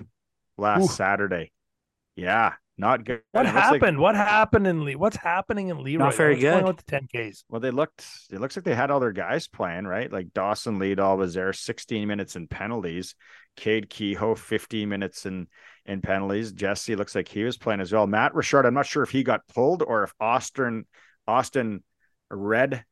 last 0.59 0.85
Ooh. 0.85 0.93
Saturday. 0.93 1.53
Yeah, 2.17 2.55
not 2.77 3.05
good. 3.05 3.23
What 3.33 3.47
It 3.47 3.55
looks 3.55 3.55
like- 3.71 3.81
happened? 3.83 3.99
what 3.99 4.15
happened 4.17 4.67
in 4.67 4.85
Lee? 4.85 4.97
What's 4.97 5.17
happening 5.17 5.69
in 5.69 5.83
Leroy? 5.83 6.05
Not 6.07 6.15
very 6.15 6.33
What's 6.35 6.43
going 6.43 6.55
good. 6.57 6.63
on 6.63 6.67
With 6.69 6.85
the 6.85 6.85
10Ks. 6.85 7.45
well, 7.49 7.61
they 7.61 7.71
looked. 7.71 8.05
It 8.33 8.41
looks 8.41 8.57
like 8.57 8.65
they 8.65 8.75
had 8.75 8.91
all 8.91 9.01
their 9.01 9.13
guys 9.13 9.47
playing 9.47 9.87
right. 9.87 10.11
Like 10.13 10.33
Dawson 10.35 10.79
Leadall 10.79 11.17
was 11.17 11.35
there, 11.35 11.53
sixteen 11.53 12.09
minutes 12.09 12.35
in 12.37 12.49
penalties. 12.49 13.15
Cade 13.57 13.89
Kehoe, 13.89 14.35
fifteen 14.35 14.89
minutes 14.89 15.25
in 15.27 15.47
in 15.87 16.01
penalties. 16.01 16.53
Jesse 16.53 16.97
looks 16.97 17.15
like 17.15 17.29
he 17.29 17.45
was 17.45 17.57
playing 17.59 17.81
as 17.81 17.93
well. 17.93 18.07
Matt 18.07 18.35
Richard, 18.35 18.67
I'm 18.67 18.75
not 18.75 18.87
sure 18.87 19.03
if 19.05 19.11
he 19.11 19.23
got 19.23 19.47
pulled 19.49 19.83
or 19.83 20.03
if 20.03 20.13
Austin 20.19 20.87
Austin 21.29 21.85
Red 22.31 22.85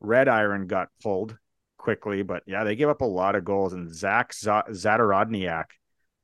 Red 0.00 0.28
Iron 0.28 0.66
got 0.66 0.88
pulled 1.02 1.36
quickly, 1.76 2.22
but 2.22 2.42
yeah, 2.46 2.64
they 2.64 2.76
gave 2.76 2.88
up 2.88 3.02
a 3.02 3.04
lot 3.04 3.34
of 3.34 3.44
goals. 3.44 3.72
And 3.72 3.92
Zach 3.94 4.32
Z- 4.32 4.48
Zadarodniak, 4.70 5.64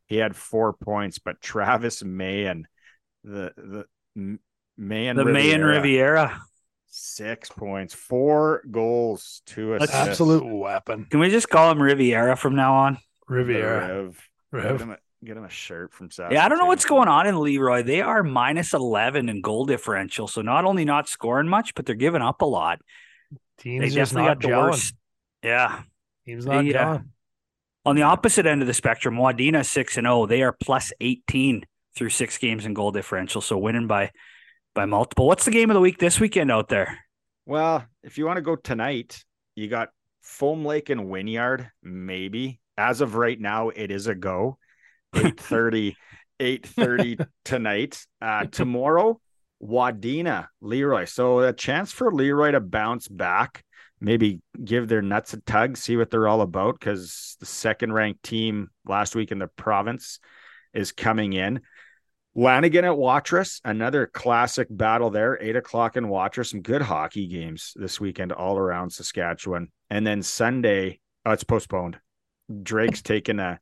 he 0.06 0.16
had 0.16 0.34
four 0.36 0.72
points, 0.72 1.18
but 1.18 1.40
Travis 1.40 2.02
Mayan, 2.02 2.66
the 3.24 3.52
the 3.56 3.86
M- 4.16 4.40
Mayan 4.76 5.16
The 5.16 5.24
Mayan 5.24 5.64
Riviera. 5.64 6.40
six 6.86 7.48
points, 7.48 7.94
four 7.94 8.62
goals, 8.70 9.42
two 9.46 9.72
That's 9.72 9.84
assists. 9.84 10.08
Absolute 10.10 10.44
weapon. 10.46 11.06
Can 11.10 11.20
we 11.20 11.30
just 11.30 11.48
call 11.48 11.70
him 11.70 11.80
Riviera 11.82 12.36
from 12.36 12.54
now 12.54 12.74
on? 12.74 12.98
The 13.28 13.34
Riviera. 13.34 14.12
Rev. 14.52 14.72
Get 14.78 14.80
him, 14.80 14.90
a, 14.90 14.98
get 15.24 15.36
him 15.36 15.44
a 15.44 15.48
shirt 15.50 15.92
from 15.92 16.10
South. 16.10 16.30
Yeah, 16.32 16.44
I 16.44 16.48
don't 16.48 16.58
know 16.58 16.66
what's 16.66 16.84
going 16.84 17.08
on 17.08 17.26
in 17.26 17.40
Leroy. 17.40 17.82
They 17.82 18.00
are 18.02 18.22
minus 18.22 18.72
11 18.74 19.28
in 19.28 19.40
goal 19.40 19.64
differential. 19.64 20.28
So 20.28 20.42
not 20.42 20.64
only 20.64 20.84
not 20.84 21.08
scoring 21.08 21.48
much, 21.48 21.74
but 21.74 21.86
they're 21.86 21.94
giving 21.96 22.22
up 22.22 22.42
a 22.42 22.46
lot. 22.46 22.80
They 23.32 23.36
Team's 23.80 23.94
just 23.94 24.12
definitely 24.12 24.28
not 24.28 24.40
got 24.40 24.42
the 24.42 24.48
gelling. 24.54 24.70
worst. 24.70 24.94
Yeah. 25.42 25.82
Team's 26.26 26.46
not 26.46 26.64
They, 26.64 26.74
uh. 26.74 26.98
On 27.86 27.96
the 27.96 28.02
opposite 28.02 28.46
end 28.46 28.60
of 28.62 28.66
the 28.66 28.74
spectrum, 28.74 29.16
Wadena 29.16 29.64
6 29.64 29.96
and 29.98 30.04
0. 30.06 30.26
They 30.26 30.42
are 30.42 30.52
plus 30.52 30.92
18 31.00 31.66
through 31.94 32.10
six 32.10 32.38
games 32.38 32.66
in 32.66 32.74
goal 32.74 32.92
differential. 32.92 33.40
So 33.40 33.58
winning 33.58 33.86
by 33.86 34.10
by 34.74 34.86
multiple. 34.86 35.26
What's 35.26 35.44
the 35.44 35.50
game 35.50 35.70
of 35.70 35.74
the 35.74 35.80
week 35.80 35.98
this 35.98 36.18
weekend 36.18 36.50
out 36.50 36.68
there? 36.68 36.98
Well, 37.46 37.84
if 38.02 38.18
you 38.18 38.26
want 38.26 38.38
to 38.38 38.42
go 38.42 38.56
tonight, 38.56 39.22
you 39.54 39.68
got 39.68 39.90
Foam 40.22 40.64
Lake 40.64 40.90
and 40.90 41.08
Wynyard, 41.08 41.70
maybe. 41.82 42.60
As 42.76 43.00
of 43.00 43.14
right 43.14 43.38
now, 43.38 43.68
it 43.68 43.90
is 43.90 44.06
a 44.06 44.14
go. 44.14 44.58
8:30, 45.14 45.94
8:30 46.40 47.26
tonight. 47.44 48.04
Uh 48.20 48.46
tomorrow, 48.46 49.20
Wadena, 49.62 50.48
Leroy. 50.60 51.04
So 51.04 51.40
a 51.40 51.52
chance 51.52 51.92
for 51.92 52.12
Leroy 52.12 52.50
to 52.52 52.60
bounce 52.60 53.06
back, 53.06 53.64
maybe 54.00 54.40
give 54.62 54.88
their 54.88 55.02
nuts 55.02 55.34
a 55.34 55.40
tug, 55.40 55.76
see 55.76 55.96
what 55.96 56.10
they're 56.10 56.28
all 56.28 56.40
about, 56.40 56.78
because 56.78 57.36
the 57.40 57.46
second 57.46 57.92
ranked 57.92 58.22
team 58.22 58.70
last 58.84 59.14
week 59.14 59.30
in 59.30 59.38
the 59.38 59.46
province 59.46 60.18
is 60.72 60.92
coming 60.92 61.32
in. 61.32 61.60
Lanigan 62.34 62.84
at 62.84 62.96
Watrous, 62.98 63.60
another 63.64 64.06
classic 64.06 64.66
battle 64.70 65.10
there. 65.10 65.38
Eight 65.40 65.56
o'clock 65.56 65.96
in 65.96 66.08
Watrous. 66.08 66.50
Some 66.50 66.62
good 66.62 66.82
hockey 66.82 67.26
games 67.28 67.72
this 67.76 68.00
weekend 68.00 68.32
all 68.32 68.58
around 68.58 68.90
Saskatchewan. 68.90 69.68
And 69.90 70.06
then 70.06 70.22
Sunday, 70.22 71.00
oh, 71.24 71.30
it's 71.32 71.44
postponed. 71.44 71.98
Drake's 72.62 73.02
taking 73.02 73.38
a, 73.38 73.60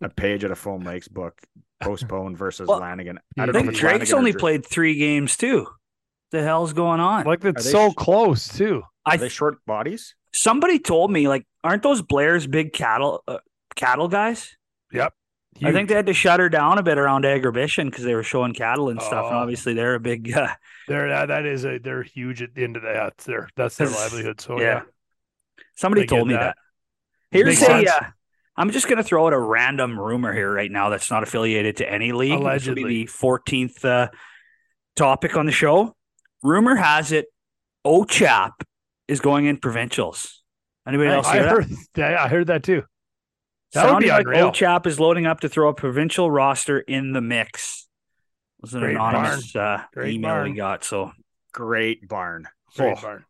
a 0.00 0.08
page 0.08 0.44
out 0.44 0.50
of 0.50 0.58
Foam 0.58 0.82
Lake's 0.82 1.08
book, 1.08 1.40
postponed 1.80 2.36
versus 2.36 2.66
Well, 2.66 2.80
Lanigan. 2.80 3.18
I 3.38 3.42
I 3.42 3.46
don't 3.46 3.54
know 3.54 3.60
think 3.60 3.68
if 3.68 3.74
it's 3.74 3.80
Drake's 3.80 4.12
Lanigan 4.12 4.14
or 4.14 4.18
only 4.18 4.32
Drake. 4.32 4.40
played 4.40 4.66
three 4.66 4.94
games 4.96 5.36
too. 5.36 5.66
The 6.30 6.42
hell's 6.42 6.72
going 6.72 7.00
on? 7.00 7.24
Like 7.24 7.44
Are 7.44 7.48
it's 7.48 7.70
so 7.70 7.90
sh- 7.90 7.94
close 7.96 8.48
too. 8.48 8.82
I 9.06 9.14
Are 9.14 9.18
they 9.18 9.28
short 9.28 9.64
bodies? 9.66 10.14
somebody 10.34 10.78
told 10.78 11.10
me 11.10 11.26
like 11.26 11.46
aren't 11.64 11.82
those 11.82 12.02
Blair's 12.02 12.46
big 12.46 12.72
cattle 12.74 13.22
uh, 13.26 13.38
cattle 13.76 14.08
guys? 14.08 14.56
I 15.62 15.72
think 15.72 15.88
they 15.88 15.94
had 15.94 16.06
to 16.06 16.12
shut 16.14 16.40
her 16.40 16.48
down 16.48 16.78
a 16.78 16.82
bit 16.82 16.98
around 16.98 17.24
Agribition 17.24 17.86
because 17.90 18.04
they 18.04 18.14
were 18.14 18.22
showing 18.22 18.52
cattle 18.54 18.88
and 18.90 19.00
stuff. 19.00 19.26
And 19.26 19.34
Oh. 19.34 19.38
obviously 19.38 19.74
they're 19.74 19.94
a 19.94 20.00
big 20.00 20.32
uh, 20.36 20.48
they're 20.86 21.08
that, 21.08 21.26
that 21.26 21.46
is 21.46 21.64
a 21.64 21.78
they're 21.78 22.02
huge 22.02 22.42
at 22.42 22.54
the 22.54 22.64
end 22.64 22.76
of 22.76 22.82
that. 22.82 22.94
That's 22.94 23.24
their 23.24 23.48
that's 23.56 23.76
their 23.76 23.88
livelihood. 23.90 24.40
So 24.40 24.60
yeah. 24.60 24.64
yeah. 24.66 24.82
Somebody 25.74 26.02
I 26.02 26.04
get 26.06 26.16
told 26.16 26.28
me 26.28 26.34
that. 26.34 26.40
that. 26.40 26.56
Here's 27.30 27.62
a. 27.62 27.86
Uh, 27.86 28.00
I'm 28.56 28.70
just 28.72 28.88
going 28.88 28.96
to 28.96 29.04
throw 29.04 29.26
out 29.26 29.32
a 29.32 29.38
random 29.38 29.98
rumor 29.98 30.32
here 30.32 30.52
right 30.52 30.70
now 30.70 30.88
that's 30.88 31.10
not 31.12 31.22
affiliated 31.22 31.76
to 31.76 31.88
any 31.88 32.10
league. 32.10 32.32
Allegedly. 32.40 32.82
be 32.82 33.04
the 33.06 33.12
14th 33.12 33.84
uh, 33.84 34.08
topic 34.96 35.36
on 35.36 35.46
the 35.46 35.52
show. 35.52 35.94
Rumor 36.42 36.74
has 36.74 37.12
it, 37.12 37.26
Ochap 37.86 38.52
is 39.06 39.20
going 39.20 39.46
in 39.46 39.58
provincials. 39.58 40.42
Anybody 40.86 41.10
else 41.10 41.26
I 41.28 41.38
that? 41.40 41.50
heard 41.50 41.66
that. 41.94 42.18
I 42.18 42.28
heard 42.28 42.48
that 42.48 42.64
too. 42.64 42.82
That 43.74 43.84
would 43.84 43.90
Sounded 43.90 44.06
be 44.06 44.10
like 44.10 44.20
unreal. 44.26 44.50
Ochap 44.50 44.86
is 44.86 44.98
loading 44.98 45.26
up 45.26 45.40
to 45.40 45.48
throw 45.48 45.68
a 45.68 45.74
provincial 45.74 46.30
roster 46.30 46.78
in 46.80 47.12
the 47.12 47.20
mix. 47.20 47.86
was 48.60 48.74
an 48.74 48.80
Great 48.80 48.94
anonymous 48.96 49.54
uh, 49.54 49.82
Great 49.92 50.14
email 50.14 50.42
we 50.44 50.52
got. 50.52 50.84
So 50.84 51.12
Great 51.52 52.08
barn. 52.08 52.48
Great 52.76 52.96
Oh, 52.98 53.00
barn. 53.02 53.24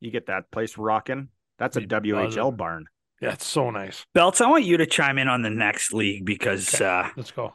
you 0.00 0.10
get 0.10 0.26
that 0.26 0.50
place 0.50 0.76
rocking. 0.78 1.28
That's 1.58 1.76
a 1.76 1.80
Be 1.80 1.86
WHL 1.86 2.24
buzzing. 2.26 2.56
barn. 2.56 2.84
Yeah, 3.20 3.32
it's 3.32 3.46
so 3.46 3.70
nice. 3.70 4.06
Belts, 4.14 4.40
I 4.40 4.48
want 4.48 4.64
you 4.64 4.78
to 4.78 4.86
chime 4.86 5.18
in 5.18 5.28
on 5.28 5.42
the 5.42 5.50
next 5.50 5.92
league 5.92 6.24
because 6.24 6.74
Okay. 6.74 6.84
uh 6.84 7.08
Let's 7.16 7.32
go. 7.32 7.52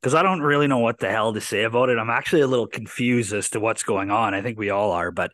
because 0.00 0.14
I 0.14 0.22
don't 0.22 0.42
really 0.42 0.66
know 0.68 0.78
what 0.78 0.98
the 1.00 1.10
hell 1.10 1.32
to 1.32 1.40
say 1.40 1.64
about 1.64 1.88
it. 1.88 1.98
I'm 1.98 2.10
actually 2.10 2.42
a 2.42 2.46
little 2.46 2.68
confused 2.68 3.32
as 3.32 3.48
to 3.50 3.60
what's 3.60 3.82
going 3.82 4.10
on. 4.10 4.32
I 4.34 4.42
think 4.42 4.58
we 4.58 4.70
all 4.70 4.92
are, 4.92 5.10
but 5.10 5.32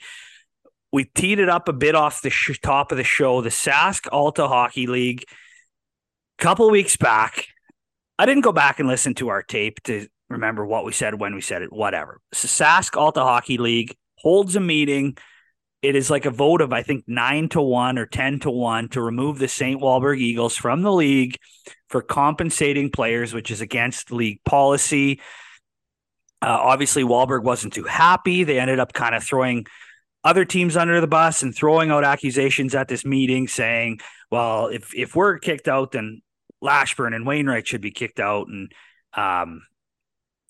we 0.92 1.04
teed 1.04 1.38
it 1.40 1.48
up 1.48 1.68
a 1.68 1.72
bit 1.72 1.94
off 1.96 2.22
the 2.22 2.30
sh- 2.30 2.60
top 2.62 2.92
of 2.92 2.98
the 2.98 3.04
show. 3.04 3.40
The 3.42 3.50
Sask 3.50 4.06
Alta 4.12 4.46
Hockey 4.48 4.86
League, 4.86 5.24
couple 6.38 6.70
weeks 6.70 6.96
back. 6.96 7.46
I 8.18 8.26
didn't 8.26 8.42
go 8.42 8.52
back 8.52 8.78
and 8.78 8.88
listen 8.88 9.14
to 9.14 9.28
our 9.28 9.42
tape 9.42 9.82
to 9.84 10.06
remember 10.28 10.64
what 10.64 10.84
we 10.84 10.92
said 10.92 11.18
when 11.18 11.34
we 11.34 11.40
said 11.40 11.62
it. 11.62 11.72
Whatever. 11.72 12.20
So 12.32 12.48
Sask 12.48 12.96
Alta 12.96 13.20
Hockey 13.20 13.58
League 13.58 13.96
holds 14.18 14.56
a 14.56 14.60
meeting. 14.60 15.16
It 15.82 15.96
is 15.96 16.10
like 16.10 16.24
a 16.24 16.30
vote 16.30 16.60
of 16.60 16.72
I 16.72 16.82
think 16.82 17.04
nine 17.06 17.48
to 17.50 17.60
one 17.60 17.98
or 17.98 18.06
ten 18.06 18.40
to 18.40 18.50
one 18.50 18.88
to 18.90 19.02
remove 19.02 19.38
the 19.38 19.48
St. 19.48 19.80
Walburg 19.80 20.18
Eagles 20.18 20.56
from 20.56 20.82
the 20.82 20.92
league 20.92 21.36
for 21.88 22.00
compensating 22.00 22.90
players, 22.90 23.34
which 23.34 23.50
is 23.50 23.60
against 23.60 24.10
league 24.10 24.42
policy. 24.44 25.20
Uh, 26.40 26.58
obviously, 26.60 27.04
Walburg 27.04 27.42
wasn't 27.42 27.72
too 27.72 27.84
happy. 27.84 28.44
They 28.44 28.58
ended 28.58 28.78
up 28.78 28.92
kind 28.92 29.14
of 29.14 29.22
throwing 29.22 29.66
other 30.24 30.44
teams 30.44 30.76
under 30.76 31.00
the 31.00 31.06
bus 31.06 31.42
and 31.42 31.54
throwing 31.54 31.90
out 31.90 32.04
accusations 32.04 32.74
at 32.74 32.88
this 32.88 33.04
meeting, 33.04 33.46
saying, 33.46 34.00
"Well, 34.30 34.68
if 34.68 34.94
if 34.94 35.14
we're 35.14 35.38
kicked 35.38 35.68
out, 35.68 35.92
then 35.92 36.22
Lashburn 36.60 37.12
and 37.12 37.26
Wainwright 37.26 37.66
should 37.68 37.82
be 37.82 37.90
kicked 37.90 38.20
out." 38.20 38.48
And 38.48 38.72
um, 39.12 39.62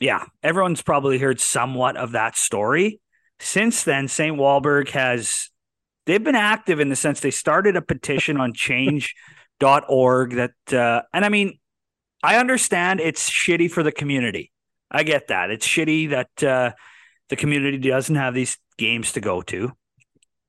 yeah, 0.01 0.25
everyone's 0.43 0.83
probably 0.83 1.19
heard 1.19 1.41
somewhat 1.41 1.97
of 1.97 2.13
that 2.13 2.37
story. 2.37 3.01
Since 3.41 3.85
then, 3.85 4.09
St. 4.09 4.37
Walburg 4.37 4.91
has 4.91 5.51
they've 6.07 6.23
been 6.23 6.35
active 6.35 6.81
in 6.81 6.89
the 6.89 6.97
sense 6.97 7.21
they 7.21 7.31
started 7.31 7.77
a 7.77 7.83
petition 7.83 8.37
on 8.37 8.53
change.org 8.53 10.35
that 10.35 10.73
uh, 10.73 11.03
and 11.13 11.25
I 11.25 11.29
mean 11.29 11.59
I 12.23 12.39
understand 12.39 13.01
it's 13.01 13.29
shitty 13.31 13.71
for 13.71 13.83
the 13.83 13.93
community. 13.93 14.51
I 14.91 15.03
get 15.03 15.29
that. 15.29 15.51
It's 15.51 15.67
shitty 15.67 16.11
that 16.11 16.43
uh, 16.43 16.73
the 17.29 17.37
community 17.37 17.77
doesn't 17.79 18.15
have 18.15 18.33
these 18.33 18.57
games 18.79 19.13
to 19.13 19.21
go 19.21 19.43
to. 19.43 19.73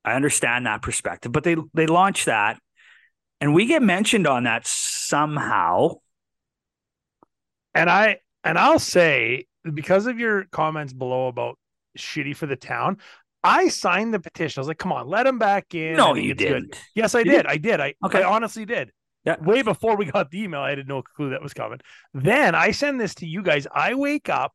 I 0.04 0.14
understand 0.14 0.66
that 0.66 0.82
perspective, 0.82 1.32
but 1.32 1.44
they 1.44 1.56
they 1.74 1.86
launched 1.86 2.26
that 2.26 2.58
and 3.40 3.54
we 3.54 3.66
get 3.66 3.82
mentioned 3.82 4.26
on 4.26 4.44
that 4.44 4.66
somehow. 4.66 5.96
And 7.74 7.90
I 7.90 8.18
and 8.44 8.58
I'll 8.58 8.78
say 8.78 9.46
because 9.74 10.06
of 10.06 10.18
your 10.18 10.44
comments 10.44 10.92
below 10.92 11.28
about 11.28 11.58
shitty 11.98 12.34
for 12.36 12.46
the 12.46 12.56
town, 12.56 12.98
I 13.44 13.68
signed 13.68 14.14
the 14.14 14.20
petition. 14.20 14.60
I 14.60 14.62
was 14.62 14.68
like, 14.68 14.78
"Come 14.78 14.92
on, 14.92 15.08
let 15.08 15.26
him 15.26 15.38
back 15.38 15.74
in." 15.74 15.96
No, 15.96 16.14
you 16.14 16.34
didn't. 16.34 16.80
Yes, 16.94 17.14
I 17.14 17.20
You 17.20 17.24
did. 17.24 17.46
I 17.46 17.58
did. 17.58 17.80
I 17.80 17.94
Okay. 18.04 18.22
I 18.22 18.28
honestly 18.28 18.64
did. 18.64 18.90
Yeah. 19.24 19.36
Way 19.40 19.62
before 19.62 19.96
we 19.96 20.06
got 20.06 20.30
the 20.30 20.40
email, 20.42 20.60
I 20.60 20.70
had 20.70 20.88
no 20.88 21.02
clue 21.02 21.30
that 21.30 21.42
was 21.42 21.52
coming. 21.52 21.80
Then 22.14 22.54
I 22.54 22.70
send 22.70 23.00
this 23.00 23.14
to 23.16 23.26
you 23.26 23.42
guys. 23.42 23.66
I 23.72 23.94
wake 23.94 24.28
up 24.28 24.54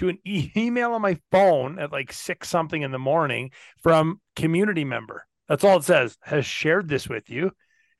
to 0.00 0.08
an 0.08 0.18
e- 0.24 0.50
email 0.56 0.92
on 0.92 1.02
my 1.02 1.18
phone 1.30 1.78
at 1.78 1.92
like 1.92 2.12
six 2.12 2.48
something 2.48 2.82
in 2.82 2.90
the 2.90 2.98
morning 2.98 3.50
from 3.82 4.20
community 4.34 4.84
member. 4.84 5.26
That's 5.48 5.62
all 5.62 5.78
it 5.78 5.84
says. 5.84 6.16
Has 6.22 6.44
shared 6.46 6.88
this 6.88 7.08
with 7.08 7.30
you. 7.30 7.52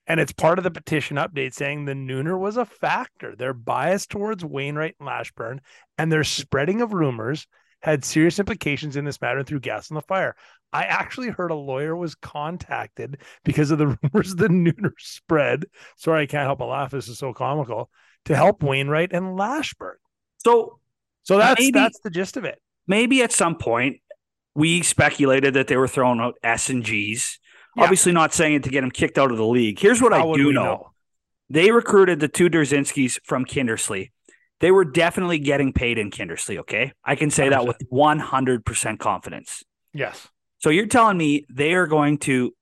And 0.06 0.18
it's 0.18 0.32
part 0.32 0.58
of 0.58 0.64
the 0.64 0.70
petition 0.70 1.18
update 1.18 1.54
saying 1.54 1.84
the 1.84 1.92
Nooner 1.92 2.38
was 2.38 2.56
a 2.56 2.64
factor. 2.64 3.36
Their 3.36 3.52
bias 3.52 4.06
towards 4.06 4.44
Wainwright 4.44 4.96
and 4.98 5.06
Lashburn 5.06 5.60
and 5.98 6.10
their 6.10 6.24
spreading 6.24 6.80
of 6.80 6.92
rumors 6.92 7.46
had 7.82 8.04
serious 8.04 8.38
implications 8.38 8.96
in 8.96 9.04
this 9.04 9.20
matter 9.20 9.44
through 9.44 9.60
gas 9.60 9.90
on 9.90 9.94
the 9.94 10.02
fire. 10.02 10.34
I 10.72 10.84
actually 10.84 11.28
heard 11.28 11.50
a 11.50 11.54
lawyer 11.54 11.94
was 11.94 12.14
contacted 12.14 13.18
because 13.44 13.70
of 13.70 13.78
the 13.78 13.86
rumors 14.02 14.34
the 14.34 14.48
Nooner 14.48 14.92
spread. 14.98 15.66
Sorry, 15.96 16.22
I 16.22 16.26
can't 16.26 16.46
help 16.46 16.58
but 16.58 16.66
laugh. 16.66 16.90
This 16.90 17.08
is 17.08 17.18
so 17.18 17.32
comical 17.32 17.90
to 18.24 18.34
help 18.34 18.62
Wainwright 18.62 19.12
and 19.12 19.36
Lashburn. 19.36 19.96
So 20.38 20.79
So 21.22 21.38
that's 21.38 21.60
Maybe- 21.60 21.72
that's 21.72 22.00
the 22.00 22.10
gist 22.10 22.36
of 22.36 22.44
it. 22.44 22.60
maybe 22.86 23.22
at 23.22 23.32
some 23.32 23.56
point 23.56 24.00
we 24.54 24.82
speculated 24.82 25.54
that 25.54 25.68
they 25.68 25.76
were 25.76 25.86
throwing 25.88 26.20
out 26.20 26.34
S 26.42 26.70
and 26.70 26.84
G's. 26.84 27.38
Yeah. 27.76 27.84
Obviously, 27.84 28.10
not 28.12 28.34
saying 28.34 28.54
it 28.54 28.62
to 28.64 28.70
get 28.70 28.80
them 28.80 28.90
kicked 28.90 29.16
out 29.16 29.30
of 29.30 29.36
the 29.36 29.46
league. 29.46 29.78
Here's 29.78 30.02
what 30.02 30.12
How 30.12 30.32
I 30.32 30.36
do 30.36 30.46
we 30.48 30.52
know. 30.52 30.90
They 31.48 31.70
recruited 31.70 32.18
the 32.18 32.26
two 32.28 32.50
Derzinskis 32.50 33.18
from 33.24 33.44
Kindersley. 33.44 34.10
They 34.58 34.72
were 34.72 34.84
definitely 34.84 35.38
getting 35.38 35.72
paid 35.72 35.96
in 35.98 36.10
Kindersley. 36.10 36.58
Okay, 36.58 36.92
I 37.04 37.14
can 37.14 37.30
say 37.30 37.48
that 37.48 37.66
with 37.66 37.76
100 37.88 38.64
percent 38.64 38.98
confidence. 38.98 39.62
Yes. 39.94 40.28
So 40.58 40.68
you're 40.70 40.86
telling 40.86 41.16
me 41.16 41.46
they 41.48 41.74
are 41.74 41.86
going 41.86 42.18
to 42.18 42.52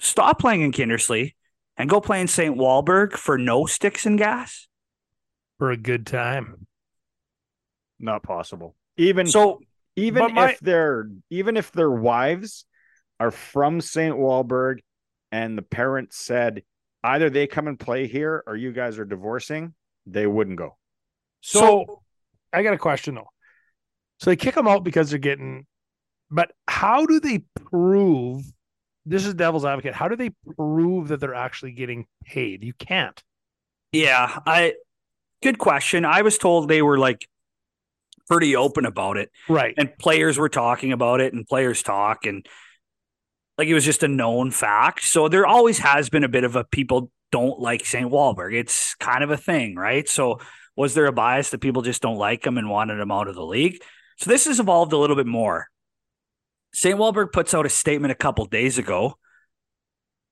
stop 0.00 0.38
playing 0.40 0.62
in 0.62 0.72
Kindersley 0.72 1.34
and 1.76 1.88
go 1.88 2.00
play 2.00 2.20
in 2.20 2.26
St. 2.26 2.56
Walburg 2.56 3.12
for 3.12 3.38
no 3.38 3.66
sticks 3.66 4.06
and 4.06 4.18
gas? 4.18 4.66
For 5.58 5.70
a 5.70 5.76
good 5.76 6.06
time. 6.06 6.65
Not 7.98 8.22
possible. 8.22 8.74
Even 8.96 9.26
So 9.26 9.60
even 9.96 10.20
but 10.20 10.32
my- 10.32 10.50
if 10.52 10.60
their 10.60 11.08
even 11.30 11.56
if 11.56 11.72
their 11.72 11.90
wives 11.90 12.66
are 13.18 13.30
from 13.30 13.80
St. 13.80 14.14
Walburg 14.14 14.80
and 15.32 15.56
the 15.56 15.62
parents 15.62 16.16
said 16.18 16.62
either 17.02 17.30
they 17.30 17.46
come 17.46 17.66
and 17.68 17.78
play 17.78 18.06
here 18.06 18.42
or 18.46 18.56
you 18.56 18.72
guys 18.72 18.98
are 18.98 19.04
divorcing, 19.04 19.74
they 20.06 20.26
wouldn't 20.26 20.58
go. 20.58 20.76
So, 21.40 22.02
I 22.52 22.62
got 22.62 22.74
a 22.74 22.78
question 22.78 23.14
though. 23.14 23.28
So 24.18 24.30
they 24.30 24.36
kick 24.36 24.54
them 24.54 24.66
out 24.66 24.82
because 24.82 25.10
they're 25.10 25.18
getting, 25.18 25.66
but 26.30 26.52
how 26.66 27.06
do 27.06 27.20
they 27.20 27.40
prove? 27.70 28.44
This 29.04 29.24
is 29.24 29.34
devil's 29.34 29.64
advocate. 29.64 29.94
How 29.94 30.08
do 30.08 30.16
they 30.16 30.30
prove 30.56 31.08
that 31.08 31.20
they're 31.20 31.34
actually 31.34 31.72
getting 31.72 32.06
paid? 32.24 32.64
You 32.64 32.72
can't. 32.72 33.22
Yeah, 33.92 34.40
I 34.46 34.74
good 35.42 35.58
question. 35.58 36.04
I 36.04 36.22
was 36.22 36.38
told 36.38 36.68
they 36.68 36.82
were 36.82 36.98
like 36.98 37.28
pretty 38.28 38.56
open 38.56 38.86
about 38.86 39.16
it 39.16 39.30
Right. 39.48 39.74
and 39.76 39.96
players 39.98 40.38
were 40.38 40.48
talking 40.48 40.92
about 40.92 41.20
it 41.20 41.32
and 41.32 41.46
players 41.46 41.82
talk 41.82 42.26
and 42.26 42.46
like 43.58 43.68
it 43.68 43.74
was 43.74 43.84
just 43.84 44.02
a 44.02 44.08
known 44.08 44.50
fact. 44.50 45.04
So 45.04 45.28
there 45.28 45.46
always 45.46 45.78
has 45.78 46.08
been 46.10 46.24
a 46.24 46.28
bit 46.28 46.44
of 46.44 46.56
a 46.56 46.64
people 46.64 47.10
don't 47.32 47.58
like 47.58 47.84
St. 47.84 48.10
Walburg. 48.10 48.54
It's 48.54 48.94
kind 48.96 49.24
of 49.24 49.30
a 49.30 49.36
thing, 49.36 49.76
right? 49.76 50.08
So 50.08 50.40
was 50.76 50.94
there 50.94 51.06
a 51.06 51.12
bias 51.12 51.50
that 51.50 51.60
people 51.60 51.82
just 51.82 52.02
don't 52.02 52.18
like 52.18 52.46
him 52.46 52.58
and 52.58 52.68
wanted 52.68 53.00
him 53.00 53.10
out 53.10 53.28
of 53.28 53.34
the 53.34 53.44
league? 53.44 53.78
So 54.18 54.30
this 54.30 54.46
has 54.46 54.60
evolved 54.60 54.92
a 54.92 54.98
little 54.98 55.16
bit 55.16 55.26
more. 55.26 55.68
St. 56.72 56.98
Walburg 56.98 57.32
puts 57.32 57.54
out 57.54 57.66
a 57.66 57.70
statement 57.70 58.12
a 58.12 58.16
couple 58.16 58.44
days 58.44 58.76
ago 58.76 59.16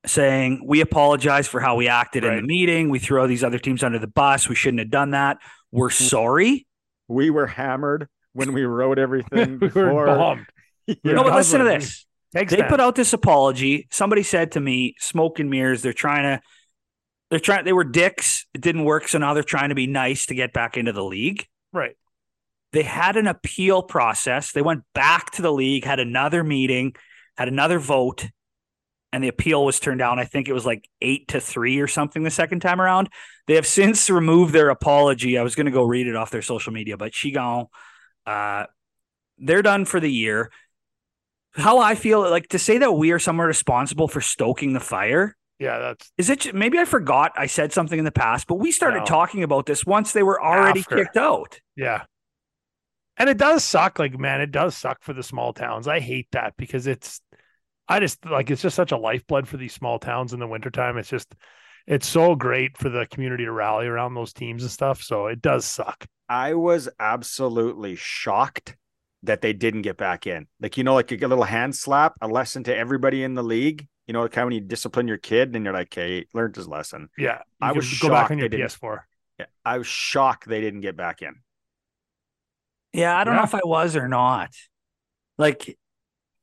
saying, 0.06 0.62
We 0.66 0.82
apologize 0.82 1.48
for 1.48 1.60
how 1.60 1.76
we 1.76 1.88
acted 1.88 2.24
in 2.24 2.36
the 2.36 2.42
meeting. 2.42 2.90
We 2.90 2.98
threw 2.98 3.20
all 3.20 3.26
these 3.26 3.44
other 3.44 3.58
teams 3.58 3.82
under 3.82 3.98
the 3.98 4.06
bus. 4.06 4.48
We 4.48 4.54
shouldn't 4.54 4.80
have 4.80 4.90
done 4.90 5.12
that. 5.12 5.38
We're 5.72 5.88
mm. 5.88 6.08
sorry. 6.08 6.66
We 7.08 7.30
were 7.30 7.46
hammered 7.46 8.08
when 8.32 8.52
we 8.52 8.64
wrote 8.64 8.98
everything 8.98 9.58
we 9.60 9.68
were 9.68 9.84
before. 9.86 10.06
bombed. 10.06 10.46
Yeah. 10.86 10.96
We're 11.02 11.14
No, 11.14 11.22
but 11.24 11.34
listen 11.34 11.60
to 11.60 11.64
this. 11.64 12.04
Takes 12.34 12.50
they 12.52 12.58
that. 12.58 12.68
put 12.68 12.78
out 12.78 12.94
this 12.94 13.12
apology. 13.14 13.86
Somebody 13.90 14.22
said 14.22 14.52
to 14.52 14.60
me, 14.60 14.94
"Smoke 14.98 15.38
and 15.38 15.48
mirrors." 15.48 15.80
They're 15.80 15.94
trying 15.94 16.24
to, 16.24 16.42
they're 17.30 17.40
trying. 17.40 17.64
They 17.64 17.72
were 17.72 17.84
dicks. 17.84 18.44
It 18.52 18.60
didn't 18.60 18.84
work, 18.84 19.08
so 19.08 19.16
now 19.16 19.32
they're 19.32 19.42
trying 19.42 19.70
to 19.70 19.74
be 19.74 19.86
nice 19.86 20.26
to 20.26 20.34
get 20.34 20.52
back 20.52 20.76
into 20.76 20.92
the 20.92 21.04
league. 21.04 21.46
right. 21.72 21.96
They 22.72 22.82
had 22.82 23.16
an 23.16 23.28
appeal 23.28 23.82
process. 23.82 24.52
They 24.52 24.60
went 24.62 24.82
back 24.94 25.30
to 25.32 25.42
the 25.42 25.52
league, 25.52 25.84
had 25.84 26.00
another 26.00 26.42
meeting, 26.44 26.96
had 27.38 27.48
another 27.48 27.78
vote, 27.78 28.26
and 29.12 29.22
the 29.24 29.28
appeal 29.28 29.64
was 29.64 29.78
turned 29.80 30.00
down. 30.00 30.18
I 30.18 30.24
think 30.24 30.48
it 30.48 30.52
was 30.52 30.66
like 30.66 30.86
eight 31.00 31.28
to 31.28 31.40
three 31.40 31.78
or 31.78 31.86
something 31.86 32.24
the 32.24 32.30
second 32.30 32.60
time 32.60 32.80
around. 32.80 33.08
They 33.46 33.54
have 33.56 33.66
since 33.66 34.08
removed 34.08 34.54
their 34.54 34.70
apology. 34.70 35.36
I 35.38 35.42
was 35.42 35.54
going 35.54 35.66
to 35.66 35.72
go 35.72 35.82
read 35.82 36.06
it 36.06 36.16
off 36.16 36.30
their 36.30 36.42
social 36.42 36.72
media, 36.72 36.96
but 36.96 37.12
Shigon, 37.12 37.66
uh, 38.26 38.64
they're 39.38 39.62
done 39.62 39.84
for 39.84 40.00
the 40.00 40.10
year. 40.10 40.50
How 41.54 41.78
I 41.78 41.94
feel 41.94 42.20
like 42.28 42.48
to 42.48 42.58
say 42.58 42.78
that 42.78 42.92
we 42.92 43.12
are 43.12 43.18
somewhat 43.18 43.44
responsible 43.44 44.08
for 44.08 44.20
stoking 44.20 44.72
the 44.72 44.80
fire. 44.80 45.36
Yeah, 45.60 45.78
that's 45.78 46.10
Is 46.18 46.30
it 46.30 46.52
maybe 46.52 46.78
I 46.78 46.84
forgot 46.84 47.32
I 47.36 47.46
said 47.46 47.72
something 47.72 47.98
in 47.98 48.04
the 48.04 48.10
past, 48.10 48.48
but 48.48 48.56
we 48.56 48.72
started 48.72 49.00
No. 49.00 49.04
talking 49.04 49.44
about 49.44 49.66
this 49.66 49.84
once 49.86 50.12
they 50.12 50.22
were 50.24 50.42
already 50.42 50.80
After. 50.80 50.96
kicked 50.96 51.16
out. 51.16 51.60
yeah. 51.76 52.04
And 53.16 53.30
it 53.30 53.36
does 53.38 53.62
suck, 53.62 54.00
like 54.00 54.18
man, 54.18 54.40
it 54.40 54.50
does 54.50 54.76
suck 54.76 54.98
for 55.02 55.12
the 55.12 55.22
small 55.22 55.52
towns. 55.52 55.86
I 55.86 56.00
hate 56.00 56.26
that 56.32 56.54
because 56.56 56.88
it's 56.88 57.20
I 57.86 58.00
just 58.00 58.24
like 58.26 58.50
it's 58.50 58.62
just 58.62 58.74
such 58.74 58.90
a 58.90 58.96
lifeblood 58.96 59.46
for 59.46 59.56
these 59.56 59.72
small 59.74 60.00
towns 60.00 60.32
in 60.32 60.40
the 60.40 60.48
wintertime. 60.48 60.96
It's 60.98 61.10
just 61.10 61.32
it's 61.86 62.06
so 62.08 62.34
great 62.34 62.78
for 62.78 62.88
the 62.88 63.06
community 63.06 63.44
to 63.44 63.52
rally 63.52 63.86
around 63.86 64.14
those 64.14 64.32
teams 64.32 64.62
and 64.62 64.70
stuff. 64.70 65.02
So 65.02 65.26
it 65.26 65.42
does 65.42 65.64
suck. 65.64 66.06
I 66.28 66.54
was 66.54 66.88
absolutely 66.98 67.96
shocked 67.96 68.76
that 69.22 69.40
they 69.40 69.52
didn't 69.52 69.82
get 69.82 69.96
back 69.96 70.26
in. 70.26 70.46
Like, 70.60 70.76
you 70.76 70.84
know, 70.84 70.94
like 70.94 71.10
a 71.12 71.16
little 71.16 71.44
hand 71.44 71.74
slap, 71.76 72.14
a 72.20 72.28
lesson 72.28 72.64
to 72.64 72.76
everybody 72.76 73.22
in 73.22 73.34
the 73.34 73.42
league. 73.42 73.86
You 74.06 74.12
know, 74.12 74.28
kind 74.28 74.44
of 74.44 74.46
when 74.48 74.54
you 74.54 74.60
discipline 74.60 75.08
your 75.08 75.16
kid 75.16 75.56
and 75.56 75.64
you're 75.64 75.72
like, 75.72 75.92
hey, 75.94 76.26
learned 76.34 76.56
his 76.56 76.68
lesson. 76.68 77.08
Yeah. 77.16 77.40
I 77.60 77.72
was 77.72 77.86
go 78.00 78.08
back 78.08 78.22
shocked 78.24 78.32
on 78.32 78.38
your 78.38 78.48
they 78.48 78.58
didn't- 78.58 78.70
PS4. 78.72 79.00
Yeah, 79.38 79.46
I 79.64 79.78
was 79.78 79.86
shocked 79.86 80.46
they 80.46 80.60
didn't 80.60 80.82
get 80.82 80.96
back 80.96 81.20
in. 81.22 81.34
Yeah, 82.92 83.18
I 83.18 83.24
don't 83.24 83.34
know 83.34 83.42
if 83.42 83.54
I 83.54 83.62
was 83.64 83.96
or 83.96 84.06
not. 84.06 84.50
Like, 85.38 85.76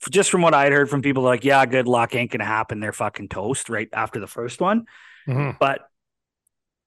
just 0.10 0.30
from 0.30 0.42
what 0.42 0.54
I'd 0.54 0.74
heard 0.74 0.90
from 0.90 1.02
people, 1.02 1.24
like, 1.24 1.46
yeah, 1.46 1.66
good 1.66 1.88
luck 1.88 2.16
ain't 2.16 2.32
gonna 2.32 2.44
happen. 2.44 2.82
They're 2.82 2.92
fucking 2.92 3.30
toast 3.30 3.70
right 3.70 3.88
after 3.94 4.20
the 4.20 4.28
first 4.28 4.60
one. 4.60 4.86
Mhm. 5.28 5.58
But 5.60 5.82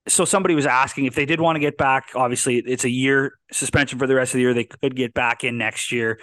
so 0.07 0.25
somebody 0.25 0.53
was 0.53 0.65
asking 0.65 1.05
if 1.05 1.15
they 1.15 1.25
did 1.25 1.41
want 1.41 1.55
to 1.55 1.59
get 1.59 1.77
back. 1.77 2.09
Obviously, 2.15 2.57
it's 2.57 2.83
a 2.83 2.89
year 2.89 3.33
suspension 3.51 3.97
for 3.97 4.07
the 4.07 4.15
rest 4.15 4.33
of 4.33 4.37
the 4.37 4.41
year. 4.41 4.53
They 4.53 4.65
could 4.65 4.95
get 4.95 5.13
back 5.13 5.43
in 5.43 5.57
next 5.57 5.91
year 5.91 6.19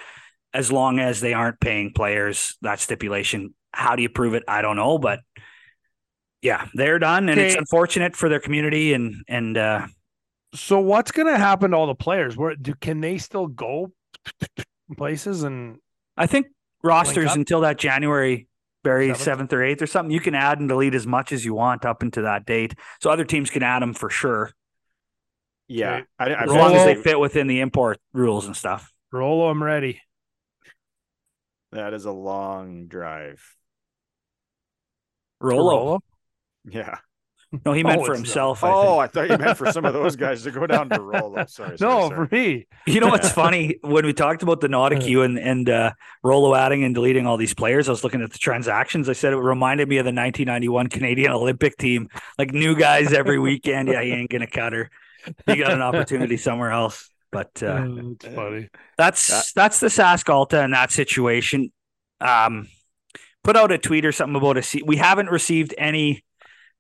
as 0.54 0.70
long 0.70 1.00
as 1.00 1.20
they 1.20 1.32
aren't 1.34 1.60
paying 1.60 1.92
players 1.92 2.56
that 2.62 2.78
stipulation. 2.78 3.54
How 3.72 3.96
do 3.96 4.02
you 4.02 4.08
prove 4.08 4.34
it? 4.34 4.44
I 4.46 4.62
don't 4.62 4.76
know, 4.76 4.98
but 4.98 5.20
yeah, 6.42 6.66
they're 6.74 6.98
done, 6.98 7.28
and 7.28 7.40
it's 7.40 7.54
unfortunate 7.54 8.16
for 8.16 8.28
their 8.28 8.40
community 8.40 8.92
and 8.92 9.24
and 9.28 9.56
uh, 9.56 9.86
So 10.54 10.80
what's 10.80 11.12
going 11.12 11.28
to 11.28 11.38
happen 11.38 11.72
to 11.72 11.76
all 11.76 11.86
the 11.86 11.94
players? 11.94 12.36
Where 12.36 12.54
do 12.56 12.74
can 12.74 13.00
they 13.00 13.18
still 13.18 13.46
go 13.46 13.92
places 14.96 15.42
and 15.42 15.78
I 16.16 16.26
think 16.26 16.46
rosters 16.82 17.34
until 17.34 17.62
that 17.62 17.78
January 17.78 18.48
very 18.84 19.08
Seventh? 19.08 19.22
seventh 19.22 19.52
or 19.52 19.62
eighth 19.62 19.82
or 19.82 19.86
something. 19.86 20.10
You 20.10 20.20
can 20.20 20.34
add 20.34 20.58
and 20.58 20.68
delete 20.68 20.94
as 20.94 21.06
much 21.06 21.32
as 21.32 21.44
you 21.44 21.54
want 21.54 21.84
up 21.84 22.02
into 22.02 22.22
that 22.22 22.44
date. 22.46 22.74
So 23.00 23.10
other 23.10 23.24
teams 23.24 23.48
can 23.50 23.62
add 23.62 23.82
them 23.82 23.94
for 23.94 24.10
sure, 24.10 24.50
Yeah, 25.68 25.94
Okay. 25.96 26.04
I, 26.18 26.24
I 26.32 26.42
as 26.44 26.50
long 26.50 26.74
as 26.74 26.84
they 26.84 26.94
fit 26.94 27.18
within 27.20 27.46
the 27.46 27.60
import 27.60 27.98
rules 28.12 28.46
and 28.46 28.56
stuff. 28.56 28.92
Roll 29.12 29.48
I'm 29.48 29.62
ready. 29.62 30.00
that 31.70 31.94
is 31.94 32.04
a 32.04 32.12
long 32.12 32.86
drive. 32.86 33.42
Rouleau. 35.40 36.00
Yeah. 36.64 36.98
No, 37.66 37.72
he 37.72 37.82
meant 37.82 38.00
Oh, 38.00 38.04
for 38.06 38.12
it's 38.12 38.20
not. 38.20 38.26
himself. 38.26 38.64
I 38.64 38.70
Oh, 38.72 38.82
think. 38.82 39.02
I 39.02 39.06
thought 39.08 39.30
you 39.30 39.44
meant 39.44 39.58
for 39.58 39.70
some 39.72 39.84
of 39.84 39.92
those 39.92 40.16
guys 40.24 40.42
to 40.44 40.50
go 40.50 40.66
down 40.66 40.88
to 40.88 41.00
Rouleau. 41.02 41.44
Sorry. 41.46 41.76
sorry 41.76 41.90
No, 41.92 42.08
sorry. 42.08 42.26
for 42.28 42.34
me. 42.34 42.66
You 42.86 43.00
know 43.00 43.08
what's 43.08 43.30
funny? 43.42 43.76
When 43.82 44.06
we 44.06 44.12
talked 44.14 44.42
about 44.42 44.60
the 44.60 44.68
Notekeu 44.68 45.24
and 45.24 45.38
and 45.38 45.68
uh, 45.68 45.92
Rouleau 46.22 46.54
adding 46.54 46.82
and 46.84 46.94
deleting 46.94 47.26
all 47.26 47.36
these 47.36 47.52
players, 47.54 47.88
I 47.88 47.92
was 47.92 48.04
looking 48.04 48.22
at 48.22 48.32
the 48.32 48.38
transactions. 48.38 49.08
I 49.08 49.12
said 49.12 49.32
it 49.32 49.36
reminded 49.36 49.88
me 49.88 49.98
of 49.98 50.04
the 50.04 50.08
1991 50.12 50.86
Canadian 50.88 51.32
Olympic 51.32 51.76
team, 51.76 52.08
like 52.38 52.52
new 52.52 52.74
guys 52.74 53.12
every 53.12 53.38
weekend. 53.38 53.88
Yeah, 53.88 54.02
he 54.02 54.12
ain't 54.12 54.30
gonna 54.30 54.46
cut 54.46 54.72
her. 54.72 54.90
He 55.46 55.56
got 55.56 55.72
an 55.72 55.82
opportunity 55.82 56.36
somewhere 56.38 56.70
else. 56.70 57.08
But 57.30 57.62
uh, 57.62 57.86
That's 58.20 58.34
funny. 58.34 58.68
that's 58.98 59.30
Yeah. 59.30 59.40
that's 59.54 59.80
the 59.80 59.86
Sask 59.88 60.28
Alta 60.32 60.62
in 60.64 60.70
that 60.72 60.90
situation. 60.90 61.70
Um, 62.20 62.68
put 63.44 63.56
out 63.56 63.72
a 63.72 63.78
tweet 63.78 64.04
or 64.04 64.12
something 64.12 64.36
about 64.36 64.56
a 64.58 64.62
seat. 64.62 64.86
We 64.86 64.96
haven't 64.96 65.28
received 65.30 65.74
any 65.78 66.24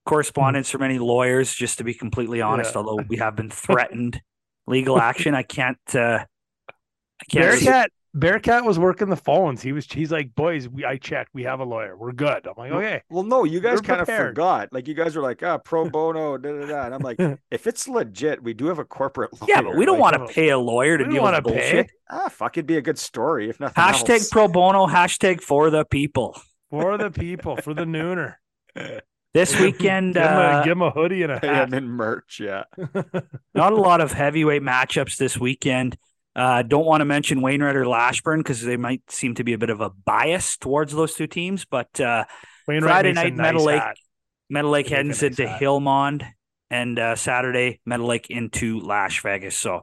correspondence 0.04 0.70
from 0.70 0.82
any 0.82 0.98
lawyers, 0.98 1.52
just 1.54 1.78
to 1.78 1.84
be 1.84 1.94
completely 1.94 2.40
honest. 2.40 2.72
Yeah. 2.74 2.78
Although 2.82 3.04
we 3.08 3.16
have 3.18 3.36
been 3.36 3.50
threatened 3.66 4.20
legal 4.66 4.98
action, 5.00 5.34
I 5.34 5.42
can't. 5.42 5.78
Uh, 5.94 6.24
I 7.20 7.24
can't. 7.30 7.44
really- 7.46 7.64
Bearcat 7.64 7.90
Bearcat 8.14 8.64
was 8.66 8.78
working 8.78 9.08
the 9.08 9.16
phones. 9.16 9.62
He 9.62 9.72
was 9.72 9.86
he's 9.90 10.12
like, 10.12 10.34
boys, 10.34 10.68
we 10.68 10.84
I 10.84 10.98
checked. 10.98 11.30
We 11.32 11.44
have 11.44 11.60
a 11.60 11.64
lawyer. 11.64 11.96
We're 11.96 12.12
good. 12.12 12.46
I'm 12.46 12.52
like, 12.58 12.70
okay. 12.72 13.00
Well, 13.08 13.22
no, 13.22 13.44
you 13.44 13.58
guys 13.58 13.80
kind 13.80 14.02
of 14.02 14.06
forgot. 14.06 14.68
Like 14.70 14.86
you 14.86 14.92
guys 14.92 15.16
were 15.16 15.22
like, 15.22 15.42
ah, 15.42 15.56
pro 15.56 15.88
bono, 15.88 16.36
da, 16.36 16.52
da, 16.52 16.66
da. 16.66 16.84
and 16.84 16.94
I'm 16.94 17.00
like, 17.00 17.16
if 17.50 17.66
it's 17.66 17.88
legit, 17.88 18.42
we 18.42 18.52
do 18.52 18.66
have 18.66 18.78
a 18.78 18.84
corporate 18.84 19.32
lawyer. 19.40 19.48
yeah, 19.48 19.62
but 19.62 19.76
we 19.76 19.86
don't 19.86 19.98
Like, 19.98 20.12
want 20.18 20.28
to 20.28 20.34
pay 20.34 20.50
a 20.50 20.58
lawyer 20.58 20.98
to 20.98 21.04
deal 21.04 21.14
with 21.14 21.22
wanna 21.22 21.40
pay. 21.42 21.50
bullshit. 21.52 21.90
Ah, 22.10 22.28
fuck, 22.28 22.58
it'd 22.58 22.66
be 22.66 22.76
a 22.76 22.82
good 22.82 22.98
story 22.98 23.48
if 23.48 23.58
nothing 23.58 23.82
Hashtag 23.82 24.10
else. 24.10 24.28
pro 24.28 24.46
bono. 24.46 24.86
Hashtag 24.86 25.40
for 25.40 25.70
the 25.70 25.86
people. 25.86 26.38
For 26.68 26.98
the 26.98 27.10
people, 27.24 27.56
for 27.56 27.72
the 27.72 27.84
nooner. 27.84 28.34
This 29.34 29.58
weekend, 29.60 30.14
give, 30.14 30.22
him 30.22 30.38
uh, 30.38 30.60
a, 30.60 30.64
give 30.64 30.72
him 30.72 30.82
a 30.82 30.90
hoodie 30.90 31.22
and 31.22 31.32
a 31.32 31.40
Pay 31.40 31.46
hat. 31.46 31.70
them 31.70 31.84
in 31.84 31.90
merch, 31.90 32.40
yeah. 32.40 32.64
Not 33.54 33.72
a 33.72 33.76
lot 33.76 34.00
of 34.00 34.12
heavyweight 34.12 34.62
matchups 34.62 35.16
this 35.16 35.38
weekend. 35.38 35.96
Uh, 36.34 36.62
don't 36.62 36.86
want 36.86 37.00
to 37.00 37.04
mention 37.04 37.42
Wainwright 37.42 37.76
or 37.76 37.86
Lashburn 37.86 38.40
because 38.40 38.62
they 38.62 38.76
might 38.76 39.02
seem 39.10 39.34
to 39.34 39.44
be 39.44 39.52
a 39.52 39.58
bit 39.58 39.70
of 39.70 39.80
a 39.80 39.90
bias 39.90 40.56
towards 40.56 40.92
those 40.92 41.14
two 41.14 41.26
teams. 41.26 41.64
But 41.64 42.00
uh, 42.00 42.24
Wainwright 42.66 42.90
Friday 42.90 43.12
night, 43.12 43.34
nice 43.34 43.52
Meadow 43.52 43.64
Lake, 43.64 43.82
hat. 43.82 43.96
Meadow 44.48 44.70
Lake 44.70 44.86
They 44.86 44.90
make 44.90 45.00
a 45.00 45.08
heads 45.08 45.22
nice 45.22 45.30
into 45.30 45.48
hat. 45.48 45.60
Hillmond, 45.60 46.26
and 46.70 46.98
uh, 46.98 47.16
Saturday, 47.16 47.80
Meadow 47.84 48.06
Lake 48.06 48.30
into 48.30 48.80
Lash 48.80 49.22
Vegas. 49.22 49.58
So, 49.58 49.74
a 49.76 49.82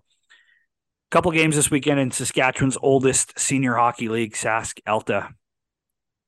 couple 1.11 1.31
games 1.31 1.55
this 1.55 1.69
weekend 1.69 1.99
in 1.99 2.11
Saskatchewan's 2.11 2.77
oldest 2.81 3.37
senior 3.37 3.75
hockey 3.75 4.09
league, 4.09 4.33
Sask 4.33 4.79
Alta. 4.87 5.29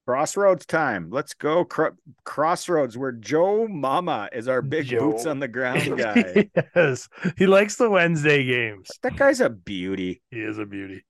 Crossroads 0.07 0.65
time. 0.65 1.09
Let's 1.11 1.33
go. 1.35 1.63
Cro- 1.63 1.95
Crossroads, 2.23 2.97
where 2.97 3.11
Joe 3.11 3.67
Mama 3.67 4.29
is 4.33 4.47
our 4.47 4.61
big 4.61 4.89
boots 4.89 5.25
on 5.25 5.39
the 5.39 5.47
ground 5.47 5.97
guy. 5.97 6.49
yes. 6.75 7.07
He 7.37 7.45
likes 7.47 7.75
the 7.75 7.89
Wednesday 7.89 8.43
games. 8.43 8.89
that 9.03 9.15
guy's 9.15 9.41
a 9.41 9.49
beauty. 9.49 10.21
He 10.31 10.39
is 10.41 10.57
a 10.57 10.65
beauty. 10.65 11.05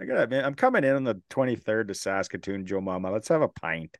I 0.00 0.04
gotta 0.04 0.22
admit, 0.24 0.44
I'm 0.44 0.54
coming 0.54 0.84
in 0.84 0.94
on 0.94 1.04
the 1.04 1.20
23rd 1.30 1.88
to 1.88 1.94
Saskatoon, 1.94 2.66
Joe 2.66 2.80
Mama. 2.80 3.10
Let's 3.10 3.28
have 3.28 3.42
a 3.42 3.48
pint. 3.48 3.96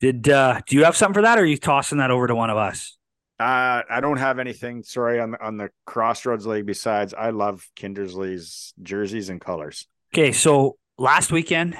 Did 0.00 0.28
uh, 0.28 0.60
do 0.66 0.76
you 0.76 0.84
have 0.84 0.96
something 0.96 1.14
for 1.14 1.22
that, 1.22 1.38
or 1.38 1.42
are 1.42 1.46
you 1.46 1.56
tossing 1.56 1.98
that 1.98 2.10
over 2.10 2.26
to 2.26 2.34
one 2.34 2.50
of 2.50 2.56
us? 2.56 2.96
Uh, 3.40 3.82
I 3.90 4.00
don't 4.00 4.18
have 4.18 4.38
anything, 4.38 4.82
sorry, 4.82 5.18
on 5.20 5.32
the 5.32 5.44
on 5.44 5.56
the 5.56 5.70
Crossroads 5.86 6.46
League 6.46 6.66
besides 6.66 7.14
I 7.14 7.30
love 7.30 7.66
Kindersley's 7.76 8.74
jerseys 8.82 9.28
and 9.28 9.40
colors. 9.40 9.86
Okay, 10.14 10.32
so 10.32 10.76
last 10.98 11.32
weekend, 11.32 11.76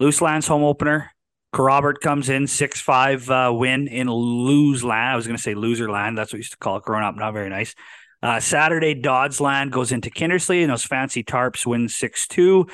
Luseland's 0.00 0.46
home 0.46 0.62
opener. 0.64 1.10
Robert 1.56 2.00
comes 2.00 2.28
in 2.28 2.46
six 2.48 2.80
five 2.80 3.30
uh, 3.30 3.52
win 3.54 3.86
in 3.86 4.08
Luseland. 4.08 5.12
I 5.12 5.16
was 5.16 5.26
going 5.26 5.36
to 5.36 5.42
say 5.42 5.54
loser 5.54 5.88
land. 5.88 6.18
That's 6.18 6.32
what 6.32 6.38
we 6.38 6.40
used 6.40 6.50
to 6.52 6.58
call 6.58 6.76
it 6.78 6.82
growing 6.82 7.04
up. 7.04 7.14
Not 7.14 7.32
very 7.32 7.48
nice. 7.48 7.74
Uh, 8.22 8.40
Saturday, 8.40 9.00
Dodsland 9.00 9.70
goes 9.70 9.92
into 9.92 10.10
Kindersley, 10.10 10.62
and 10.62 10.70
those 10.70 10.84
fancy 10.84 11.22
tarps 11.22 11.64
win 11.64 11.88
six 11.88 12.26
two. 12.26 12.66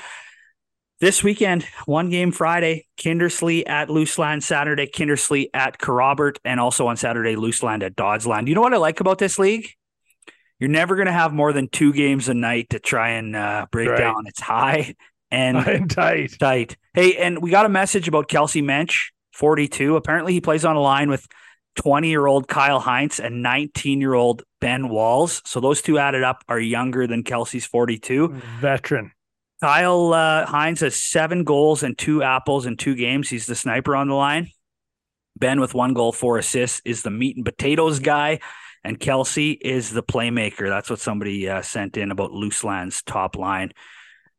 This 1.01 1.23
weekend, 1.25 1.67
one 1.87 2.09
game 2.11 2.31
Friday, 2.31 2.87
Kindersley 2.99 3.65
at 3.69 3.89
Luseland. 3.89 4.43
Saturday, 4.43 4.87
Kindersley 4.87 5.49
at 5.53 5.77
Robert, 5.87 6.39
and 6.45 6.59
also 6.61 6.87
on 6.87 6.97
Saturday, 6.97 7.37
Luseland 7.37 7.83
at 7.83 7.97
Dodsland. 7.97 8.49
You 8.49 8.55
know 8.55 8.61
what 8.63 8.75
I 8.75 8.79
like 8.79 9.01
about 9.01 9.19
this 9.19 9.39
league? 9.39 9.67
You're 10.59 10.71
never 10.71 10.95
going 10.97 11.07
to 11.07 11.13
have 11.13 11.33
more 11.33 11.53
than 11.53 11.69
two 11.69 11.93
games 11.93 12.29
a 12.29 12.35
night 12.35 12.71
to 12.71 12.79
try 12.79 13.11
and 13.11 13.35
uh, 13.35 13.67
break 13.73 13.89
Right. 13.89 13.99
down. 13.99 14.27
It's 14.27 14.41
high 14.41 14.95
and 15.31 15.59
I'm 15.59 15.89
tight. 15.89 16.37
tight. 16.39 16.77
Hey, 16.95 17.17
and 17.17 17.41
we 17.41 17.51
got 17.51 17.67
a 17.67 17.71
message 17.71 18.09
about 18.09 18.29
Kelsey 18.29 18.63
Mensch, 18.63 19.11
42. 19.33 19.97
Apparently, 19.97 20.33
he 20.33 20.41
plays 20.41 20.65
on 20.65 20.77
a 20.77 20.81
line 20.81 21.09
with 21.09 21.27
20 21.77 22.09
year 22.09 22.27
old 22.27 22.49
Kyle 22.49 22.81
Heinz 22.81 23.21
and 23.21 23.43
19 23.43 24.01
year 24.01 24.15
old 24.15 24.43
Ben 24.61 24.89
Walls. 24.89 25.41
So 25.45 25.61
those 25.61 25.83
two 25.83 25.99
added 25.99 26.23
up 26.23 26.45
are 26.49 26.59
younger 26.59 27.07
than 27.07 27.23
Kelsey's 27.23 27.67
42. 27.67 28.29
Veteran. 28.61 29.13
Kyle 29.63 30.13
uh, 30.15 30.47
Heinz 30.47 30.81
has 30.81 30.97
seven 30.97 31.45
goals 31.45 31.83
and 31.83 31.97
two 31.97 32.23
apples 32.23 32.67
in 32.67 32.77
two 32.77 32.95
games. 32.95 33.29
He's 33.29 33.47
the 33.47 33.55
sniper 33.55 33.95
on 33.95 34.09
the 34.09 34.15
line. 34.15 34.49
Ben 35.37 35.61
with 35.61 35.75
one 35.75 35.95
goal, 35.95 36.13
four 36.13 36.39
assists 36.39 36.81
is 36.85 37.03
the 37.03 37.11
meat 37.11 37.37
and 37.37 37.45
potatoes 37.45 37.99
guy. 37.99 38.41
And 38.83 38.99
Kelsey 38.99 39.53
is 39.53 39.91
the 39.91 40.03
playmaker. 40.03 40.69
That's 40.69 40.89
what 40.89 41.01
somebody 41.01 41.49
uh, 41.49 41.61
sent 41.61 41.99
in 41.99 42.11
about 42.11 42.31
Luseland's 42.31 43.03
top 43.03 43.37
line. 43.37 43.73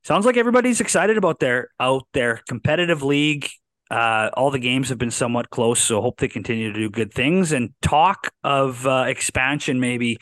Sounds 0.04 0.26
like 0.26 0.38
everybody's 0.38 0.82
excited 0.82 1.18
about 1.18 1.40
their 1.40 1.70
out 1.80 2.08
there 2.14 2.42
competitive 2.48 3.04
league. 3.04 3.48
Uh, 3.90 4.30
all 4.34 4.50
the 4.50 4.60
games 4.60 4.90
have 4.90 4.98
been 4.98 5.12
somewhat 5.12 5.50
close, 5.50 5.80
so 5.80 6.02
hope 6.02 6.20
they 6.20 6.28
continue 6.28 6.72
to 6.72 6.80
do 6.80 6.90
good 6.90 7.14
things. 7.14 7.52
And 7.52 7.74
talk 7.82 8.32
of 8.44 8.88
uh, 8.88 9.06
expansion 9.08 9.80
maybe 9.80 10.18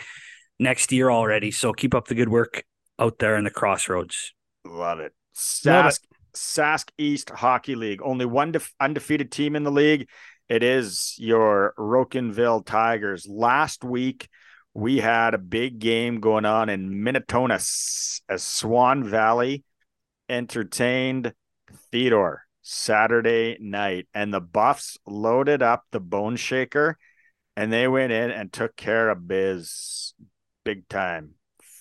next 0.59 0.91
year 0.91 1.09
already. 1.09 1.51
So 1.51 1.71
keep 1.71 1.93
up 1.93 2.07
the 2.07 2.15
good 2.15 2.29
work 2.29 2.63
out 2.97 3.19
there 3.19 3.37
in 3.37 3.43
the 3.43 3.51
crossroads. 3.51 4.33
Love 4.65 4.99
it. 4.99 5.13
Sask, 5.35 6.01
Sask 6.35 6.89
East 6.97 7.29
Hockey 7.29 7.75
League. 7.75 8.01
Only 8.03 8.25
one 8.25 8.51
def- 8.51 8.73
undefeated 8.79 9.31
team 9.31 9.55
in 9.55 9.63
the 9.63 9.71
league. 9.71 10.09
It 10.49 10.63
is 10.63 11.15
your 11.17 11.73
Rocanville 11.77 12.65
Tigers. 12.65 13.27
Last 13.29 13.83
week, 13.83 14.27
we 14.73 14.97
had 14.97 15.33
a 15.33 15.37
big 15.37 15.79
game 15.79 16.19
going 16.19 16.45
on 16.45 16.69
in 16.69 17.03
Minnetonka 17.03 17.53
S- 17.53 18.21
as 18.27 18.43
Swan 18.43 19.03
Valley 19.03 19.63
entertained 20.29 21.33
Theodore 21.91 22.43
Saturday 22.61 23.57
night. 23.59 24.07
And 24.13 24.33
the 24.33 24.41
Buffs 24.41 24.97
loaded 25.05 25.61
up 25.61 25.85
the 25.91 25.99
Bone 25.99 26.35
Shaker 26.35 26.97
and 27.55 27.73
they 27.73 27.87
went 27.87 28.11
in 28.11 28.31
and 28.31 28.53
took 28.53 28.75
care 28.75 29.09
of 29.09 29.27
Biz 29.27 30.13
big 30.63 30.87
time. 30.87 31.31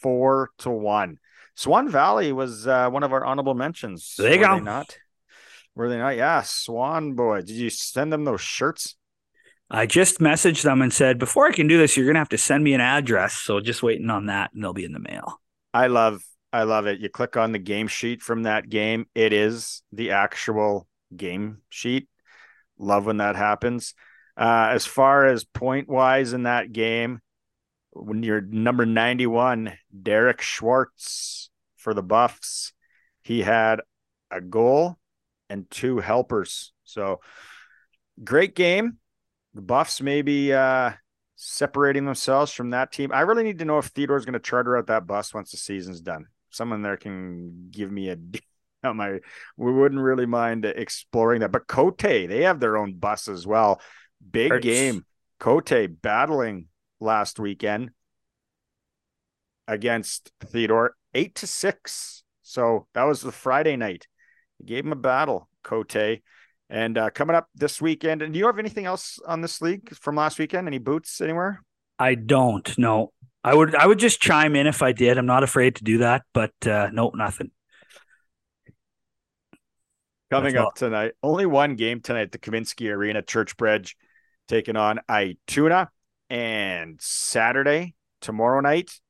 Four 0.00 0.50
to 0.58 0.70
one. 0.70 1.18
Swan 1.54 1.88
Valley 1.88 2.32
was 2.32 2.66
uh, 2.66 2.88
one 2.88 3.02
of 3.02 3.12
our 3.12 3.24
honorable 3.24 3.54
mentions. 3.54 4.14
There 4.16 4.32
you 4.32 4.40
were 4.40 4.46
go. 4.46 4.54
They 4.54 4.60
not? 4.60 4.98
Were 5.74 5.88
they 5.88 5.98
not? 5.98 6.16
Yeah, 6.16 6.42
Swan 6.42 7.14
boy. 7.14 7.40
Did 7.40 7.50
you 7.50 7.70
send 7.70 8.12
them 8.12 8.24
those 8.24 8.40
shirts? 8.40 8.96
I 9.70 9.86
just 9.86 10.18
messaged 10.18 10.62
them 10.62 10.80
and 10.80 10.92
said, 10.92 11.18
before 11.18 11.46
I 11.46 11.52
can 11.52 11.66
do 11.66 11.76
this, 11.76 11.96
you're 11.96 12.06
going 12.06 12.14
to 12.14 12.20
have 12.20 12.30
to 12.30 12.38
send 12.38 12.64
me 12.64 12.74
an 12.74 12.80
address. 12.80 13.34
So 13.34 13.60
just 13.60 13.82
waiting 13.82 14.08
on 14.08 14.26
that 14.26 14.52
and 14.54 14.64
they'll 14.64 14.72
be 14.72 14.84
in 14.84 14.92
the 14.92 14.98
mail. 14.98 15.40
I 15.74 15.88
love, 15.88 16.22
I 16.52 16.62
love 16.62 16.86
it. 16.86 17.00
You 17.00 17.08
click 17.08 17.36
on 17.36 17.52
the 17.52 17.58
game 17.58 17.88
sheet 17.88 18.22
from 18.22 18.44
that 18.44 18.68
game. 18.68 19.06
It 19.14 19.32
is 19.32 19.82
the 19.92 20.12
actual 20.12 20.86
game 21.14 21.58
sheet. 21.68 22.08
Love 22.78 23.06
when 23.06 23.18
that 23.18 23.36
happens. 23.36 23.94
Uh, 24.36 24.68
as 24.70 24.86
far 24.86 25.26
as 25.26 25.44
point 25.44 25.88
wise 25.88 26.32
in 26.32 26.44
that 26.44 26.72
game, 26.72 27.20
when 27.90 28.22
you're 28.22 28.40
number 28.40 28.86
91, 28.86 29.76
Derek 30.02 30.40
Schwartz 30.40 31.50
for 31.76 31.92
the 31.92 32.02
Buffs, 32.02 32.72
he 33.22 33.42
had 33.42 33.80
a 34.30 34.40
goal 34.40 34.96
and 35.50 35.70
two 35.70 35.98
helpers. 35.98 36.72
So 36.84 37.20
great 38.22 38.54
game. 38.54 38.98
The 39.54 39.62
Buffs 39.62 40.00
maybe 40.00 40.52
uh, 40.52 40.92
separating 41.36 42.04
themselves 42.04 42.52
from 42.52 42.70
that 42.70 42.92
team. 42.92 43.10
I 43.12 43.22
really 43.22 43.42
need 43.42 43.58
to 43.58 43.64
know 43.64 43.78
if 43.78 43.86
Theodore's 43.86 44.24
going 44.24 44.34
to 44.34 44.38
charter 44.38 44.76
out 44.76 44.86
that 44.86 45.06
bus 45.06 45.34
once 45.34 45.50
the 45.50 45.56
season's 45.56 46.00
done. 46.00 46.26
Someone 46.50 46.82
there 46.82 46.96
can 46.96 47.68
give 47.70 47.90
me 47.90 48.10
a 48.10 48.16
my 48.94 49.18
we 49.56 49.72
wouldn't 49.72 50.00
really 50.00 50.26
mind 50.26 50.64
exploring 50.64 51.40
that. 51.40 51.52
But 51.52 51.66
Cote, 51.66 51.98
they 51.98 52.42
have 52.42 52.60
their 52.60 52.76
own 52.76 52.94
bus 52.94 53.28
as 53.28 53.46
well. 53.46 53.80
Big 54.30 54.50
Hurts. 54.50 54.64
game. 54.64 55.04
Cote 55.38 56.02
battling 56.02 56.66
last 57.00 57.38
weekend 57.38 57.90
against 59.68 60.32
Theodore, 60.40 60.96
eight 61.14 61.34
to 61.36 61.46
six. 61.46 62.24
So 62.42 62.86
that 62.94 63.04
was 63.04 63.20
the 63.20 63.32
Friday 63.32 63.76
night. 63.76 64.06
He 64.58 64.64
gave 64.64 64.84
him 64.84 64.92
a 64.92 64.96
battle, 64.96 65.48
Cote. 65.62 66.20
And 66.70 66.98
uh, 66.98 67.10
coming 67.10 67.36
up 67.36 67.48
this 67.54 67.80
weekend, 67.80 68.20
and 68.20 68.32
do 68.32 68.38
you 68.38 68.46
have 68.46 68.58
anything 68.58 68.84
else 68.84 69.18
on 69.26 69.40
this 69.40 69.62
league 69.62 69.94
from 69.94 70.16
last 70.16 70.38
weekend? 70.38 70.66
Any 70.66 70.78
boots 70.78 71.20
anywhere? 71.20 71.62
I 71.98 72.14
don't. 72.14 72.76
No, 72.78 73.12
I 73.48 73.54
would. 73.54 73.74
I 73.74 73.86
would 73.86 73.98
just 73.98 74.20
chime 74.20 74.54
in 74.56 74.66
if 74.66 74.82
I 74.82 74.92
did. 74.92 75.16
I'm 75.16 75.24
not 75.24 75.42
afraid 75.42 75.76
to 75.76 75.84
do 75.84 75.98
that, 75.98 76.22
but 76.34 76.52
uh, 76.66 76.90
no, 76.92 77.10
nothing. 77.14 77.50
Coming 80.30 80.52
That's 80.52 80.60
up 80.60 80.64
all. 80.66 80.72
tonight, 80.72 81.12
only 81.22 81.46
one 81.46 81.74
game 81.74 82.02
tonight 82.02 82.24
at 82.24 82.32
the 82.32 82.38
Comiskey 82.38 82.92
Arena, 82.92 83.22
Churchbridge, 83.22 83.94
taking 84.48 84.76
on 84.76 85.00
Ituna, 85.08 85.88
and 86.28 87.00
Saturday 87.00 87.94
tomorrow 88.20 88.60
night, 88.60 89.00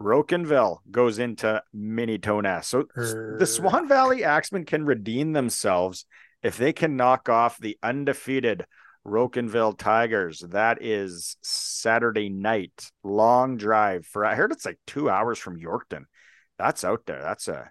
Rocanville 0.00 0.78
goes 0.90 1.18
into 1.18 1.62
Minitona. 1.76 2.64
So 2.64 2.84
er... 2.96 3.36
the 3.38 3.46
Swan 3.46 3.88
Valley 3.88 4.24
Axemen 4.24 4.64
can 4.64 4.86
redeem 4.86 5.34
themselves 5.34 6.06
if 6.42 6.56
they 6.56 6.72
can 6.72 6.96
knock 6.96 7.28
off 7.28 7.58
the 7.58 7.76
undefeated 7.82 8.64
Rocanville 9.06 9.76
Tigers. 9.76 10.40
That 10.40 10.82
is 10.82 11.36
Saturday 11.42 12.28
night. 12.28 12.90
Long 13.02 13.56
drive 13.56 14.06
for 14.06 14.24
I 14.24 14.34
heard 14.34 14.52
it's 14.52 14.66
like 14.66 14.78
two 14.86 15.10
hours 15.10 15.38
from 15.38 15.60
Yorkton. 15.60 16.04
That's 16.58 16.84
out 16.84 17.02
there. 17.06 17.20
That's 17.20 17.48
a 17.48 17.70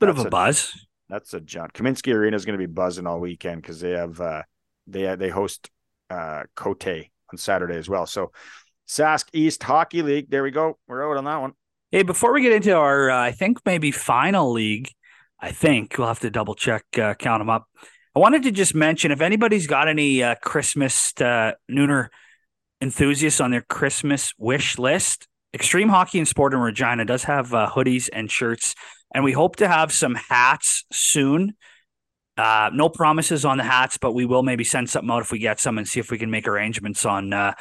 bit 0.00 0.06
that's 0.06 0.18
of 0.18 0.24
a, 0.24 0.28
a, 0.28 0.30
buzz. 0.30 0.86
That's 1.08 1.34
a 1.34 1.40
John 1.40 1.70
Comiskey 1.74 2.14
Arena 2.14 2.36
is 2.36 2.44
going 2.44 2.58
to 2.58 2.66
be 2.66 2.72
buzzing 2.72 3.06
all 3.06 3.20
weekend 3.20 3.62
because 3.62 3.80
they 3.80 3.90
have 3.90 4.20
uh 4.20 4.42
they 4.86 5.14
they 5.16 5.28
host 5.28 5.70
uh 6.10 6.44
Cote 6.56 6.86
on 6.86 7.36
Saturday 7.36 7.76
as 7.76 7.88
well. 7.88 8.06
So 8.06 8.32
Sask 8.88 9.26
East 9.32 9.62
Hockey 9.62 10.02
League. 10.02 10.30
There 10.30 10.42
we 10.42 10.50
go. 10.50 10.78
We're 10.86 11.10
out 11.10 11.16
on 11.16 11.24
that 11.24 11.40
one. 11.40 11.52
Hey, 11.90 12.02
before 12.02 12.32
we 12.32 12.42
get 12.42 12.52
into 12.52 12.74
our, 12.74 13.10
uh, 13.10 13.22
I 13.22 13.30
think 13.30 13.58
maybe 13.64 13.92
final 13.92 14.50
league, 14.50 14.90
I 15.38 15.52
think 15.52 15.96
we'll 15.96 16.08
have 16.08 16.20
to 16.20 16.30
double 16.30 16.54
check, 16.54 16.84
uh, 17.00 17.14
count 17.14 17.40
them 17.40 17.50
up. 17.50 17.68
I 18.16 18.20
wanted 18.20 18.44
to 18.44 18.52
just 18.52 18.76
mention 18.76 19.10
if 19.10 19.20
anybody's 19.20 19.66
got 19.66 19.88
any 19.88 20.22
uh, 20.22 20.36
Christmas 20.36 21.12
uh, 21.20 21.52
Nooner 21.68 22.08
enthusiasts 22.80 23.40
on 23.40 23.50
their 23.50 23.62
Christmas 23.62 24.32
wish 24.38 24.78
list, 24.78 25.26
Extreme 25.52 25.88
Hockey 25.88 26.18
and 26.18 26.28
Sport 26.28 26.54
in 26.54 26.60
Regina 26.60 27.04
does 27.04 27.24
have 27.24 27.52
uh, 27.52 27.68
hoodies 27.68 28.08
and 28.12 28.30
shirts, 28.30 28.76
and 29.12 29.24
we 29.24 29.32
hope 29.32 29.56
to 29.56 29.66
have 29.66 29.92
some 29.92 30.14
hats 30.14 30.84
soon. 30.92 31.54
Uh, 32.36 32.70
no 32.72 32.88
promises 32.88 33.44
on 33.44 33.58
the 33.58 33.64
hats, 33.64 33.98
but 33.98 34.12
we 34.12 34.24
will 34.26 34.44
maybe 34.44 34.64
send 34.64 34.88
something 34.88 35.10
out 35.10 35.22
if 35.22 35.32
we 35.32 35.40
get 35.40 35.58
some 35.58 35.78
and 35.78 35.88
see 35.88 35.98
if 35.98 36.12
we 36.12 36.18
can 36.18 36.30
make 36.30 36.46
arrangements 36.46 37.04
on 37.04 37.32
uh, 37.32 37.52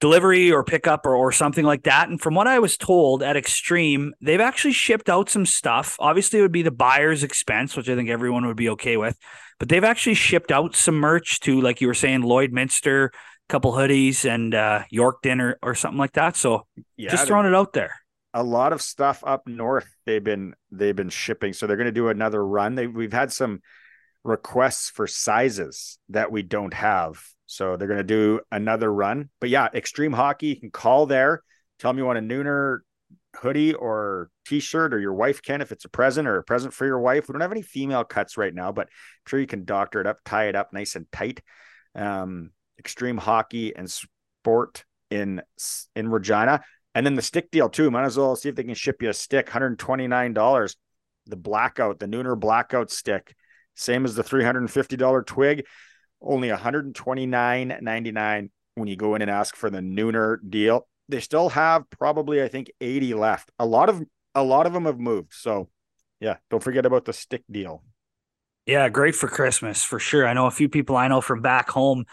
delivery 0.00 0.52
or 0.52 0.62
pickup 0.62 1.06
or, 1.06 1.14
or 1.14 1.32
something 1.32 1.64
like 1.64 1.82
that. 1.84 2.08
And 2.08 2.20
from 2.20 2.34
what 2.34 2.46
I 2.46 2.58
was 2.58 2.76
told 2.76 3.22
at 3.22 3.36
Extreme, 3.36 4.14
they've 4.20 4.40
actually 4.40 4.72
shipped 4.72 5.08
out 5.08 5.28
some 5.28 5.46
stuff. 5.46 5.96
Obviously, 5.98 6.38
it 6.38 6.42
would 6.42 6.52
be 6.52 6.62
the 6.62 6.70
buyer's 6.70 7.22
expense, 7.22 7.76
which 7.76 7.88
I 7.88 7.96
think 7.96 8.08
everyone 8.08 8.46
would 8.46 8.56
be 8.56 8.68
okay 8.70 8.96
with. 8.96 9.18
But 9.58 9.68
they've 9.68 9.84
actually 9.84 10.14
shipped 10.14 10.52
out 10.52 10.76
some 10.76 10.96
merch 10.96 11.40
to, 11.40 11.60
like 11.60 11.80
you 11.80 11.88
were 11.88 11.94
saying, 11.94 12.22
Lloydminster, 12.22 13.08
a 13.08 13.10
couple 13.48 13.72
hoodies, 13.72 14.24
and 14.24 14.54
uh, 14.54 14.84
Yorkton 14.92 15.40
or, 15.40 15.58
or 15.62 15.74
something 15.74 15.98
like 15.98 16.12
that. 16.12 16.36
So 16.36 16.66
yeah, 16.96 17.10
just 17.10 17.26
throwing 17.26 17.46
it 17.46 17.54
out 17.54 17.72
there. 17.72 17.94
A 18.34 18.42
lot 18.42 18.72
of 18.72 18.82
stuff 18.82 19.24
up 19.26 19.48
north 19.48 19.88
they've 20.04 20.22
been 20.22 20.54
they've 20.70 20.94
been 20.94 21.08
shipping. 21.08 21.54
So 21.54 21.66
they're 21.66 21.76
going 21.78 21.86
to 21.86 21.92
do 21.92 22.08
another 22.08 22.44
run. 22.44 22.76
They 22.76 22.86
we've 22.86 23.12
had 23.12 23.32
some 23.32 23.62
requests 24.22 24.90
for 24.90 25.06
sizes 25.06 25.98
that 26.10 26.30
we 26.30 26.42
don't 26.42 26.74
have 26.74 27.20
so 27.48 27.76
they're 27.76 27.88
going 27.88 27.98
to 27.98 28.04
do 28.04 28.40
another 28.52 28.92
run. 28.92 29.30
But 29.40 29.48
yeah, 29.48 29.68
Extreme 29.74 30.12
Hockey, 30.12 30.48
you 30.48 30.60
can 30.60 30.70
call 30.70 31.06
there. 31.06 31.42
Tell 31.78 31.90
them 31.90 31.98
you 31.98 32.04
want 32.04 32.18
a 32.18 32.22
Nooner 32.22 32.80
hoodie 33.36 33.72
or 33.72 34.30
t-shirt 34.44 34.92
or 34.92 34.98
your 34.98 35.14
wife 35.14 35.40
can 35.40 35.62
if 35.62 35.72
it's 35.72 35.86
a 35.86 35.88
present 35.88 36.28
or 36.28 36.36
a 36.36 36.44
present 36.44 36.74
for 36.74 36.84
your 36.84 37.00
wife. 37.00 37.26
We 37.26 37.32
don't 37.32 37.40
have 37.40 37.50
any 37.50 37.62
female 37.62 38.04
cuts 38.04 38.36
right 38.36 38.54
now, 38.54 38.70
but 38.70 38.88
I'm 38.88 39.28
sure 39.28 39.40
you 39.40 39.46
can 39.46 39.64
doctor 39.64 40.00
it 40.00 40.06
up, 40.06 40.18
tie 40.26 40.48
it 40.48 40.56
up 40.56 40.74
nice 40.74 40.94
and 40.94 41.10
tight. 41.10 41.40
Um, 41.94 42.50
Extreme 42.78 43.16
Hockey 43.16 43.74
and 43.74 43.90
Sport 43.90 44.84
in 45.10 45.40
in 45.96 46.10
Regina. 46.10 46.60
And 46.94 47.06
then 47.06 47.14
the 47.14 47.22
stick 47.22 47.50
deal 47.50 47.70
too. 47.70 47.90
Might 47.90 48.04
as 48.04 48.18
well 48.18 48.36
see 48.36 48.50
if 48.50 48.56
they 48.56 48.64
can 48.64 48.74
ship 48.74 49.02
you 49.02 49.08
a 49.08 49.14
stick, 49.14 49.48
$129. 49.48 50.76
The 51.26 51.36
blackout, 51.36 51.98
the 51.98 52.06
Nooner 52.06 52.38
blackout 52.38 52.90
stick, 52.90 53.34
same 53.74 54.04
as 54.04 54.14
the 54.14 54.24
$350 54.24 55.26
twig 55.26 55.66
only 56.20 56.48
129.99 56.48 58.50
when 58.74 58.88
you 58.88 58.96
go 58.96 59.14
in 59.14 59.22
and 59.22 59.30
ask 59.30 59.56
for 59.56 59.70
the 59.70 59.78
nooner 59.78 60.38
deal. 60.48 60.86
They 61.08 61.20
still 61.20 61.48
have 61.50 61.88
probably 61.90 62.42
I 62.42 62.48
think 62.48 62.70
80 62.80 63.14
left. 63.14 63.50
A 63.58 63.66
lot 63.66 63.88
of 63.88 64.02
a 64.34 64.42
lot 64.42 64.66
of 64.66 64.72
them 64.72 64.84
have 64.84 64.98
moved. 64.98 65.32
So 65.32 65.68
yeah, 66.20 66.36
don't 66.50 66.62
forget 66.62 66.86
about 66.86 67.04
the 67.04 67.12
stick 67.12 67.42
deal. 67.50 67.82
Yeah, 68.66 68.88
great 68.88 69.14
for 69.14 69.28
Christmas 69.28 69.82
for 69.82 69.98
sure. 69.98 70.26
I 70.26 70.34
know 70.34 70.46
a 70.46 70.50
few 70.50 70.68
people 70.68 70.96
I 70.96 71.08
know 71.08 71.20
from 71.20 71.40
back 71.40 71.70
home 71.70 72.04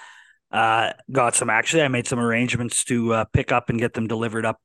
uh, 0.51 0.93
got 1.11 1.35
some. 1.35 1.49
Actually, 1.49 1.83
I 1.83 1.87
made 1.89 2.07
some 2.07 2.19
arrangements 2.19 2.85
to 2.85 3.13
uh, 3.13 3.25
pick 3.25 3.51
up 3.51 3.69
and 3.69 3.79
get 3.79 3.93
them 3.93 4.07
delivered 4.07 4.45
up 4.45 4.61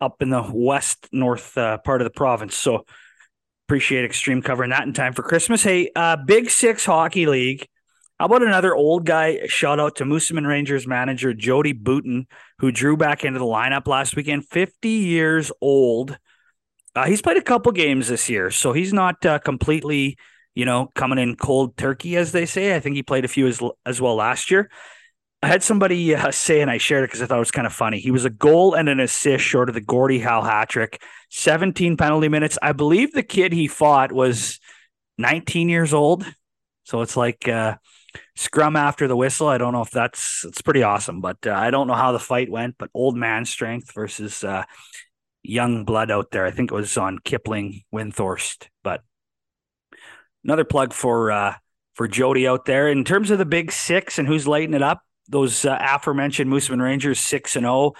up 0.00 0.20
in 0.20 0.30
the 0.30 0.42
west 0.52 1.08
north 1.12 1.56
uh, 1.56 1.78
part 1.78 2.02
of 2.02 2.04
the 2.04 2.10
province. 2.10 2.54
So 2.54 2.84
appreciate 3.66 4.04
Extreme 4.04 4.42
covering 4.42 4.70
that 4.70 4.82
in 4.82 4.92
time 4.92 5.14
for 5.14 5.22
Christmas. 5.22 5.62
Hey, 5.62 5.90
uh, 5.96 6.16
Big 6.16 6.50
Six 6.50 6.84
Hockey 6.84 7.26
League 7.26 7.66
how 8.22 8.26
about 8.26 8.44
another 8.44 8.72
old 8.72 9.04
guy? 9.04 9.48
Shout 9.48 9.80
out 9.80 9.96
to 9.96 10.04
Moosomin 10.04 10.46
Rangers 10.46 10.86
manager 10.86 11.34
Jody 11.34 11.72
Bouton, 11.72 12.28
who 12.60 12.70
drew 12.70 12.96
back 12.96 13.24
into 13.24 13.40
the 13.40 13.44
lineup 13.44 13.88
last 13.88 14.14
weekend. 14.14 14.46
50 14.46 14.88
years 14.88 15.50
old. 15.60 16.16
Uh, 16.94 17.06
he's 17.06 17.20
played 17.20 17.36
a 17.36 17.42
couple 17.42 17.72
games 17.72 18.06
this 18.06 18.30
year, 18.30 18.52
so 18.52 18.72
he's 18.72 18.92
not 18.92 19.26
uh, 19.26 19.40
completely, 19.40 20.16
you 20.54 20.64
know, 20.64 20.88
coming 20.94 21.18
in 21.18 21.34
cold 21.34 21.76
turkey, 21.76 22.16
as 22.16 22.30
they 22.30 22.46
say. 22.46 22.76
I 22.76 22.78
think 22.78 22.94
he 22.94 23.02
played 23.02 23.24
a 23.24 23.28
few 23.28 23.48
as, 23.48 23.60
as 23.84 24.00
well 24.00 24.14
last 24.14 24.52
year. 24.52 24.70
I 25.42 25.48
had 25.48 25.64
somebody 25.64 26.14
uh, 26.14 26.30
say, 26.30 26.60
and 26.60 26.70
I 26.70 26.78
shared 26.78 27.02
it 27.02 27.08
because 27.08 27.22
I 27.22 27.26
thought 27.26 27.38
it 27.38 27.40
was 27.40 27.50
kind 27.50 27.66
of 27.66 27.72
funny. 27.72 27.98
He 27.98 28.12
was 28.12 28.24
a 28.24 28.30
goal 28.30 28.74
and 28.74 28.88
an 28.88 29.00
assist 29.00 29.42
short 29.42 29.68
of 29.68 29.74
the 29.74 29.80
Gordie 29.80 30.20
Howe 30.20 30.42
hat 30.42 30.68
trick, 30.68 31.02
17 31.30 31.96
penalty 31.96 32.28
minutes. 32.28 32.56
I 32.62 32.70
believe 32.70 33.10
the 33.14 33.24
kid 33.24 33.52
he 33.52 33.66
fought 33.66 34.12
was 34.12 34.60
19 35.18 35.68
years 35.68 35.92
old. 35.92 36.24
So 36.84 37.00
it's 37.00 37.16
like, 37.16 37.48
uh, 37.48 37.78
scrum 38.36 38.76
after 38.76 39.08
the 39.08 39.16
whistle. 39.16 39.48
I 39.48 39.58
don't 39.58 39.72
know 39.72 39.82
if 39.82 39.90
that's 39.90 40.44
it's 40.46 40.62
pretty 40.62 40.82
awesome, 40.82 41.20
but 41.20 41.38
uh, 41.46 41.52
I 41.52 41.70
don't 41.70 41.86
know 41.86 41.94
how 41.94 42.12
the 42.12 42.18
fight 42.18 42.50
went. 42.50 42.76
But 42.78 42.90
old 42.94 43.16
man 43.16 43.44
strength 43.44 43.92
versus 43.94 44.42
uh, 44.44 44.64
young 45.42 45.84
blood 45.84 46.10
out 46.10 46.30
there. 46.30 46.46
I 46.46 46.50
think 46.50 46.70
it 46.70 46.74
was 46.74 46.96
on 46.96 47.18
Kipling 47.18 47.82
Windthorst. 47.92 48.68
But 48.82 49.02
another 50.44 50.64
plug 50.64 50.92
for 50.92 51.30
uh, 51.30 51.54
for 51.94 52.08
Jody 52.08 52.46
out 52.46 52.64
there 52.64 52.88
in 52.88 53.04
terms 53.04 53.30
of 53.30 53.38
the 53.38 53.44
big 53.44 53.72
six 53.72 54.18
and 54.18 54.26
who's 54.26 54.46
lighting 54.46 54.74
it 54.74 54.82
up. 54.82 55.02
Those 55.28 55.64
uh, 55.64 55.78
aforementioned 55.80 56.50
Moosomin 56.50 56.82
Rangers 56.82 57.20
six 57.20 57.56
and 57.56 57.64
zero. 57.64 57.74
Oh. 57.74 57.94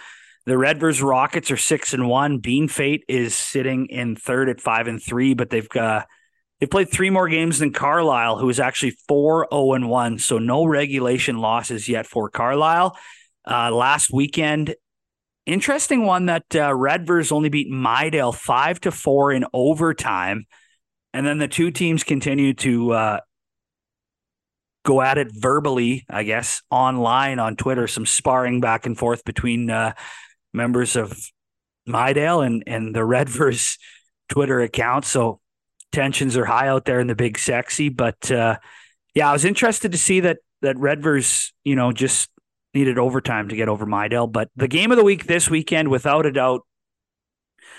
The 0.45 0.55
Redvers 0.55 1.01
Rockets 1.01 1.53
are 1.53 1.57
six 1.57 1.95
and 1.95 2.09
one. 2.09 2.41
Bienfait 2.41 3.03
is 3.07 3.33
sitting 3.33 3.87
in 3.87 4.17
third 4.17 4.49
at 4.49 4.61
five 4.61 4.89
and 4.89 5.01
three, 5.01 5.35
but 5.35 5.51
they've 5.51 5.69
got 5.69 6.09
they 6.63 6.67
played 6.67 6.93
three 6.93 7.11
more 7.11 7.29
games 7.29 7.59
than 7.59 7.73
Carlyle, 7.73 8.39
who 8.39 8.49
is 8.49 8.61
actually 8.61 8.93
4 9.09 9.49
0 9.53 9.73
and 9.73 9.91
1. 9.91 10.19
So 10.21 10.39
no 10.39 10.65
regulation 10.65 11.39
losses 11.39 11.89
yet 11.89 12.07
for 12.07 12.31
Carlyle. 12.31 12.97
Uh, 13.45 13.73
last 13.73 14.13
weekend, 14.13 14.77
interesting 15.45 16.05
one 16.05 16.27
that 16.27 16.45
uh, 16.55 16.71
Redvers 16.71 17.33
only 17.33 17.49
beat 17.49 17.69
Midale 17.69 18.31
5 18.31 18.81
to 18.83 18.93
4 18.93 19.33
in 19.33 19.45
overtime. 19.53 20.45
And 21.13 21.27
then 21.27 21.39
the 21.39 21.49
two 21.49 21.73
teams 21.73 22.05
continue 22.05 22.55
to 22.55 22.93
uh, 22.93 23.21
go 24.85 25.03
at 25.03 25.19
it 25.19 25.33
verbally, 25.33 26.07
I 26.09 26.23
guess, 26.23 26.63
online 26.71 27.41
on 27.41 27.57
Twitter, 27.57 27.89
some 27.89 28.07
sparring 28.07 28.61
back 28.61 28.87
and 28.87 28.97
forth 28.97 29.25
between 29.25 29.69
uh, 29.69 29.95
members 30.53 30.95
of 30.95 31.19
Midale 31.87 32.43
and, 32.43 32.63
and 32.69 32.95
the 32.95 33.01
Redvers 33.05 33.79
Twitter 34.29 34.61
account. 34.61 35.07
So 35.07 35.41
tensions 35.93 36.37
are 36.37 36.45
high 36.45 36.69
out 36.69 36.85
there 36.85 37.01
in 37.01 37.07
the 37.07 37.15
big 37.15 37.39
sexy. 37.39 37.89
But 37.89 38.31
uh, 38.31 38.59
yeah, 39.15 39.29
I 39.29 39.33
was 39.33 39.45
interested 39.45 39.93
to 39.93 39.99
see 39.99 40.21
that 40.21 40.39
that 40.63 40.77
Redvers, 40.77 41.53
you 41.65 41.77
know, 41.77 41.93
just 41.93 42.31
needed 42.75 42.99
overtime 42.99 43.49
to 43.49 43.57
get 43.57 43.69
over 43.69 43.87
Midale. 43.87 44.27
But 44.27 44.49
the 44.57 44.69
game 44.69 44.91
of 44.91 44.97
the 44.97 45.05
week 45.05 45.27
this 45.27 45.51
weekend, 45.51 45.89
without 45.89 46.27
a 46.27 46.33
doubt, 46.33 46.63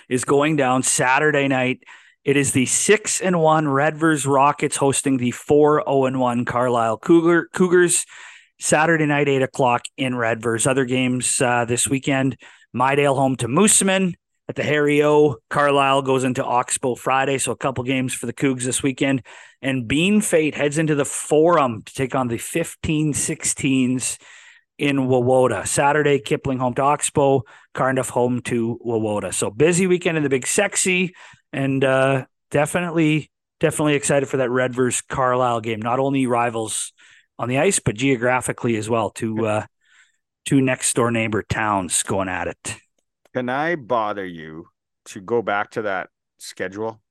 is 0.08 0.24
going 0.26 0.56
down 0.56 0.84
Saturday 0.84 1.48
night. 1.48 1.84
It 2.24 2.38
is 2.38 2.54
the 2.54 2.66
six 2.66 3.20
and 3.20 3.42
one 3.42 3.66
Redvers 3.66 4.26
Rockets 4.26 4.78
hosting 4.78 5.18
the 5.18 5.32
four 5.32 5.76
zero 5.76 5.84
oh 5.88 6.06
and 6.06 6.20
one 6.20 6.46
Carlyle 6.46 6.98
Cougar 6.98 7.50
Cougars. 7.54 8.06
Saturday 8.60 9.06
night, 9.06 9.28
eight 9.28 9.42
o'clock 9.42 9.82
in 9.98 10.14
Redvers. 10.14 10.68
Other 10.68 10.86
games 10.86 11.42
uh, 11.42 11.66
this 11.66 11.88
weekend: 11.88 12.38
Midale 12.72 13.16
home 13.16 13.36
to 13.38 13.48
Moosomin 13.48 14.14
at 14.50 14.56
the 14.56 14.64
Harry 14.64 15.04
O. 15.04 15.38
Carlyle 15.50 16.02
goes 16.02 16.24
into 16.24 16.44
Oxbow 16.44 16.96
Friday, 16.96 17.38
so 17.38 17.52
a 17.52 17.58
couple 17.58 17.84
games 17.84 18.14
for 18.14 18.26
the 18.26 18.34
Cougs 18.34 18.64
this 18.64 18.84
weekend. 18.84 19.26
And 19.62 19.88
Bienfait 19.88 20.54
heads 20.54 20.78
into 20.78 20.96
the 20.96 21.06
Forum 21.06 21.84
to 21.84 21.94
take 21.94 22.14
on 22.16 22.28
the 22.28 22.38
15-16s 22.38 24.18
in 24.78 24.98
Wawota. 24.98 25.66
Saturday, 25.66 26.20
Kipling 26.20 26.60
home 26.60 26.74
to 26.74 26.82
Oxbow, 26.82 27.44
Carnduff 27.74 28.10
home 28.10 28.42
to 28.42 28.80
Wawota. 28.86 29.34
So 29.34 29.50
busy 29.50 29.88
weekend 29.88 30.18
in 30.18 30.24
the 30.24 30.30
Big 30.30 30.46
Sexy, 30.46 31.14
and 31.54 31.84
uh, 31.84 32.26
definitely, 32.52 33.32
definitely 33.60 33.96
excited 33.96 34.28
for 34.28 34.38
that 34.38 34.50
Redvers 34.50 35.08
Carlyle 35.08 35.62
game. 35.62 35.82
Not 35.82 36.00
only 36.00 36.26
rivals 36.26 36.92
on 37.40 37.48
the 37.48 37.60
ice, 37.60 37.80
but 37.80 37.96
geographically 37.96 38.76
as 38.76 38.90
well. 38.90 39.10
Two 39.10 39.46
uh, 39.46 39.66
two 40.46 40.62
next 40.62 40.94
door 40.96 41.12
neighbor 41.12 41.44
towns 41.44 42.04
going 42.04 42.28
at 42.28 42.48
it. 42.48 42.83
Can 43.34 43.50
I 43.50 43.76
bother 43.76 44.26
you 44.26 44.68
to 45.06 45.22
go 45.22 45.42
back 45.42 45.72
to 45.72 45.82
that 45.84 46.10
schedule 46.38 47.02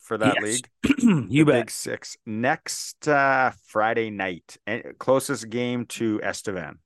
for 0.00 0.18
that 0.18 0.36
Yes. 0.40 0.44
league? 0.44 0.98
you 1.30 1.44
The 1.44 1.52
bet. 1.52 1.62
Big 1.66 1.70
Six 1.70 2.16
next 2.26 3.08
uh, 3.08 3.52
Friday 3.66 4.10
night. 4.10 4.56
eh, 4.66 4.82
Closest 4.98 5.48
game 5.50 5.86
to 5.86 6.20
Estevan 6.22 6.78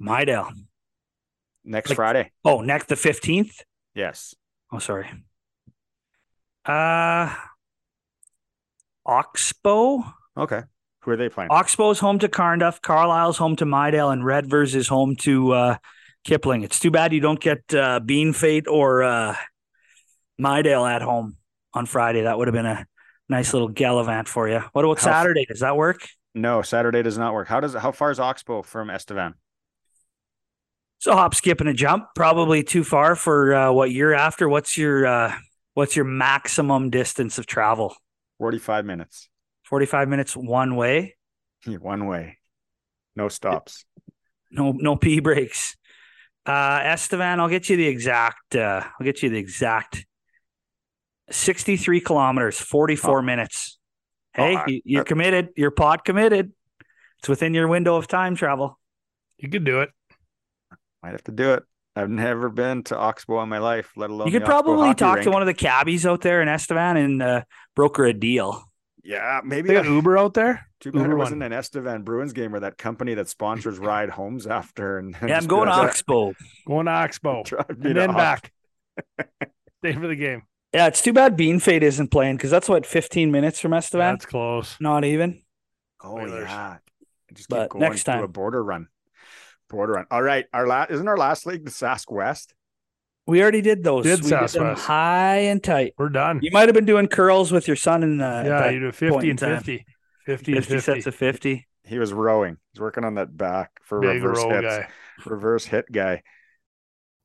Midale. 0.00 0.50
next 1.64 1.90
Like- 1.90 1.96
Friday. 1.96 2.32
Oh, 2.44 2.60
next 2.60 2.88
the 2.88 2.96
fifteenth. 2.96 3.62
Yes. 3.94 4.34
Oh, 4.72 4.78
sorry. 4.78 5.08
Uh, 6.64 7.32
Oxbow. 9.06 10.02
Okay. 10.36 10.62
Who 11.02 11.10
are 11.12 11.16
they 11.16 11.28
playing? 11.28 11.50
Oxbow's 11.50 12.00
home 12.00 12.18
to 12.18 12.28
Carnduff. 12.28 12.82
Carlyle's 12.82 13.38
home 13.38 13.54
to 13.56 13.64
Midale, 13.64 14.10
and 14.10 14.22
Redvers 14.24 14.74
is 14.74 14.88
home 14.88 15.14
to 15.16 15.52
uh, 15.52 15.76
Kipling. 16.26 16.62
It's 16.62 16.80
too 16.80 16.90
bad 16.90 17.12
you 17.12 17.20
don't 17.20 17.38
get 17.38 17.62
uh, 17.72 18.00
Bienfait 18.00 18.66
or 18.66 19.04
uh, 19.04 19.36
Midale 20.38 20.84
at 20.84 21.00
home 21.00 21.36
on 21.72 21.86
Friday. 21.86 22.22
That 22.22 22.36
would 22.36 22.48
have 22.48 22.52
been 22.52 22.66
a 22.66 22.84
nice 23.28 23.52
little 23.52 23.68
gallivant 23.68 24.26
for 24.26 24.48
you. 24.48 24.60
What 24.72 24.84
about 24.84 24.98
How 24.98 25.04
Saturday? 25.04 25.44
Does 25.46 25.60
that 25.60 25.76
work? 25.76 26.00
No, 26.34 26.62
Saturday 26.62 27.02
does 27.02 27.16
not 27.16 27.32
work. 27.32 27.46
How 27.46 27.60
does 27.60 27.74
how 27.74 27.92
far 27.92 28.10
is 28.10 28.18
Oxbow 28.18 28.62
from 28.62 28.90
Estevan? 28.90 29.34
So 30.98 31.12
hop, 31.12 31.32
skip, 31.36 31.60
and 31.60 31.68
a 31.68 31.72
jump. 31.72 32.06
Probably 32.16 32.64
too 32.64 32.82
far 32.82 33.14
for 33.14 33.54
uh, 33.54 33.72
what 33.72 33.92
you're 33.92 34.14
after. 34.14 34.48
What's 34.48 34.76
your 34.76 35.06
uh, 35.06 35.32
what's 35.74 35.94
your 35.94 36.06
maximum 36.06 36.90
distance 36.90 37.38
of 37.38 37.46
travel? 37.46 37.94
45 38.38 38.84
minutes. 38.84 39.28
Forty 39.62 39.86
five 39.86 40.08
minutes 40.08 40.36
one 40.36 40.74
way. 40.74 41.16
One 41.66 42.06
way. 42.06 42.38
No 43.14 43.28
stops. 43.28 43.84
No 44.50 44.72
no 44.72 44.94
pee 44.94 45.20
breaks. 45.20 45.76
Uh, 46.46 46.80
Estevan, 46.84 47.40
I'll 47.40 47.48
get 47.48 47.68
you 47.68 47.76
the 47.76 47.86
exact. 47.86 48.54
Uh, 48.54 48.82
I'll 48.84 49.04
get 49.04 49.22
you 49.22 49.30
the 49.30 49.38
exact. 49.38 50.06
Sixty 51.30 51.76
three 51.76 52.00
kilometers, 52.00 52.60
forty 52.60 52.94
four 52.94 53.18
Oh. 53.18 53.22
minutes. 53.22 53.78
Oh, 54.38 54.42
Hey, 54.44 54.56
I- 54.56 54.64
you, 54.68 54.80
you're 54.84 55.00
uh, 55.00 55.04
committed. 55.04 55.48
You're 55.56 55.70
pod 55.72 56.04
committed. 56.04 56.52
It's 57.18 57.28
within 57.28 57.52
your 57.54 57.66
window 57.66 57.96
of 57.96 58.06
time 58.06 58.36
travel. 58.36 58.78
You 59.38 59.48
could 59.48 59.64
do 59.64 59.80
it. 59.80 59.90
Might 61.02 61.12
have 61.12 61.24
to 61.24 61.32
do 61.32 61.54
it. 61.54 61.64
I've 61.96 62.10
never 62.10 62.50
been 62.50 62.82
to 62.84 62.96
Oxbow 62.96 63.42
in 63.42 63.48
my 63.48 63.58
life, 63.58 63.90
let 63.96 64.10
alone 64.10 64.26
You 64.28 64.32
could 64.32 64.42
the 64.42 64.46
probably 64.46 64.88
hockey 64.88 64.98
talk 64.98 65.20
to 65.22 65.30
one 65.30 65.40
of 65.40 65.46
the 65.46 65.54
cabbies 65.54 66.04
out 66.04 66.20
there 66.20 66.42
in 66.42 66.48
Estevan 66.48 66.96
and 66.98 67.22
uh, 67.22 67.42
broker 67.74 68.04
a 68.04 68.12
deal. 68.12 68.65
Yeah, 69.06 69.40
maybe 69.44 69.68
They 69.68 69.74
got 69.74 69.84
Uber 69.86 70.18
out 70.18 70.34
there. 70.34 70.66
Too 70.80 70.90
bad 70.90 71.02
Uber 71.02 71.12
it 71.12 71.16
wasn't 71.16 71.42
an 71.44 71.52
Estevan 71.52 72.02
Bruins 72.02 72.32
game 72.32 72.52
or 72.54 72.60
that 72.60 72.76
company 72.76 73.14
that 73.14 73.28
sponsors 73.28 73.78
ride 73.78 74.10
homes 74.10 74.46
after. 74.48 74.98
And 74.98 75.16
Yeah, 75.26 75.36
I'm 75.38 75.46
going 75.46 75.68
to 75.68 75.74
Oxbow. 75.74 76.34
Going 76.66 76.86
to 76.86 76.92
Oxbow 76.92 77.44
and 77.68 77.96
then 77.96 78.10
Ox- 78.10 78.16
back. 78.16 78.52
Stay 79.78 79.92
for 79.92 80.08
the 80.08 80.16
game. 80.16 80.42
Yeah, 80.72 80.88
it's 80.88 81.00
too 81.02 81.12
bad 81.12 81.36
Bienfait 81.36 81.82
isn't 81.82 82.08
playing 82.10 82.36
because 82.36 82.50
that's 82.50 82.68
what 82.68 82.84
15 82.84 83.30
minutes 83.30 83.60
from 83.60 83.72
Estevan. 83.72 84.14
That's 84.14 84.26
close. 84.26 84.76
Not 84.80 85.04
even. 85.04 85.42
Oh 86.02 86.18
Oilers. 86.18 86.48
yeah, 86.48 86.78
just 87.32 87.48
But 87.48 87.64
keep 87.64 87.70
going. 87.70 87.82
next 87.82 88.04
do 88.04 88.10
a 88.12 88.28
border 88.28 88.62
run. 88.62 88.88
Border 89.70 89.94
run. 89.94 90.06
All 90.10 90.22
right, 90.22 90.44
our 90.52 90.66
last 90.66 90.90
isn't 90.90 91.06
our 91.08 91.16
last 91.16 91.46
league 91.46 91.64
the 91.64 91.70
Sask 91.70 92.10
West. 92.10 92.54
We 93.26 93.42
already 93.42 93.60
did 93.60 93.82
those. 93.82 94.04
Did 94.04 94.22
we 94.22 94.30
did 94.30 94.48
them 94.48 94.76
high 94.76 95.38
and 95.38 95.62
tight. 95.62 95.94
We're 95.98 96.08
done. 96.10 96.40
You 96.42 96.50
might 96.52 96.68
have 96.68 96.74
been 96.74 96.84
doing 96.84 97.08
curls 97.08 97.50
with 97.50 97.66
your 97.66 97.76
son 97.76 98.02
in 98.04 98.20
uh, 98.20 98.44
yeah, 98.46 98.58
that 98.60 98.74
you 98.74 98.80
do 98.80 98.92
point 98.92 99.24
50 99.24 99.30
and 99.30 99.38
time. 99.38 99.56
50. 99.56 99.86
50 100.26 100.52
and 100.56 100.64
50 100.64 100.74
50. 100.74 100.80
sets 100.80 101.06
of 101.06 101.14
50. 101.14 101.66
He 101.84 101.98
was 101.98 102.12
rowing. 102.12 102.56
He's 102.72 102.80
working 102.80 103.04
on 103.04 103.14
that 103.14 103.36
back 103.36 103.70
for 103.82 104.00
Big 104.00 104.22
reverse 104.22 104.38
roll 104.38 104.50
hits. 104.50 104.66
guy. 104.76 104.88
Reverse 105.24 105.64
hit 105.64 105.90
guy. 105.90 106.22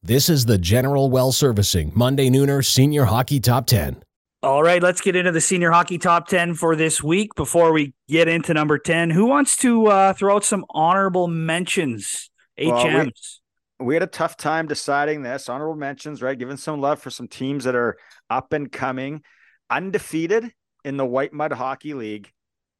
This 0.04 0.30
is 0.30 0.45
the 0.45 0.58
General 0.58 1.12
Well 1.12 1.32
Servicing 1.32 1.91
Monday 1.93 2.30
Nooner 2.30 2.66
Senior 2.66 3.06
Hockey 3.06 3.39
Top 3.39 3.68
10. 3.68 4.04
All 4.43 4.64
right, 4.64 4.82
let's 4.82 5.02
get 5.02 5.16
into 5.16 5.32
the 5.32 5.41
senior 5.41 5.70
hockey 5.70 5.99
top 5.99 6.28
10 6.28 6.56
for 6.56 6.76
this 6.76 7.04
week. 7.04 7.36
Before 7.36 7.72
we 7.72 7.93
get 8.08 8.28
into 8.28 8.56
number 8.56 8.80
10, 8.80 9.12
who 9.12 9.28
wants 9.28 9.56
to 9.58 9.86
uh, 9.86 10.14
throw 10.14 10.38
out 10.38 10.43
some 10.43 10.66
honorable 10.72 11.28
mentions? 11.28 12.32
Well, 12.58 12.84
we- 12.84 12.89
HMs. 12.89 13.41
We 13.82 13.95
had 13.95 14.03
a 14.03 14.07
tough 14.07 14.38
time 14.38 14.67
deciding 14.67 15.23
this. 15.23 15.49
Honorable 15.49 15.75
mentions, 15.75 16.21
right? 16.21 16.38
Giving 16.38 16.57
some 16.57 16.79
love 16.79 17.01
for 17.01 17.09
some 17.09 17.27
teams 17.27 17.63
that 17.63 17.75
are 17.75 17.97
up 18.29 18.53
and 18.53 18.71
coming, 18.71 19.23
undefeated 19.69 20.53
in 20.86 20.97
the 20.97 21.05
White 21.05 21.34
Mud 21.34 21.51
Hockey 21.51 21.93
League. 21.93 22.32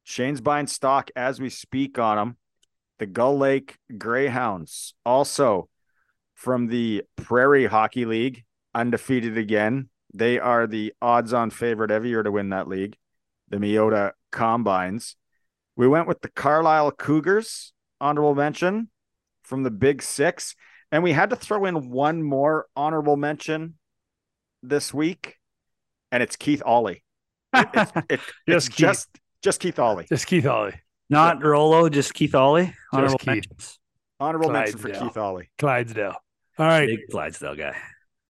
Shane's 0.04 0.40
buying 0.40 0.66
stock 0.66 1.10
as 1.16 1.40
we 1.40 1.50
speak 1.50 1.98
on 1.98 2.16
them. 2.16 2.36
The 2.98 3.06
Gull 3.06 3.38
Lake 3.38 3.78
Greyhounds, 3.98 4.94
also 5.04 5.68
from 6.34 6.68
the 6.68 7.02
Prairie 7.16 7.66
Hockey 7.66 8.04
League, 8.04 8.44
undefeated 8.74 9.36
again. 9.36 9.88
They 10.14 10.38
are 10.38 10.66
the 10.66 10.92
odds-on 11.02 11.50
favorite 11.50 11.90
every 11.90 12.10
year 12.10 12.22
to 12.22 12.30
win 12.30 12.50
that 12.50 12.68
league. 12.68 12.96
The 13.48 13.56
Meota 13.56 14.12
Combines. 14.30 15.16
We 15.74 15.88
went 15.88 16.06
with 16.06 16.20
the 16.20 16.30
Carlyle 16.30 16.92
Cougars, 16.92 17.72
honorable 18.00 18.34
mention 18.34 18.88
from 19.42 19.62
the 19.62 19.70
Big 19.70 20.02
Six. 20.02 20.54
And 20.92 21.02
we 21.02 21.12
had 21.12 21.30
to 21.30 21.36
throw 21.36 21.64
in 21.64 21.88
one 21.90 22.22
more 22.22 22.66
honorable 22.76 23.16
mention 23.16 23.74
this 24.62 24.92
week, 24.92 25.36
and 26.12 26.22
it's 26.22 26.36
Keith 26.36 26.62
Ollie. 26.64 27.02
It- 27.54 27.68
it's 27.74 27.92
it- 28.10 28.20
it's 28.46 28.68
Just 28.68 28.70
Keith. 28.70 28.76
just 28.78 29.08
just 29.42 29.60
Keith 29.60 29.78
Ollie. 29.78 30.06
Just 30.08 30.26
Keith 30.26 30.46
Ollie. 30.46 30.74
Not 31.10 31.42
Rolo, 31.44 31.88
just 31.88 32.14
Keith 32.14 32.34
Ollie. 32.34 32.72
Honorable 32.92 33.18
Keith. 33.18 33.26
mentions. 33.26 33.78
Honorable 34.20 34.50
mention 34.50 34.78
for 34.78 34.90
Keith 34.90 35.16
Ollie. 35.16 35.50
Clydesdale. 35.58 36.14
All 36.58 36.66
right. 36.66 36.86
Big 36.86 37.00
Clydesdale 37.10 37.56
guy. 37.56 37.76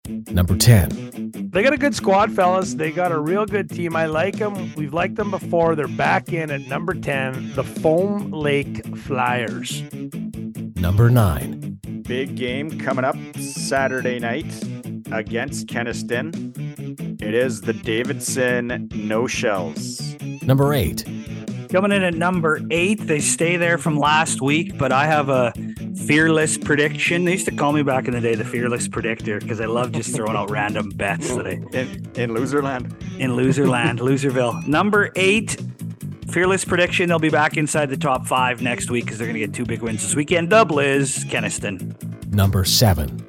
Number 0.08 0.56
10. 0.56 1.50
They 1.52 1.62
got 1.62 1.72
a 1.74 1.76
good 1.76 1.94
squad, 1.94 2.32
fellas. 2.32 2.74
They 2.74 2.90
got 2.90 3.12
a 3.12 3.18
real 3.20 3.44
good 3.46 3.68
team. 3.70 3.94
I 3.94 4.06
like 4.06 4.36
them. 4.38 4.72
We've 4.74 4.92
liked 4.94 5.14
them 5.16 5.30
before. 5.30 5.74
They're 5.76 5.86
back 5.86 6.32
in 6.32 6.50
at 6.50 6.62
number 6.62 6.94
10, 6.94 7.52
the 7.54 7.62
Foam 7.62 8.30
Lake 8.32 8.84
Flyers. 8.96 9.82
Number 10.82 11.08
9. 11.08 11.78
Big 12.02 12.34
game 12.34 12.76
coming 12.80 13.04
up 13.04 13.14
Saturday 13.36 14.18
night 14.18 14.52
against 15.12 15.68
Kenaston. 15.68 16.52
It 17.22 17.34
is 17.34 17.60
the 17.60 17.72
Davidson 17.72 18.88
No 18.92 19.28
Shells. 19.28 20.16
Number 20.42 20.74
8. 20.74 21.04
Coming 21.70 21.92
in 21.92 22.02
at 22.02 22.14
number 22.14 22.60
eight, 22.70 23.06
they 23.06 23.20
stay 23.20 23.56
there 23.56 23.78
from 23.78 23.96
last 23.96 24.42
week, 24.42 24.76
but 24.76 24.92
I 24.92 25.06
have 25.06 25.30
a 25.30 25.54
fearless 26.06 26.58
prediction. 26.58 27.24
They 27.24 27.32
used 27.32 27.46
to 27.46 27.54
call 27.54 27.72
me 27.72 27.82
back 27.82 28.06
in 28.08 28.12
the 28.12 28.20
day 28.20 28.34
the 28.34 28.44
fearless 28.44 28.88
predictor 28.88 29.38
because 29.38 29.58
I 29.58 29.64
love 29.64 29.92
just 29.92 30.14
throwing 30.14 30.36
out 30.36 30.50
random 30.50 30.90
bets 30.90 31.34
that 31.34 31.46
I 31.46 31.52
In 31.52 32.10
in 32.14 32.30
Loserland. 32.36 32.92
in 33.18 33.30
Loserland, 33.30 34.00
Loserville. 34.00 34.66
Number 34.66 35.12
eight, 35.16 35.56
fearless 36.32 36.64
prediction. 36.64 37.08
They'll 37.08 37.18
be 37.18 37.30
back 37.30 37.56
inside 37.56 37.90
the 37.90 37.96
top 37.96 38.26
five 38.26 38.62
next 38.62 38.90
week 38.90 39.04
because 39.04 39.18
they're 39.18 39.26
going 39.28 39.38
to 39.38 39.46
get 39.46 39.54
two 39.54 39.64
big 39.64 39.82
wins 39.82 40.02
this 40.02 40.14
weekend. 40.14 40.50
Double 40.50 40.78
is 40.78 41.24
Kenaston. 41.24 42.32
Number 42.32 42.64
7. 42.64 43.28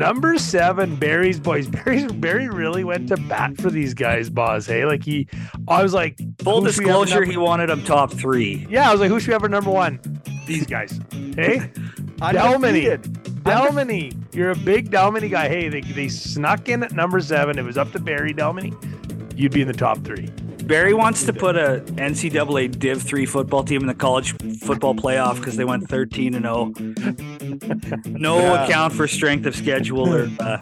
Number 0.00 0.38
seven, 0.38 0.96
Barry's 0.96 1.38
boys. 1.38 1.68
Barry's 1.84 2.10
Barry 2.10 2.48
really 2.48 2.84
went 2.84 3.08
to 3.08 3.18
bat 3.18 3.60
for 3.60 3.68
these 3.68 3.92
guys, 3.92 4.30
boss. 4.30 4.64
Hey, 4.64 4.86
like 4.86 5.04
he, 5.04 5.28
I 5.68 5.82
was 5.82 5.92
like, 5.92 6.16
Full 6.38 6.62
who 6.62 6.72
should 6.72 6.84
we 6.84 6.90
have 6.90 7.02
disclosure, 7.02 7.24
he 7.30 7.36
wanted 7.36 7.68
them 7.68 7.84
top 7.84 8.10
three. 8.10 8.66
yeah, 8.70 8.88
I 8.88 8.92
was 8.92 9.00
like, 9.02 9.10
who 9.10 9.20
should 9.20 9.28
we 9.28 9.32
have 9.34 9.42
for 9.42 9.50
number 9.50 9.70
one? 9.70 10.00
These 10.46 10.64
guys. 10.64 10.98
Hey, 11.10 11.70
Dalmeny. 12.16 12.22
Undefeated. 12.54 13.02
Dalmeny, 13.44 14.34
you're 14.34 14.52
a 14.52 14.56
big 14.56 14.90
Dalmeny 14.90 15.30
guy. 15.30 15.48
Hey, 15.48 15.68
they, 15.68 15.82
they 15.82 16.08
snuck 16.08 16.70
in 16.70 16.82
at 16.82 16.92
number 16.92 17.20
seven. 17.20 17.58
It 17.58 17.64
was 17.66 17.76
up 17.76 17.92
to 17.92 17.98
Barry 17.98 18.32
Dalmeny. 18.32 18.72
You'd 19.38 19.52
be 19.52 19.60
in 19.60 19.68
the 19.68 19.74
top 19.74 20.02
three. 20.02 20.30
Barry 20.70 20.94
wants 20.94 21.24
to 21.24 21.32
put 21.32 21.56
a 21.56 21.82
NCAA 21.96 22.78
Div 22.78 23.02
three 23.02 23.26
football 23.26 23.64
team 23.64 23.80
in 23.80 23.88
the 23.88 23.94
college 23.94 24.36
football 24.60 24.94
playoff 24.94 25.34
because 25.38 25.56
they 25.56 25.64
went 25.64 25.88
thirteen 25.88 26.32
and 26.36 26.44
zero. 26.44 26.72
No 28.06 28.38
Yeah. 28.38 28.64
account 28.64 28.92
for 28.94 29.08
strength 29.08 29.46
of 29.46 29.56
schedule 29.56 30.08
or 30.14 30.30
uh, 30.38 30.58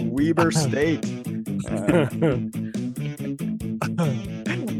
Weber 0.00 0.50
State. 0.66 1.04
Uh, 1.70 2.08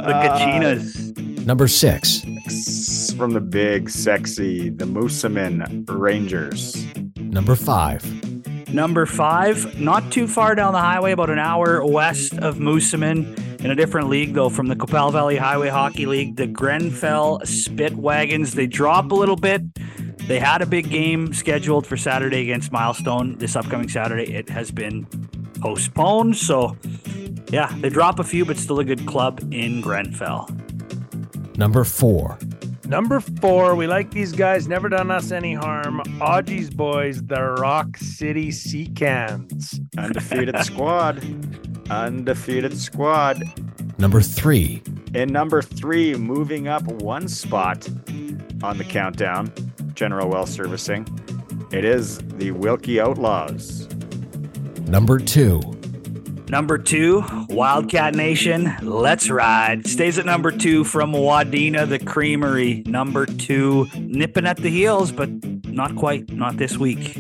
the 0.03 0.13
Kachinas. 0.25 1.47
Number 1.47 1.69
six. 1.69 2.25
uh, 2.27 3.17
from 3.17 3.31
the 3.35 3.41
big, 3.41 3.89
sexy, 3.89 4.69
the 4.69 4.85
Moosomin 4.85 5.89
Rangers. 5.89 6.85
Number 7.17 7.55
five. 7.55 8.03
Number 8.73 9.05
five, 9.05 9.79
not 9.79 10.11
too 10.11 10.27
far 10.27 10.55
down 10.55 10.73
the 10.73 10.81
highway, 10.81 11.13
about 11.13 11.29
an 11.29 11.39
hour 11.39 11.85
west 11.85 12.39
of 12.39 12.57
Moosomin, 12.57 13.39
in 13.63 13.71
a 13.71 13.75
different 13.75 14.09
league 14.09 14.33
though, 14.33 14.49
from 14.49 14.69
the 14.69 14.75
Qu'Appelle 14.75 15.13
Valley 15.13 15.37
Highway 15.37 15.69
Hockey 15.69 16.07
League, 16.07 16.37
the 16.37 16.47
Grenfell 16.47 17.41
Spit 17.45 17.95
Wagons. 17.97 18.55
They 18.55 18.67
drop 18.67 19.13
a 19.13 19.15
little 19.15 19.37
bit. 19.37 19.63
They 20.27 20.39
had 20.39 20.63
a 20.63 20.67
big 20.67 20.89
game 20.89 21.35
scheduled 21.35 21.87
for 21.87 21.99
Saturday 21.99 22.41
against 22.41 22.73
Milestone 22.73 23.37
this 23.39 23.57
upcoming 23.57 23.91
Saturday. 23.91 24.33
It 24.33 24.49
has 24.49 24.71
been 24.71 25.07
postponed, 25.61 26.37
so 26.37 26.77
yeah, 27.51 27.73
they 27.81 27.91
drop 27.91 28.19
a 28.19 28.25
few, 28.25 28.47
but 28.47 28.57
still 28.57 28.81
a 28.81 28.85
good 28.85 29.07
club 29.07 29.47
in 29.53 29.83
Grenfell. 29.83 30.49
Number 31.57 31.85
four. 31.85 32.39
Number 32.93 33.21
four, 33.21 33.75
we 33.75 33.87
like 33.87 34.11
these 34.11 34.33
guys, 34.33 34.69
never 34.69 34.91
done 34.91 35.11
us 35.11 35.33
any 35.33 35.55
harm. 35.55 36.03
Audie's 36.21 36.69
boys, 36.69 37.23
the 37.23 37.43
Rock 37.43 37.97
City 37.97 38.51
Sea 38.51 38.85
Cans. 38.85 39.81
Undefeated 39.97 40.59
squad. 40.63 41.25
Undefeated 41.89 42.77
squad. 42.77 43.43
Number 43.97 44.21
three. 44.21 44.83
In 45.15 45.33
number 45.33 45.63
three, 45.63 46.15
moving 46.17 46.69
up 46.69 46.83
one 46.83 47.29
spot 47.29 47.89
on 48.63 48.77
the 48.77 48.85
countdown, 48.85 49.51
General 49.95 50.29
Well 50.29 50.45
Servicing. 50.45 51.07
It 51.71 51.87
is 51.87 52.19
the 52.19 52.51
Wilkie 52.51 53.01
Outlaws. 53.01 53.89
Number 54.83 55.19
two. 55.19 55.63
Number 56.53 56.77
two, 56.77 57.25
Wildcat 57.49 58.15
Nation, 58.15 58.77
Let's 58.83 59.31
Ride. 59.31 59.87
Stays 59.87 60.19
at 60.19 60.27
number 60.27 60.51
two 60.51 60.85
from 60.85 61.15
Wadena, 61.15 61.89
the 61.89 61.99
Creamery. 61.99 62.83
Number 62.85 63.25
two, 63.25 63.89
nipping 63.97 64.47
at 64.47 64.59
the 64.59 64.69
heels, 64.69 65.13
but 65.13 65.31
not 65.67 65.97
quite, 65.97 66.31
not 66.31 66.59
this 66.59 66.77
week. 66.77 67.15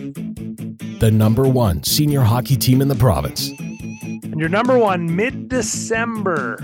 The 1.00 1.10
number 1.10 1.48
one 1.48 1.82
senior 1.82 2.20
hockey 2.20 2.56
team 2.56 2.82
in 2.82 2.88
the 2.88 2.94
province. 2.94 3.48
And 3.48 4.38
your 4.38 4.50
number 4.50 4.76
one, 4.76 5.16
mid 5.16 5.48
December, 5.48 6.58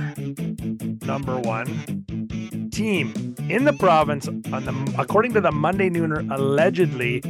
number 1.07 1.39
one 1.39 2.69
team 2.71 3.35
in 3.49 3.64
the 3.64 3.75
province, 3.79 4.29
on 4.29 4.66
the 4.66 4.95
according 4.99 5.33
to 5.33 5.41
the 5.41 5.53
Monday 5.53 5.89
Nooner, 5.89 6.31
allegedly. 6.31 7.23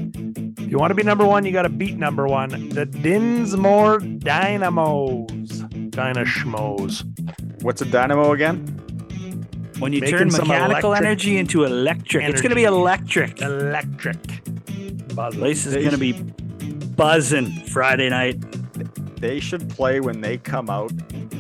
If 0.68 0.72
you 0.72 0.78
want 0.78 0.90
to 0.90 0.94
be 0.94 1.02
number 1.02 1.24
one, 1.24 1.46
you 1.46 1.52
got 1.52 1.62
to 1.62 1.70
beat 1.70 1.96
number 1.96 2.26
one, 2.26 2.68
the 2.68 2.84
Dinsmore 2.84 4.00
Dynamos. 4.00 5.26
Dynashmos. 5.88 7.62
What's 7.62 7.80
a 7.80 7.86
dynamo 7.86 8.32
again? 8.32 8.66
When 9.78 9.94
you 9.94 10.02
Making 10.02 10.18
turn 10.18 10.28
mechanical 10.28 10.94
energy 10.94 11.38
into 11.38 11.64
electric, 11.64 12.22
it's 12.28 12.42
going 12.42 12.50
to 12.50 12.54
be 12.54 12.64
electric. 12.64 13.40
Electric. 13.40 14.18
Buzzing. 15.14 15.40
Place 15.40 15.64
is 15.64 15.72
going 15.72 15.88
to 15.88 15.96
be 15.96 16.12
buzzing 16.12 17.50
Friday 17.68 18.10
night. 18.10 18.38
They 19.22 19.40
should 19.40 19.70
play 19.70 20.00
when 20.00 20.20
they 20.20 20.36
come 20.36 20.68
out 20.68 20.92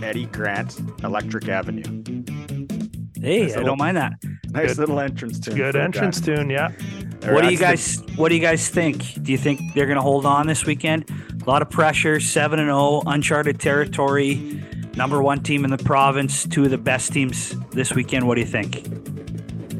Eddie 0.02 0.24
Grant, 0.24 0.80
Electric 1.04 1.50
Avenue. 1.50 2.02
Hey, 3.28 3.42
Nice 3.42 3.52
I 3.52 3.56
little- 3.56 3.64
don't 3.66 3.78
mind 3.78 3.96
that. 3.98 4.12
Nice 4.50 4.68
Good- 4.70 4.78
little 4.78 5.00
entrance 5.00 5.38
tune. 5.38 5.54
Good 5.54 5.76
entrance 5.76 6.20
guy. 6.20 6.34
tune, 6.36 6.48
yeah. 6.50 6.70
Or 7.26 7.34
What 7.34 7.44
do 7.44 7.50
you 7.50 7.58
that's 7.58 7.98
guys 7.98 8.16
what 8.16 8.28
do 8.30 8.34
you 8.36 8.40
guys 8.40 8.68
think? 8.68 9.22
Do 9.22 9.32
you 9.32 9.36
think 9.38 9.60
they're 9.74 9.86
going 9.86 9.96
to 9.96 10.02
hold 10.02 10.24
on 10.24 10.46
this 10.46 10.64
weekend? 10.64 11.04
A 11.42 11.50
lot 11.50 11.60
of 11.62 11.68
pressure, 11.68 12.20
7 12.20 12.58
and 12.58 12.68
0, 12.68 13.02
uncharted 13.06 13.60
territory, 13.60 14.62
number 14.96 15.20
1 15.22 15.42
team 15.42 15.64
in 15.64 15.70
the 15.70 15.78
province, 15.78 16.46
two 16.46 16.64
of 16.64 16.70
the 16.70 16.78
best 16.78 17.12
teams 17.12 17.54
this 17.72 17.92
weekend. 17.92 18.26
What 18.26 18.36
do 18.36 18.40
you 18.40 18.46
think? 18.46 18.86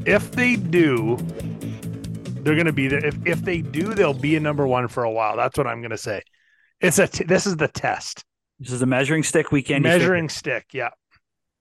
If 0.06 0.32
they 0.32 0.56
do, 0.56 1.16
they're 2.42 2.54
going 2.54 2.66
to 2.66 2.72
be 2.72 2.88
there. 2.88 3.04
If, 3.04 3.16
if 3.26 3.40
they 3.42 3.62
do, 3.62 3.94
they'll 3.94 4.12
be 4.14 4.36
a 4.36 4.40
number 4.40 4.66
one 4.66 4.88
for 4.88 5.04
a 5.04 5.10
while. 5.10 5.36
That's 5.36 5.56
what 5.56 5.66
I'm 5.66 5.80
going 5.80 5.90
to 5.90 5.98
say. 5.98 6.22
It's 6.80 6.98
a 6.98 7.06
t- 7.06 7.24
this 7.24 7.46
is 7.46 7.56
the 7.56 7.68
test. 7.68 8.24
This 8.58 8.72
is 8.72 8.80
the 8.80 8.86
measuring 8.86 9.22
stick 9.22 9.52
weekend. 9.52 9.84
you 9.84 9.90
think? 9.90 10.00
Measuring 10.02 10.28
stick. 10.28 10.66
Yeah. 10.72 10.90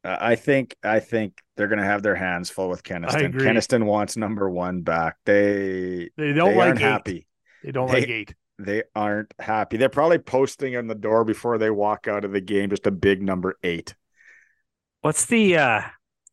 Uh, 0.03 0.17
I 0.19 0.35
think 0.35 0.75
I 0.83 0.99
think 0.99 1.33
they're 1.55 1.67
gonna 1.67 1.83
have 1.85 2.03
their 2.03 2.15
hands 2.15 2.49
full 2.49 2.69
with 2.69 2.83
Kenaston. 2.83 3.25
agree. 3.25 3.45
Kenaston 3.45 3.85
wants 3.85 4.15
number 4.17 4.49
one 4.49 4.81
back. 4.81 5.15
They 5.25 6.09
They 6.17 6.33
don't 6.33 6.51
they 6.51 6.57
like 6.57 6.67
aren't 6.67 6.79
eight. 6.79 6.83
happy. 6.83 7.27
They 7.63 7.71
don't 7.71 7.87
They- 7.91 7.99
like 8.01 8.09
eight. 8.09 8.35
They 8.59 8.81
aren't 8.95 9.33
happy. 9.37 9.77
They're 9.77 9.87
probably 9.89 10.17
posting 10.17 10.75
on 10.77 10.87
the 10.87 10.95
door 10.95 11.23
before 11.23 11.59
they 11.59 11.69
walk 11.69 12.07
out 12.07 12.25
of 12.25 12.31
the 12.31 12.41
game 12.41 12.71
just 12.71 12.87
a 12.87 12.91
big 12.91 13.21
number 13.21 13.55
eight. 13.63 13.93
What's 15.01 15.25
the 15.25 15.57
uh 15.57 15.81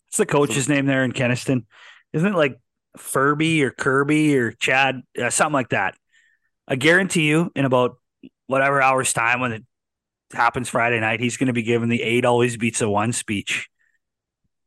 what's 0.07 0.17
the 0.17 0.27
coach's 0.27 0.69
name 0.69 0.87
there 0.87 1.05
in 1.05 1.13
Kenaston? 1.13 1.67
Isn't 2.15 2.33
it 2.35 2.37
like 2.37 2.59
Furby 2.97 3.63
or 3.63 3.71
Kirby 3.73 4.37
or 4.39 4.53
Chad, 4.53 5.03
uh, 5.21 5.29
something 5.31 5.53
like 5.53 5.71
that? 5.71 5.97
I 6.67 6.77
guarantee 6.77 7.29
you, 7.29 7.51
in 7.55 7.65
about 7.67 7.97
whatever 8.47 8.81
hours 8.81 9.13
time 9.13 9.41
when 9.41 9.53
it 9.53 9.65
happens 10.35 10.69
Friday 10.69 11.01
night, 11.01 11.21
he's 11.21 11.37
going 11.37 11.47
to 11.49 11.53
be 11.53 11.63
giving 11.63 11.89
the 11.89 12.03
eight 12.03 12.25
always 12.25 12.57
beats 12.57 12.81
a 12.81 12.89
one 12.89 13.13
speech. 13.13 13.69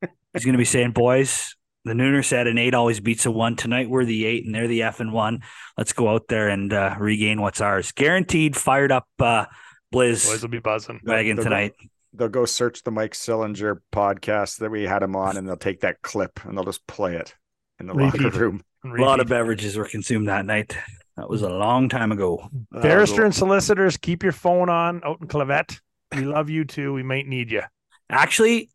he's 0.02 0.46
going 0.46 0.54
to 0.54 0.58
be 0.58 0.66
saying, 0.66 0.92
"Boys, 0.92 1.56
the 1.86 1.94
Nooner 1.94 2.24
said 2.24 2.48
an 2.48 2.58
eight 2.58 2.74
always 2.74 3.00
beats 3.00 3.26
a 3.26 3.32
one. 3.32 3.56
Tonight 3.56 3.90
we're 3.90 4.06
the 4.06 4.26
eight 4.26 4.46
and 4.46 4.54
they're 4.54 4.68
the 4.68 4.84
F 4.84 5.00
and 5.00 5.14
one. 5.14 5.42
Let's 5.78 5.94
go 5.94 6.10
out 6.10 6.28
there 6.28 6.50
and 6.50 6.72
uh, 6.74 6.96
regain 7.00 7.42
what's 7.42 7.62
ours. 7.62 7.92
Guaranteed, 7.92 8.56
fired 8.56 8.92
up 8.92 9.08
uh, 9.20 9.46
Boys 9.92 10.42
will 10.42 10.50
be 10.50 10.60
buzzing. 10.60 11.00
wagon 11.04 11.36
They'll 11.38 11.44
go- 11.44 11.50
tonight." 11.50 11.74
They'll 12.14 12.30
go 12.30 12.46
search 12.46 12.82
the 12.84 12.90
Mike 12.90 13.14
Sillinger 13.14 13.80
podcast 13.94 14.58
that 14.60 14.72
we 14.72 14.84
had 14.84 15.04
him 15.04 15.16
on, 15.16 15.38
and 15.38 15.48
they'll 15.48 15.56
take 15.56 15.82
that 15.82 16.02
clip 16.02 16.40
and 16.46 16.58
they'll 16.58 16.64
just 16.66 16.88
play 16.88 17.16
it 17.16 17.36
in 17.80 17.86
the 17.86 17.94
locker 17.94 18.18
Repeat. 18.18 18.40
room. 18.40 18.62
A 18.86 18.88
lot 19.02 19.20
of 19.20 19.28
beverages 19.28 19.78
were 19.78 19.86
consumed 19.86 20.28
that 20.28 20.46
night. 20.46 20.76
That 21.18 21.30
was 21.30 21.42
a 21.42 21.50
long 21.50 21.90
time 21.90 22.12
ago. 22.12 22.48
That 22.72 22.84
Barrister 22.84 23.24
a- 23.24 23.26
and 23.26 23.36
solicitors, 23.36 23.98
keep 23.98 24.24
your 24.24 24.32
phone 24.32 24.70
on 24.70 25.02
out 25.04 25.18
in 25.22 25.28
Clavet. 25.28 25.80
We 26.16 26.22
love 26.22 26.50
you 26.50 26.64
too. 26.64 26.94
We 26.94 27.04
might 27.04 27.28
need 27.28 27.52
you. 27.52 27.64
Actually, 28.10 28.70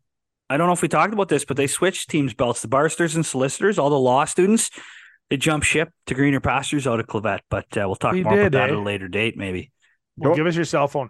I 0.49 0.57
don't 0.57 0.67
know 0.67 0.73
if 0.73 0.81
we 0.81 0.87
talked 0.87 1.13
about 1.13 1.29
this, 1.29 1.45
but 1.45 1.57
they 1.57 1.67
switched 1.67 2.09
teams 2.09 2.33
belts. 2.33 2.61
The 2.61 2.67
barristers 2.67 3.15
and 3.15 3.25
solicitors, 3.25 3.79
all 3.79 3.89
the 3.89 3.97
law 3.97 4.25
students, 4.25 4.69
they 5.29 5.37
jump 5.37 5.63
ship 5.63 5.89
to 6.07 6.13
greener 6.13 6.41
pastures 6.41 6.85
out 6.85 6.99
of 6.99 7.07
Clavet. 7.07 7.39
But 7.49 7.65
uh, 7.77 7.87
we'll 7.87 7.95
talk 7.95 8.13
We 8.13 8.23
more 8.23 8.35
did, 8.35 8.47
about 8.47 8.51
that 8.59 8.69
eh? 8.69 8.73
at 8.73 8.79
a 8.79 8.81
later 8.81 9.07
date, 9.07 9.37
maybe. 9.37 9.71
Well, 10.17 10.31
Don't- 10.31 10.37
give 10.37 10.45
us 10.47 10.55
your 10.55 10.65
cell 10.65 10.87
phone. 10.87 11.09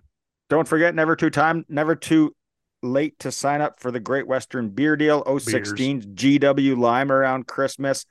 Don't 0.49 0.67
forget, 0.67 0.93
never 0.93 1.15
too 1.15 1.29
time, 1.31 1.65
never 1.67 1.95
too 1.95 2.35
late 2.83 3.17
to 3.19 3.31
sign 3.31 3.59
up 3.61 3.79
for 3.79 3.91
the 3.91 3.99
Great 3.99 4.27
Western 4.27 4.69
Beer 4.69 4.95
Deal 4.95 5.23
016 5.39 6.13
GW 6.15 6.77
Lime 6.77 7.11
around 7.11 7.47
Christmas. 7.47 8.05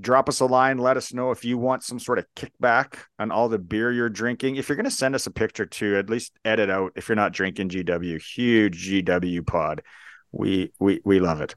Drop 0.00 0.28
us 0.28 0.40
a 0.40 0.46
line. 0.46 0.78
Let 0.78 0.96
us 0.96 1.12
know 1.12 1.30
if 1.30 1.44
you 1.44 1.58
want 1.58 1.82
some 1.82 1.98
sort 1.98 2.18
of 2.18 2.26
kickback 2.34 2.94
on 3.18 3.30
all 3.30 3.48
the 3.48 3.58
beer 3.58 3.92
you're 3.92 4.08
drinking. 4.08 4.56
If 4.56 4.68
you're 4.68 4.76
going 4.76 4.84
to 4.84 4.90
send 4.90 5.14
us 5.14 5.26
a 5.26 5.30
picture 5.30 5.66
too, 5.66 5.96
at 5.96 6.08
least 6.08 6.32
edit 6.44 6.70
out 6.70 6.92
if 6.96 7.08
you're 7.08 7.16
not 7.16 7.32
drinking 7.32 7.68
GW. 7.70 8.20
Huge 8.22 8.88
GW 8.88 9.46
pod. 9.46 9.82
We 10.32 10.72
we 10.78 11.00
we 11.04 11.20
love 11.20 11.40
it. 11.40 11.54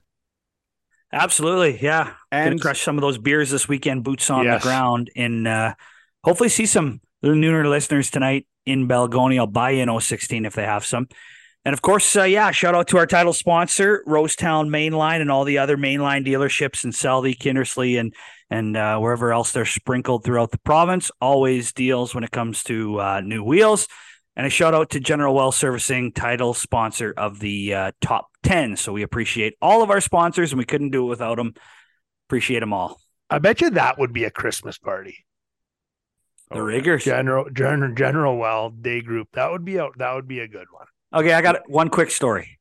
Absolutely, 1.11 1.79
yeah. 1.81 2.05
Gonna 2.31 2.51
And 2.51 2.61
crush 2.61 2.81
some 2.81 2.97
of 2.97 3.01
those 3.01 3.19
beers 3.19 3.51
this 3.51 3.67
weekend. 3.67 4.03
Boots 4.03 4.29
on 4.29 4.45
Yes. 4.45 4.61
the 4.63 4.67
ground, 4.67 5.11
and 5.15 5.47
uh, 5.47 5.75
hopefully 6.23 6.49
see 6.49 6.65
some 6.65 7.01
nooner 7.23 7.69
listeners 7.69 8.09
tonight 8.09 8.47
in 8.65 8.87
Balgonie. 8.87 9.37
I'll 9.37 9.45
buy 9.47 9.71
in 9.71 9.99
016 9.99 10.45
if 10.45 10.55
they 10.55 10.63
have 10.65 10.85
some. 10.85 11.07
And 11.65 11.73
of 11.73 11.81
course, 11.81 12.15
uh, 12.15 12.23
yeah, 12.23 12.51
shout 12.51 12.75
out 12.75 12.89
to 12.89 12.97
our 12.97 13.07
title 13.07 13.31
sponsor, 13.31 14.03
Rosetown 14.05 14.67
Mainline, 14.67 15.21
and 15.21 15.31
all 15.31 15.45
the 15.45 15.59
other 15.59 15.77
mainline 15.77 16.25
dealerships 16.27 16.83
in 16.83 16.91
Selby, 16.91 17.35
Kindersley, 17.35 17.99
and 17.99 18.13
and 18.49 18.75
uh, 18.75 18.99
wherever 18.99 19.31
else 19.31 19.51
they're 19.53 19.65
sprinkled 19.65 20.23
throughout 20.23 20.51
the 20.51 20.59
province. 20.59 21.09
Always 21.21 21.71
deals 21.71 22.13
when 22.13 22.23
it 22.23 22.31
comes 22.31 22.63
to 22.65 22.99
uh, 22.99 23.21
new 23.21 23.43
wheels. 23.43 23.87
And 24.35 24.45
a 24.45 24.49
shout 24.49 24.73
out 24.73 24.89
to 24.91 24.99
General 24.99 25.33
Well 25.33 25.51
Servicing, 25.51 26.11
title 26.11 26.53
sponsor 26.53 27.13
of 27.15 27.39
the 27.39 27.73
uh, 27.73 27.91
top 28.01 28.29
10. 28.41 28.75
So 28.77 28.91
we 28.91 29.03
appreciate 29.03 29.53
all 29.61 29.83
of 29.83 29.89
our 29.89 30.01
sponsors, 30.01 30.51
and 30.51 30.59
we 30.59 30.65
couldn't 30.65 30.89
do 30.89 31.05
it 31.05 31.09
without 31.09 31.37
them. 31.37 31.53
Appreciate 32.27 32.59
them 32.59 32.73
all. 32.73 32.99
I 33.29 33.39
bet 33.39 33.61
you 33.61 33.69
that 33.71 33.97
would 33.99 34.11
be 34.11 34.25
a 34.25 34.31
Christmas 34.31 34.77
party. 34.77 35.25
The 36.49 36.57
Oh, 36.57 36.61
riggers. 36.61 37.05
General 37.05 37.49
General 37.51 37.93
General 37.95 38.37
Well 38.37 38.69
Day 38.69 39.01
Group. 39.01 39.29
That 39.33 39.51
would 39.51 39.63
be 39.63 39.77
a 39.77 39.89
that 39.97 40.13
would 40.13 40.27
be 40.27 40.39
a 40.39 40.47
good 40.47 40.67
one. 40.71 40.87
Okay, 41.13 41.33
I 41.33 41.41
got 41.41 41.69
one 41.69 41.89
quick 41.89 42.11
story. 42.11 42.59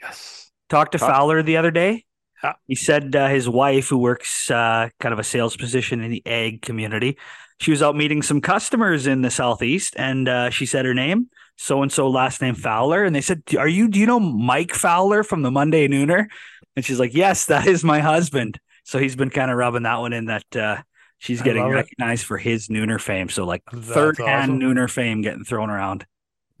Yes. 0.00 0.50
Talked 0.68 0.92
to 0.92 0.98
Talk- 0.98 1.10
Fowler 1.10 1.42
the 1.42 1.56
other 1.56 1.70
day. 1.70 2.04
Yeah. 2.42 2.54
He 2.66 2.74
said 2.74 3.14
uh, 3.14 3.28
his 3.28 3.48
wife, 3.48 3.88
who 3.88 3.98
works 3.98 4.50
uh, 4.50 4.88
kind 4.98 5.12
of 5.12 5.20
a 5.20 5.24
sales 5.24 5.56
position 5.56 6.00
in 6.00 6.10
the 6.10 6.22
egg 6.26 6.62
community, 6.62 7.16
she 7.62 7.70
was 7.70 7.82
out 7.82 7.94
meeting 7.94 8.22
some 8.22 8.40
customers 8.40 9.06
in 9.06 9.22
the 9.22 9.30
southeast, 9.30 9.94
and 9.96 10.28
uh, 10.28 10.50
she 10.50 10.66
said 10.66 10.84
her 10.84 10.94
name, 10.94 11.30
so 11.56 11.82
and 11.82 11.92
so, 11.92 12.08
last 12.10 12.42
name 12.42 12.56
Fowler, 12.56 13.04
and 13.04 13.14
they 13.14 13.20
said, 13.20 13.42
"Are 13.56 13.68
you? 13.68 13.86
Do 13.86 14.00
you 14.00 14.06
know 14.06 14.18
Mike 14.18 14.72
Fowler 14.72 15.22
from 15.22 15.42
the 15.42 15.50
Monday 15.50 15.86
Nooner?" 15.86 16.26
And 16.74 16.84
she's 16.84 16.98
like, 16.98 17.14
"Yes, 17.14 17.46
that 17.46 17.66
is 17.68 17.84
my 17.84 18.00
husband." 18.00 18.58
So 18.84 18.98
he's 18.98 19.14
been 19.14 19.30
kind 19.30 19.48
of 19.48 19.56
rubbing 19.56 19.84
that 19.84 20.00
one 20.00 20.12
in 20.12 20.24
that 20.24 20.56
uh, 20.56 20.82
she's 21.18 21.40
getting 21.40 21.62
love 21.62 21.72
it. 21.72 21.76
recognized 21.76 22.26
for 22.26 22.36
his 22.36 22.66
Nooner 22.66 23.00
fame. 23.00 23.28
So 23.28 23.44
like 23.44 23.62
That's 23.70 23.86
third 23.86 24.18
hand 24.18 24.50
awesome. 24.50 24.60
Nooner 24.60 24.90
fame 24.90 25.22
getting 25.22 25.44
thrown 25.44 25.70
around. 25.70 26.04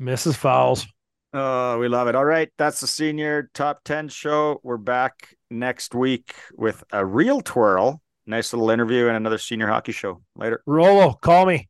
Mrs. 0.00 0.36
Fowles. 0.36 0.86
Oh, 1.34 1.78
we 1.78 1.88
love 1.88 2.08
it. 2.08 2.14
All 2.14 2.24
right. 2.24 2.50
That's 2.58 2.80
the 2.80 2.86
senior 2.86 3.50
top 3.54 3.84
10 3.84 4.08
show. 4.08 4.60
We're 4.62 4.76
back 4.76 5.34
next 5.50 5.94
week 5.94 6.34
with 6.54 6.84
a 6.92 7.04
real 7.06 7.40
twirl. 7.40 8.02
Nice 8.26 8.52
little 8.52 8.70
interview 8.70 9.06
and 9.08 9.16
another 9.16 9.38
senior 9.38 9.66
hockey 9.66 9.92
show. 9.92 10.22
Later. 10.36 10.62
Rolo, 10.66 11.12
call 11.14 11.46
me. 11.46 11.68